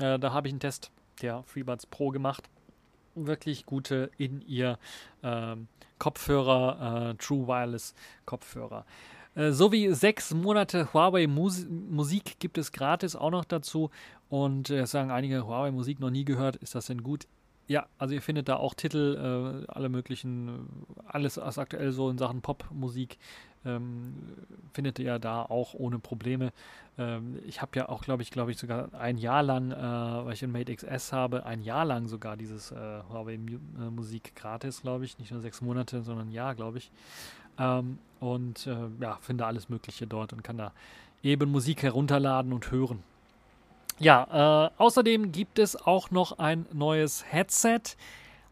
Äh, 0.00 0.18
da 0.18 0.32
habe 0.32 0.48
ich 0.48 0.52
einen 0.52 0.60
Test 0.60 0.90
der 1.22 1.44
FreeBuds 1.44 1.86
Pro 1.86 2.10
gemacht 2.10 2.50
wirklich 3.16 3.66
gute 3.66 4.10
in 4.18 4.42
ihr 4.42 4.78
ähm, 5.22 5.68
Kopfhörer, 5.98 7.10
äh, 7.10 7.14
True 7.14 7.46
Wireless 7.46 7.94
Kopfhörer. 8.24 8.84
Äh, 9.34 9.52
sowie 9.52 9.92
sechs 9.92 10.32
Monate 10.32 10.92
Huawei 10.92 11.26
Mus 11.26 11.66
Musik 11.68 12.38
gibt 12.38 12.58
es 12.58 12.72
gratis 12.72 13.16
auch 13.16 13.30
noch 13.30 13.44
dazu. 13.44 13.90
Und 14.28 14.70
äh, 14.70 14.86
sagen 14.86 15.10
einige, 15.10 15.46
Huawei 15.46 15.70
Musik 15.70 16.00
noch 16.00 16.10
nie 16.10 16.24
gehört, 16.24 16.56
ist 16.56 16.74
das 16.74 16.86
denn 16.86 17.02
gut? 17.02 17.26
Ja, 17.68 17.86
also 17.98 18.14
ihr 18.14 18.22
findet 18.22 18.48
da 18.48 18.56
auch 18.56 18.74
Titel, 18.74 19.64
äh, 19.66 19.72
alle 19.72 19.88
möglichen, 19.88 20.48
äh, 20.48 21.00
alles 21.06 21.36
was 21.36 21.58
aktuell 21.58 21.90
so 21.90 22.08
in 22.08 22.18
Sachen 22.18 22.40
Popmusik 22.40 23.18
ähm, 23.64 24.14
findet 24.72 24.98
ihr 24.98 25.18
da 25.18 25.42
auch 25.42 25.74
ohne 25.74 25.98
Probleme. 25.98 26.52
Ähm, 26.96 27.38
ich 27.46 27.60
habe 27.60 27.72
ja 27.76 27.88
auch, 27.88 28.02
glaube 28.02 28.22
ich, 28.22 28.30
glaube 28.30 28.52
ich 28.52 28.58
sogar 28.58 28.94
ein 28.94 29.18
Jahr 29.18 29.42
lang, 29.42 29.72
äh, 29.72 29.76
weil 29.76 30.32
ich 30.32 30.44
ein 30.44 30.52
Mate 30.52 30.74
XS 30.74 31.12
habe, 31.12 31.44
ein 31.44 31.60
Jahr 31.60 31.84
lang 31.84 32.06
sogar 32.06 32.36
dieses 32.36 32.70
äh, 32.70 33.02
Huawei 33.10 33.34
äh, 33.34 33.90
Musik 33.90 34.36
gratis, 34.36 34.82
glaube 34.82 35.04
ich, 35.04 35.18
nicht 35.18 35.32
nur 35.32 35.40
sechs 35.40 35.60
Monate, 35.60 36.02
sondern 36.02 36.28
ein 36.28 36.32
Jahr, 36.32 36.54
glaube 36.54 36.78
ich. 36.78 36.90
Ähm, 37.58 37.98
und 38.20 38.66
äh, 38.66 38.76
ja, 39.00 39.18
finde 39.20 39.46
alles 39.46 39.68
Mögliche 39.68 40.06
dort 40.06 40.32
und 40.32 40.44
kann 40.44 40.56
da 40.56 40.72
eben 41.22 41.50
Musik 41.50 41.82
herunterladen 41.82 42.52
und 42.52 42.70
hören. 42.70 43.02
Ja, 43.98 44.68
äh, 44.76 44.82
außerdem 44.82 45.32
gibt 45.32 45.58
es 45.58 45.74
auch 45.74 46.10
noch 46.10 46.38
ein 46.38 46.66
neues 46.72 47.24
Headset 47.30 47.80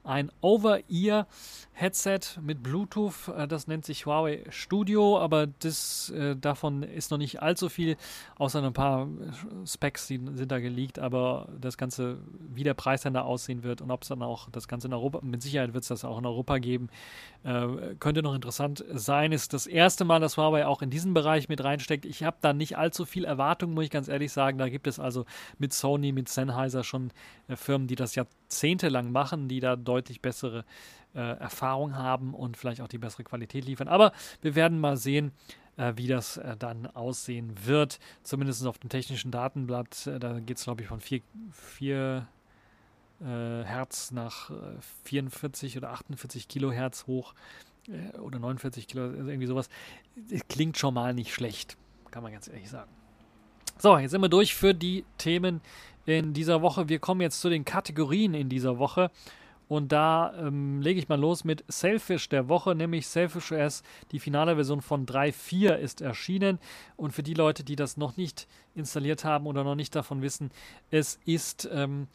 ein 0.05 0.31
Over-Ear-Headset 0.43 2.41
mit 2.41 2.63
Bluetooth. 2.63 3.29
Äh, 3.37 3.49
das 3.49 3.67
nennt 3.67 3.85
sich 3.85 4.07
Huawei 4.07 4.45
Studio, 4.51 5.19
aber 5.19 5.47
das, 5.47 6.11
äh, 6.11 6.37
davon 6.37 6.83
ist 6.83 7.11
noch 7.11 7.19
nicht 7.19 7.43
allzu 7.43 7.69
viel, 7.69 7.97
außer 8.37 8.63
ein 8.63 8.73
paar 8.73 9.09
Specs, 9.67 10.07
die 10.07 10.21
sind 10.35 10.53
da 10.53 10.61
geleakt. 10.61 10.99
Aber 10.99 11.49
das 11.61 11.77
Ganze, 11.79 12.19
wie 12.39 12.65
der 12.65 12.75
Preis 12.75 13.03
dann 13.03 13.15
da 13.15 13.23
aussehen 13.23 13.63
wird 13.63 13.81
und 13.81 13.91
ob 13.91 14.03
es 14.03 14.09
dann 14.09 14.23
auch 14.23 14.51
das 14.51 14.69
Ganze 14.69 14.87
in 14.89 14.93
Europa, 14.93 15.21
mit 15.23 15.43
Sicherheit 15.43 15.75
wird 15.75 15.83
es 15.83 15.89
das 15.89 16.05
auch 16.05 16.19
in 16.19 16.27
Europa 16.27 16.59
geben, 16.59 16.89
äh, 17.43 17.95
könnte 17.99 18.23
noch 18.23 18.35
interessant 18.35 18.85
sein. 18.93 19.33
Ist 19.33 19.55
das 19.55 19.67
erste 19.67 20.05
Mal, 20.05 20.21
dass 20.21 20.37
Huawei 20.37 20.67
auch 20.67 20.83
in 20.83 20.91
diesen 20.91 21.15
Bereich 21.15 21.49
mit 21.49 21.65
reinsteckt. 21.65 22.05
Ich 22.05 22.23
habe 22.23 22.37
da 22.43 22.53
nicht 22.53 22.77
allzu 22.77 23.07
viel 23.07 23.25
Erwartung, 23.25 23.73
muss 23.73 23.85
ich 23.85 23.91
ganz 23.91 24.09
ehrlich 24.09 24.33
sagen. 24.33 24.59
Da 24.59 24.69
gibt 24.69 24.87
es 24.87 25.01
also 25.01 25.25
mit 25.59 25.73
Sony, 25.73 26.13
mit 26.13 26.29
Sennheiser 26.29 26.85
schon 26.85 27.11
äh, 27.49 27.57
Firmen, 27.57 27.89
die 27.89 27.97
das 27.97 28.15
jahrzehntelang 28.15 29.11
machen, 29.11 29.49
die 29.49 29.61
da 29.61 29.77
deutlich 29.77 29.94
bessere 30.03 30.65
äh, 31.15 31.19
Erfahrung 31.19 31.97
haben 31.97 32.35
und 32.35 32.57
vielleicht 32.57 32.81
auch 32.81 32.89
die 32.89 32.99
bessere 32.99 33.25
Qualität 33.25 33.65
liefern. 33.65 33.89
Aber 33.89 34.13
wir 34.43 34.55
werden 34.55 34.81
mal 34.81 34.97
sehen, 34.97 35.33
äh, 35.77 35.93
wie 35.97 36.07
das 36.07 36.37
äh, 36.37 36.57
dann 36.57 36.87
aussehen 36.87 37.53
wird. 37.65 37.99
Zumindest 38.23 38.65
auf 38.67 38.79
dem 38.79 38.91
technischen 38.91 39.31
Datenblatt. 39.31 40.07
Äh, 40.07 40.21
da 40.21 40.39
geht 40.39 40.59
es, 40.59 40.65
glaube 40.65 40.83
ich, 40.83 40.89
von 40.89 41.01
4, 41.01 41.21
4 41.51 42.29
äh, 43.21 43.25
Hertz 43.25 44.11
nach 44.11 44.51
44 45.05 45.77
oder 45.77 45.91
48 45.91 46.49
Kilohertz 46.49 47.07
hoch 47.07 47.35
oder 48.19 48.39
49 48.39 48.89
Kilo, 48.89 49.05
also 49.05 49.29
irgendwie 49.29 49.47
sowas. 49.47 49.69
Klingt 50.49 50.79
schon 50.79 50.95
mal 50.95 51.13
nicht 51.13 51.35
schlecht, 51.35 51.77
kann 52.11 52.23
man 52.23 52.33
ganz 52.33 52.49
ehrlich 52.49 52.71
sagen. 52.71 52.91
So, 53.77 53.99
jetzt 53.99 54.13
sind 54.13 54.23
wir 54.23 54.31
durch 54.31 54.55
für 54.55 54.73
die 54.73 55.05
Themen 55.19 55.61
in 56.07 56.33
dieser 56.33 56.63
Woche. 56.63 56.89
Wir 56.89 56.99
kommen 56.99 57.21
jetzt 57.21 57.43
zu 57.43 57.51
den 57.51 57.67
Kategorien 57.67 58.33
in 58.33 58.49
dieser 58.49 58.79
Woche. 58.79 59.11
Und 59.69 59.93
da 59.93 60.35
ähm, 60.39 60.81
lege 60.81 60.99
ich 60.99 61.09
mal 61.09 61.19
los 61.19 61.45
mit 61.45 61.65
Selfish 61.69 62.29
der 62.29 62.49
Woche, 62.49 62.75
nämlich 62.75 63.07
Selfish 63.07 63.53
OS. 63.53 63.83
Die 64.13 64.19
finale 64.19 64.55
Version 64.55 64.83
von 64.83 65.07
3.4 65.07 65.75
ist 65.77 66.01
erschienen. 66.01 66.59
Und 66.97 67.13
für 67.13 67.23
die 67.23 67.35
Leute, 67.35 67.65
die 67.65 67.77
das 67.77 67.97
noch 67.97 68.17
nicht 68.17 68.47
installiert 68.75 69.25
haben 69.25 69.47
oder 69.47 69.65
noch 69.65 69.75
nicht 69.75 69.95
davon 69.95 70.23
wissen, 70.23 70.51
es 70.91 71.19
ist 71.25 71.69
ähm, 71.73 72.09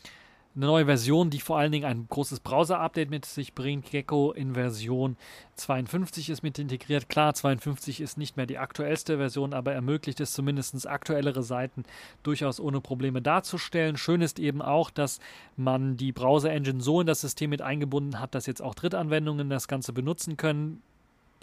eine 0.60 0.68
neue 0.68 0.86
Version, 0.86 1.30
die 1.30 1.40
vor 1.40 1.58
allen 1.58 1.72
Dingen 1.72 1.86
ein 1.86 2.06
großes 2.10 2.42
Browser-Update 2.42 3.10
mit 3.10 3.24
sich 3.24 3.54
bringt. 3.54 3.90
Gecko 3.90 4.34
in 4.34 4.56
Version 4.56 5.16
52 5.56 6.30
ist 6.30 6.44
mit 6.44 6.60
integriert. 6.60 7.08
Klar, 7.08 7.34
52 7.34 8.02
ist 8.02 8.18
nicht 8.18 8.36
mehr 8.36 8.46
die 8.46 8.58
aktuellste 8.58 9.18
Version, 9.18 9.54
aber 9.54 9.72
ermöglicht 9.72 10.20
es 10.20 10.34
zumindest 10.34 10.86
aktuellere 10.86 11.44
Seiten 11.44 11.86
durchaus 12.24 12.60
ohne 12.60 12.82
Probleme 12.82 13.22
darzustellen. 13.22 13.96
Schön 13.96 14.20
ist 14.20 14.38
eben 14.38 14.62
auch, 14.62 14.90
dass 14.90 15.22
man 15.56 15.96
die 15.96 16.12
Browser-Engine 16.12 16.82
so 16.82 17.00
in 17.00 17.08
das 17.08 17.22
System 17.22 17.52
mit 17.52 17.62
eingebunden 17.62 18.20
hat, 18.20 18.36
dass 18.36 18.46
jetzt 18.46 18.62
auch 18.62 18.76
Drittanwendungen 18.76 19.50
das 19.50 19.70
Ganze 19.70 19.94
benutzen 19.94 20.36
können. 20.36 20.82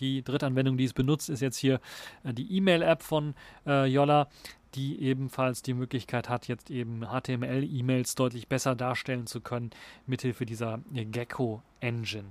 Die 0.01 0.23
Drittanwendung, 0.23 0.77
die 0.77 0.85
es 0.85 0.93
benutzt, 0.93 1.31
ist 1.31 1.41
jetzt 1.41 1.57
hier 1.57 1.81
äh, 2.23 2.35
die 2.35 2.55
E-Mail-App 2.55 3.03
von 3.03 3.35
äh, 3.67 3.87
Yolla 3.87 4.29
die 4.77 5.01
ebenfalls 5.03 5.63
die 5.63 5.75
Möglichkeit 5.75 6.29
hat, 6.29 6.49
jetzt 6.49 6.71
eben 6.71 7.07
HTML-E-Mails 7.07 8.15
deutlich 8.15 8.47
besser 8.49 8.75
darstellen 8.77 9.27
zu 9.27 9.41
können, 9.41 9.71
mithilfe 10.07 10.47
dieser 10.47 10.81
Gecko-Engine. 10.93 12.31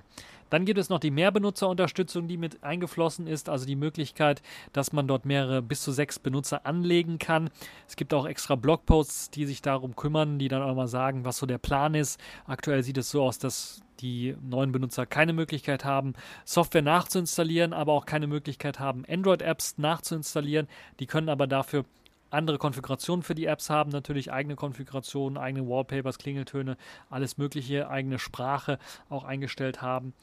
Dann 0.52 0.66
gibt 0.66 0.80
es 0.80 0.90
noch 0.90 1.00
die 1.00 1.12
Mehrbenutzerunterstützung, 1.12 2.28
die 2.28 2.38
mit 2.38 2.64
eingeflossen 2.64 3.26
ist, 3.26 3.50
also 3.50 3.66
die 3.66 3.76
Möglichkeit, 3.76 4.44
dass 4.74 4.94
man 4.94 5.08
dort 5.08 5.26
mehrere 5.26 5.62
bis 5.62 5.82
zu 5.82 5.92
sechs 5.92 6.20
Benutzer 6.20 6.66
anlegen 6.68 7.18
kann. 7.18 7.50
Es 7.88 7.96
gibt 7.96 8.14
auch 8.14 8.28
extra 8.28 8.56
Blogposts, 8.56 9.32
die 9.32 9.46
sich 9.46 9.64
darum 9.64 9.96
kümmern, 9.96 10.38
die 10.38 10.48
dann 10.48 10.62
auch 10.62 10.76
mal 10.76 10.88
sagen, 10.88 11.26
was 11.26 11.38
so 11.38 11.48
der 11.48 11.58
Plan 11.58 11.96
ist. 11.96 12.20
Aktuell 12.46 12.84
sieht 12.84 12.98
es 12.98 13.10
so 13.10 13.24
aus, 13.24 13.40
dass 13.40 13.82
die 14.02 14.36
neuen 14.42 14.72
Benutzer 14.72 15.06
keine 15.06 15.34
Möglichkeit 15.34 15.84
haben, 15.84 16.14
Software 16.44 16.82
nachzuinstallieren, 16.82 17.74
aber 17.74 17.94
auch 17.94 18.06
keine 18.06 18.28
Möglichkeit 18.28 18.80
haben, 18.80 19.04
Android-Apps 19.10 19.78
nachzuinstallieren. 19.78 20.68
Die 21.00 21.08
können 21.08 21.30
aber 21.30 21.48
dafür 21.48 21.86
andere 22.30 22.58
Konfigurationen 22.58 23.24
für 23.24 23.36
die 23.36 23.46
Apps 23.46 23.70
haben, 23.70 23.92
natürlich 23.92 24.32
eigene 24.32 24.56
Konfigurationen, 24.56 25.38
eigene 25.38 25.68
Wallpapers, 25.68 26.18
Klingeltöne, 26.18 26.78
alles 27.10 27.38
Mögliche, 27.38 27.90
eigene 27.90 28.20
Sprache 28.20 28.80
auch 29.10 29.24
eingestellt 29.24 29.82
haben 29.82 30.14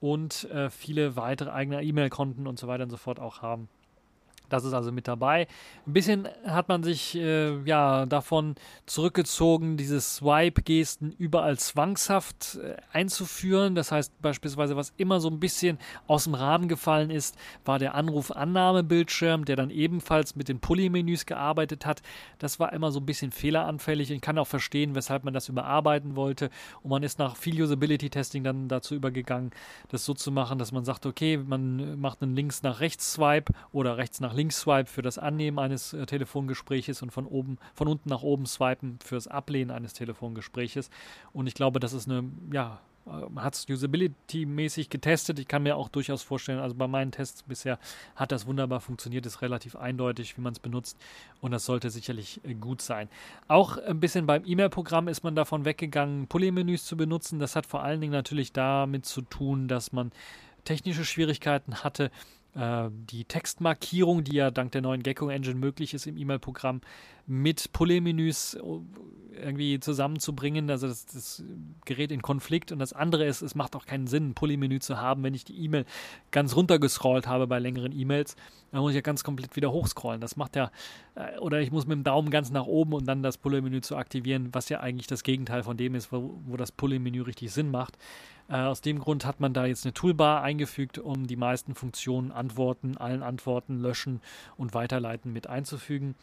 und 0.00 0.44
äh, 0.50 0.70
viele 0.70 1.16
weitere 1.16 1.50
eigene 1.50 1.82
E-Mail-Konten 1.82 2.46
und 2.46 2.58
so 2.58 2.66
weiter 2.68 2.84
und 2.84 2.90
so 2.90 2.96
fort 2.96 3.20
auch 3.20 3.42
haben. 3.42 3.68
Das 4.52 4.64
ist 4.64 4.72
also 4.72 4.92
mit 4.92 5.08
dabei. 5.08 5.46
Ein 5.86 5.92
bisschen 5.92 6.28
hat 6.44 6.68
man 6.68 6.82
sich 6.82 7.16
äh, 7.16 7.58
ja 7.62 8.06
davon 8.06 8.56
zurückgezogen, 8.86 9.76
diese 9.76 10.00
Swipe-Gesten 10.00 11.12
überall 11.12 11.58
zwangshaft 11.58 12.58
äh, 12.62 12.76
einzuführen. 12.92 13.74
Das 13.74 13.92
heißt 13.92 14.20
beispielsweise, 14.20 14.76
was 14.76 14.92
immer 14.96 15.20
so 15.20 15.28
ein 15.28 15.40
bisschen 15.40 15.78
aus 16.06 16.24
dem 16.24 16.34
Rahmen 16.34 16.68
gefallen 16.68 17.10
ist, 17.10 17.36
war 17.64 17.78
der 17.78 17.94
Anrufannahmebildschirm, 17.94 19.44
der 19.44 19.56
dann 19.56 19.70
ebenfalls 19.70 20.36
mit 20.36 20.48
den 20.48 20.60
Pulley-Menüs 20.60 21.26
gearbeitet 21.26 21.86
hat. 21.86 22.02
Das 22.38 22.58
war 22.58 22.72
immer 22.72 22.90
so 22.90 23.00
ein 23.00 23.06
bisschen 23.06 23.30
fehleranfällig. 23.30 24.10
Ich 24.10 24.20
kann 24.20 24.38
auch 24.38 24.46
verstehen, 24.46 24.94
weshalb 24.94 25.24
man 25.24 25.34
das 25.34 25.48
überarbeiten 25.48 26.16
wollte. 26.16 26.50
Und 26.82 26.90
man 26.90 27.02
ist 27.02 27.18
nach 27.18 27.36
viel 27.36 27.62
Usability-Testing 27.62 28.44
dann 28.44 28.68
dazu 28.68 28.94
übergegangen, 28.94 29.50
das 29.88 30.04
so 30.04 30.14
zu 30.14 30.32
machen, 30.32 30.58
dass 30.58 30.72
man 30.72 30.84
sagt, 30.84 31.06
okay, 31.06 31.36
man 31.36 32.00
macht 32.00 32.22
einen 32.22 32.34
links 32.34 32.62
nach 32.62 32.80
rechts 32.80 33.12
Swipe 33.12 33.52
oder 33.72 33.96
rechts 33.96 34.20
nach 34.20 34.34
links 34.34 34.39
Links-Swipe 34.40 34.86
für 34.86 35.02
das 35.02 35.18
Annehmen 35.18 35.58
eines 35.58 35.92
äh, 35.92 36.06
Telefongespräches 36.06 37.02
und 37.02 37.10
von 37.10 37.26
oben, 37.26 37.58
von 37.74 37.88
unten 37.88 38.08
nach 38.08 38.22
oben 38.22 38.46
swipen 38.46 38.98
für 39.04 39.16
das 39.16 39.28
Ablehnen 39.28 39.70
eines 39.70 39.92
Telefongespräches. 39.92 40.90
Und 41.32 41.46
ich 41.46 41.54
glaube, 41.54 41.78
das 41.78 41.92
ist 41.92 42.08
eine, 42.08 42.24
ja, 42.50 42.80
äh, 43.06 43.10
man 43.28 43.44
hat 43.44 43.54
es 43.54 43.68
usability-mäßig 43.68 44.88
getestet. 44.88 45.38
Ich 45.38 45.46
kann 45.46 45.62
mir 45.62 45.76
auch 45.76 45.90
durchaus 45.90 46.22
vorstellen, 46.22 46.58
also 46.58 46.74
bei 46.74 46.86
meinen 46.86 47.12
Tests 47.12 47.42
bisher 47.42 47.78
hat 48.16 48.32
das 48.32 48.46
wunderbar 48.46 48.80
funktioniert, 48.80 49.26
ist 49.26 49.42
relativ 49.42 49.76
eindeutig, 49.76 50.38
wie 50.38 50.40
man 50.40 50.54
es 50.54 50.58
benutzt 50.58 50.96
und 51.42 51.50
das 51.50 51.66
sollte 51.66 51.90
sicherlich 51.90 52.40
äh, 52.44 52.54
gut 52.54 52.80
sein. 52.80 53.10
Auch 53.46 53.76
ein 53.76 54.00
bisschen 54.00 54.24
beim 54.26 54.44
E-Mail-Programm 54.46 55.08
ist 55.08 55.22
man 55.22 55.34
davon 55.34 55.66
weggegangen, 55.66 56.28
Pulley-Menüs 56.28 56.86
zu 56.86 56.96
benutzen. 56.96 57.40
Das 57.40 57.56
hat 57.56 57.66
vor 57.66 57.82
allen 57.82 58.00
Dingen 58.00 58.14
natürlich 58.14 58.54
damit 58.54 59.04
zu 59.04 59.20
tun, 59.20 59.68
dass 59.68 59.92
man 59.92 60.12
technische 60.64 61.04
Schwierigkeiten 61.04 61.82
hatte, 61.84 62.10
die 62.54 63.24
Textmarkierung, 63.24 64.24
die 64.24 64.34
ja 64.34 64.50
dank 64.50 64.72
der 64.72 64.82
neuen 64.82 65.02
Gecko 65.02 65.28
Engine 65.28 65.54
möglich 65.54 65.94
ist 65.94 66.06
im 66.06 66.16
E-Mail-Programm, 66.16 66.80
mit 67.30 67.72
Pulley-Menüs 67.72 68.54
äh, 68.54 68.60
irgendwie 69.40 69.78
zusammenzubringen. 69.78 70.68
Also 70.68 70.88
das, 70.88 71.06
das, 71.06 71.42
gerät 71.84 72.10
in 72.10 72.22
Konflikt. 72.22 72.72
Und 72.72 72.80
das 72.80 72.92
andere 72.92 73.24
ist, 73.24 73.40
es 73.40 73.54
macht 73.54 73.76
auch 73.76 73.86
keinen 73.86 74.08
Sinn, 74.08 74.30
ein 74.30 74.34
Pulley-Menü 74.34 74.80
zu 74.80 74.98
haben, 74.98 75.22
wenn 75.22 75.32
ich 75.32 75.44
die 75.44 75.56
E-Mail 75.64 75.86
ganz 76.32 76.56
runtergescrollt 76.56 77.28
habe 77.28 77.46
bei 77.46 77.60
längeren 77.60 77.92
E-Mails. 77.92 78.34
Dann 78.72 78.80
muss 78.80 78.90
ich 78.90 78.96
ja 78.96 79.00
ganz 79.00 79.22
komplett 79.22 79.54
wieder 79.54 79.70
hochscrollen. 79.70 80.20
Das 80.20 80.36
macht 80.36 80.56
ja, 80.56 80.72
äh, 81.14 81.38
oder 81.38 81.60
ich 81.60 81.70
muss 81.70 81.86
mit 81.86 81.96
dem 81.96 82.04
Daumen 82.04 82.30
ganz 82.30 82.50
nach 82.50 82.66
oben 82.66 82.92
und 82.94 83.06
dann 83.06 83.22
das 83.22 83.38
Pulley-Menü 83.38 83.80
zu 83.80 83.96
aktivieren, 83.96 84.48
was 84.52 84.68
ja 84.68 84.80
eigentlich 84.80 85.06
das 85.06 85.22
Gegenteil 85.22 85.62
von 85.62 85.76
dem 85.76 85.94
ist, 85.94 86.10
wo, 86.10 86.40
wo 86.46 86.56
das 86.56 86.72
Pulley-Menü 86.72 87.22
richtig 87.22 87.52
Sinn 87.52 87.70
macht. 87.70 87.96
Äh, 88.48 88.56
aus 88.56 88.80
dem 88.80 88.98
Grund 88.98 89.24
hat 89.24 89.38
man 89.38 89.52
da 89.52 89.66
jetzt 89.66 89.86
eine 89.86 89.94
Toolbar 89.94 90.42
eingefügt, 90.42 90.98
um 90.98 91.28
die 91.28 91.36
meisten 91.36 91.76
Funktionen, 91.76 92.32
Antworten, 92.32 92.96
allen 92.96 93.22
Antworten, 93.22 93.78
Löschen 93.78 94.20
und 94.56 94.74
Weiterleiten 94.74 95.32
mit 95.32 95.46
einzufügen. 95.46 96.16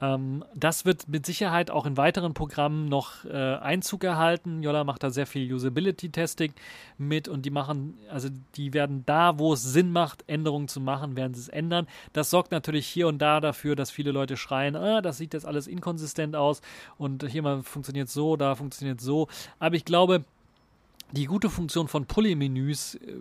Ähm, 0.00 0.44
das 0.54 0.84
wird 0.84 1.08
mit 1.08 1.24
Sicherheit 1.24 1.70
auch 1.70 1.86
in 1.86 1.96
weiteren 1.96 2.34
Programmen 2.34 2.88
noch 2.88 3.24
äh, 3.24 3.56
Einzug 3.56 4.04
erhalten. 4.04 4.62
Jolla 4.62 4.84
macht 4.84 5.02
da 5.02 5.10
sehr 5.10 5.26
viel 5.26 5.52
Usability-Testing 5.52 6.52
mit 6.98 7.28
und 7.28 7.46
die 7.46 7.50
machen, 7.50 7.94
also 8.10 8.28
die 8.56 8.72
werden 8.72 9.04
da, 9.06 9.38
wo 9.38 9.52
es 9.52 9.62
Sinn 9.62 9.92
macht, 9.92 10.24
Änderungen 10.26 10.68
zu 10.68 10.80
machen, 10.80 11.16
werden 11.16 11.34
sie 11.34 11.42
es 11.42 11.48
ändern. 11.48 11.86
Das 12.12 12.30
sorgt 12.30 12.50
natürlich 12.50 12.86
hier 12.86 13.06
und 13.08 13.18
da 13.18 13.40
dafür, 13.40 13.76
dass 13.76 13.90
viele 13.90 14.10
Leute 14.10 14.36
schreien, 14.36 14.74
ah, 14.76 15.00
das 15.00 15.18
sieht 15.18 15.34
jetzt 15.34 15.46
alles 15.46 15.66
inkonsistent 15.66 16.34
aus 16.34 16.60
und 16.98 17.28
hier 17.28 17.42
mal 17.42 17.62
funktioniert 17.62 18.08
so, 18.08 18.36
da 18.36 18.54
funktioniert 18.56 19.00
so. 19.00 19.28
Aber 19.60 19.76
ich 19.76 19.84
glaube, 19.84 20.24
die 21.12 21.26
gute 21.26 21.50
Funktion 21.50 21.86
von 21.86 22.06
Pulley-Menüs 22.06 22.96
äh, 22.96 23.20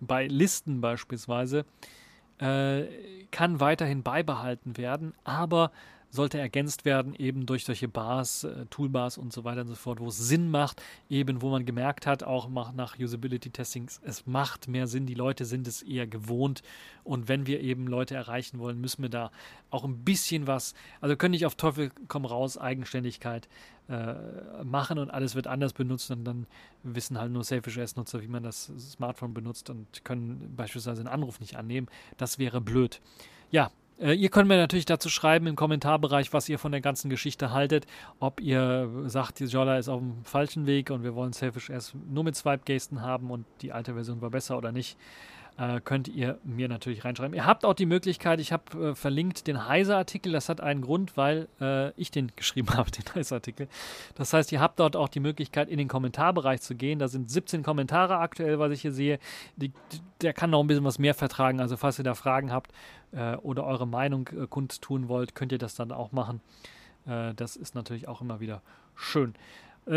bei 0.00 0.28
Listen 0.28 0.80
beispielsweise 0.80 1.64
äh, 2.40 2.84
kann 3.30 3.60
weiterhin 3.60 4.02
beibehalten 4.02 4.76
werden, 4.76 5.14
aber 5.24 5.70
sollte 6.10 6.38
ergänzt 6.38 6.84
werden 6.84 7.14
eben 7.14 7.46
durch 7.46 7.64
solche 7.64 7.88
Bars, 7.88 8.44
äh, 8.44 8.66
Toolbars 8.70 9.18
und 9.18 9.32
so 9.32 9.44
weiter 9.44 9.60
und 9.62 9.68
so 9.68 9.74
fort, 9.74 10.00
wo 10.00 10.08
es 10.08 10.16
Sinn 10.18 10.50
macht, 10.50 10.82
eben 11.10 11.42
wo 11.42 11.50
man 11.50 11.66
gemerkt 11.66 12.06
hat, 12.06 12.22
auch 12.22 12.48
nach 12.48 12.98
Usability-Testings, 12.98 14.00
es 14.04 14.26
macht 14.26 14.68
mehr 14.68 14.86
Sinn, 14.86 15.06
die 15.06 15.14
Leute 15.14 15.44
sind 15.44 15.68
es 15.68 15.82
eher 15.82 16.06
gewohnt 16.06 16.62
und 17.04 17.28
wenn 17.28 17.46
wir 17.46 17.60
eben 17.60 17.86
Leute 17.86 18.14
erreichen 18.14 18.58
wollen, 18.58 18.80
müssen 18.80 19.02
wir 19.02 19.10
da 19.10 19.30
auch 19.70 19.84
ein 19.84 20.04
bisschen 20.04 20.46
was, 20.46 20.74
also 21.00 21.16
können 21.16 21.32
nicht 21.32 21.46
auf 21.46 21.56
Teufel 21.56 21.90
komm 22.08 22.24
raus, 22.24 22.56
Eigenständigkeit 22.56 23.48
äh, 23.88 24.14
machen 24.64 24.98
und 24.98 25.10
alles 25.10 25.34
wird 25.34 25.46
anders 25.46 25.72
benutzt 25.72 26.10
und 26.10 26.24
dann 26.24 26.46
wissen 26.82 27.18
halt 27.18 27.32
nur 27.32 27.44
Selfish 27.44 27.78
S-Nutzer, 27.78 28.22
wie 28.22 28.28
man 28.28 28.42
das 28.42 28.70
Smartphone 28.78 29.34
benutzt 29.34 29.70
und 29.70 30.04
können 30.04 30.54
beispielsweise 30.56 31.00
einen 31.00 31.08
Anruf 31.08 31.40
nicht 31.40 31.56
annehmen. 31.56 31.88
Das 32.16 32.38
wäre 32.38 32.60
blöd. 32.60 33.00
Ja, 33.50 33.70
äh, 34.00 34.12
ihr 34.12 34.28
könnt 34.28 34.48
mir 34.48 34.56
natürlich 34.56 34.84
dazu 34.84 35.08
schreiben 35.08 35.46
im 35.46 35.56
Kommentarbereich, 35.56 36.32
was 36.32 36.48
ihr 36.48 36.58
von 36.58 36.72
der 36.72 36.80
ganzen 36.80 37.10
Geschichte 37.10 37.52
haltet. 37.52 37.86
Ob 38.20 38.40
ihr 38.40 38.88
sagt, 39.06 39.40
die 39.40 39.44
Jolla 39.44 39.78
ist 39.78 39.88
auf 39.88 40.00
dem 40.00 40.24
falschen 40.24 40.66
Weg 40.66 40.90
und 40.90 41.02
wir 41.02 41.14
wollen 41.14 41.32
Selfish 41.32 41.70
S 41.70 41.94
nur 42.08 42.24
mit 42.24 42.36
Swipe-Gesten 42.36 43.02
haben 43.02 43.30
und 43.30 43.44
die 43.60 43.72
alte 43.72 43.94
Version 43.94 44.20
war 44.20 44.30
besser 44.30 44.56
oder 44.56 44.72
nicht 44.72 44.96
äh, 45.58 45.80
könnt 45.80 46.06
ihr 46.08 46.38
mir 46.44 46.68
natürlich 46.68 47.04
reinschreiben. 47.04 47.34
Ihr 47.34 47.44
habt 47.44 47.64
auch 47.64 47.74
die 47.74 47.86
Möglichkeit, 47.86 48.38
ich 48.38 48.52
habe 48.52 48.90
äh, 48.90 48.94
verlinkt 48.94 49.48
den 49.48 49.66
Heise-Artikel, 49.66 50.32
das 50.32 50.48
hat 50.48 50.60
einen 50.60 50.82
Grund, 50.82 51.16
weil 51.16 51.48
äh, 51.60 51.90
ich 52.00 52.10
den 52.12 52.30
geschrieben 52.36 52.70
habe, 52.74 52.90
den 52.90 53.04
Heise-Artikel. 53.14 53.68
Das 54.14 54.32
heißt, 54.32 54.52
ihr 54.52 54.60
habt 54.60 54.78
dort 54.78 54.94
auch 54.94 55.08
die 55.08 55.20
Möglichkeit, 55.20 55.68
in 55.68 55.78
den 55.78 55.88
Kommentarbereich 55.88 56.60
zu 56.60 56.76
gehen. 56.76 57.00
Da 57.00 57.08
sind 57.08 57.28
17 57.30 57.64
Kommentare 57.64 58.18
aktuell, 58.18 58.60
was 58.60 58.70
ich 58.72 58.82
hier 58.82 58.92
sehe. 58.92 59.18
Die, 59.56 59.72
der 60.20 60.32
kann 60.32 60.50
noch 60.50 60.60
ein 60.60 60.68
bisschen 60.68 60.84
was 60.84 61.00
mehr 61.00 61.14
vertragen. 61.14 61.60
Also 61.60 61.76
falls 61.76 61.98
ihr 61.98 62.04
da 62.04 62.14
Fragen 62.14 62.52
habt 62.52 62.72
äh, 63.10 63.34
oder 63.36 63.66
eure 63.66 63.86
Meinung 63.86 64.28
äh, 64.28 64.46
kundtun 64.46 65.08
wollt, 65.08 65.34
könnt 65.34 65.50
ihr 65.50 65.58
das 65.58 65.74
dann 65.74 65.90
auch 65.90 66.12
machen. 66.12 66.40
Äh, 67.06 67.34
das 67.34 67.56
ist 67.56 67.74
natürlich 67.74 68.06
auch 68.06 68.20
immer 68.20 68.38
wieder 68.38 68.62
schön. 68.94 69.34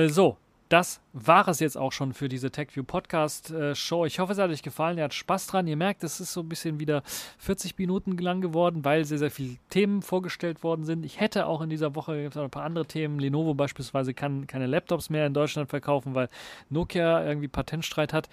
so, 0.07 0.37
das 0.71 1.01
war 1.11 1.49
es 1.49 1.59
jetzt 1.59 1.77
auch 1.77 1.91
schon 1.91 2.13
für 2.13 2.29
diese 2.29 2.49
TechView 2.49 2.83
Podcast 2.85 3.51
äh, 3.51 3.75
Show. 3.75 4.05
Ich 4.05 4.19
hoffe, 4.19 4.31
es 4.31 4.37
hat 4.39 4.49
euch 4.49 4.63
gefallen. 4.63 4.97
Ihr 4.97 5.03
habt 5.03 5.13
Spaß 5.13 5.47
dran. 5.47 5.67
Ihr 5.67 5.75
merkt, 5.75 6.01
es 6.05 6.21
ist 6.21 6.31
so 6.31 6.39
ein 6.39 6.47
bisschen 6.47 6.79
wieder 6.79 7.03
40 7.39 7.77
Minuten 7.77 8.17
lang 8.17 8.39
geworden, 8.39 8.85
weil 8.85 9.03
sehr, 9.03 9.17
sehr 9.17 9.31
viele 9.31 9.57
Themen 9.69 10.01
vorgestellt 10.01 10.63
worden 10.63 10.85
sind. 10.85 11.05
Ich 11.05 11.19
hätte 11.19 11.45
auch 11.45 11.59
in 11.61 11.69
dieser 11.69 11.93
Woche 11.95 12.31
ein 12.33 12.49
paar 12.49 12.63
andere 12.63 12.85
Themen. 12.85 13.19
Lenovo 13.19 13.53
beispielsweise 13.53 14.13
kann 14.13 14.47
keine 14.47 14.65
Laptops 14.65 15.09
mehr 15.09 15.27
in 15.27 15.33
Deutschland 15.33 15.69
verkaufen, 15.69 16.15
weil 16.15 16.29
Nokia 16.69 17.25
irgendwie 17.25 17.49
Patentstreit 17.49 18.13
hat. 18.13 18.29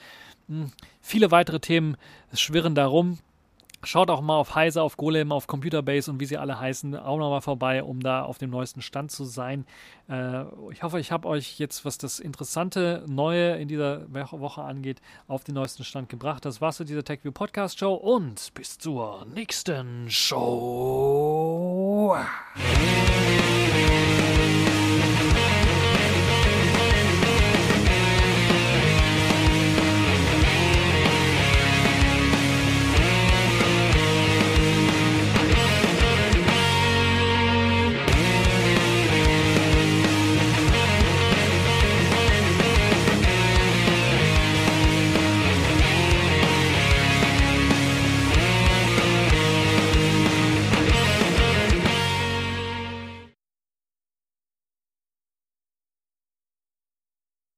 Hm. 0.49 0.71
Viele 1.01 1.33
weitere 1.33 1.59
Themen 1.59 1.97
schwirren 2.33 2.77
darum. 2.77 3.19
Schaut 3.85 4.11
auch 4.11 4.21
mal 4.21 4.37
auf 4.37 4.57
Heise, 4.57 4.83
auf 4.83 4.97
Golem, 4.97 5.31
auf 5.31 5.47
Computerbase 5.47 6.11
und 6.11 6.19
wie 6.19 6.25
sie 6.25 6.37
alle 6.37 6.59
heißen, 6.59 6.97
auch 6.97 7.17
nochmal 7.19 7.41
vorbei, 7.43 7.85
um 7.85 8.01
da 8.01 8.23
auf 8.23 8.37
dem 8.39 8.51
neuesten 8.51 8.83
Stand 8.83 9.13
zu 9.13 9.25
sein. 9.25 9.67
Äh, 10.09 10.43
ich 10.73 10.83
hoffe, 10.83 10.99
ich 10.99 11.13
habe 11.13 11.29
euch 11.29 11.61
jetzt, 11.61 11.85
was 11.85 11.97
das 11.97 12.19
interessante 12.19 13.05
Neue 13.07 13.57
in 13.57 13.69
dieser 13.69 14.13
Woche 14.13 14.63
angeht, 14.63 15.01
auf 15.29 15.45
den 15.45 15.55
neuesten 15.55 15.85
Stand 15.85 16.09
gebracht. 16.09 16.45
Das 16.45 16.61
war's 16.61 16.79
für 16.79 16.85
diese 16.85 17.05
TechView 17.05 17.31
Podcast 17.31 17.79
Show 17.79 17.95
und 17.95 18.53
bis 18.55 18.79
zur 18.79 19.27
nächsten 19.27 20.11
Show. 20.11 21.37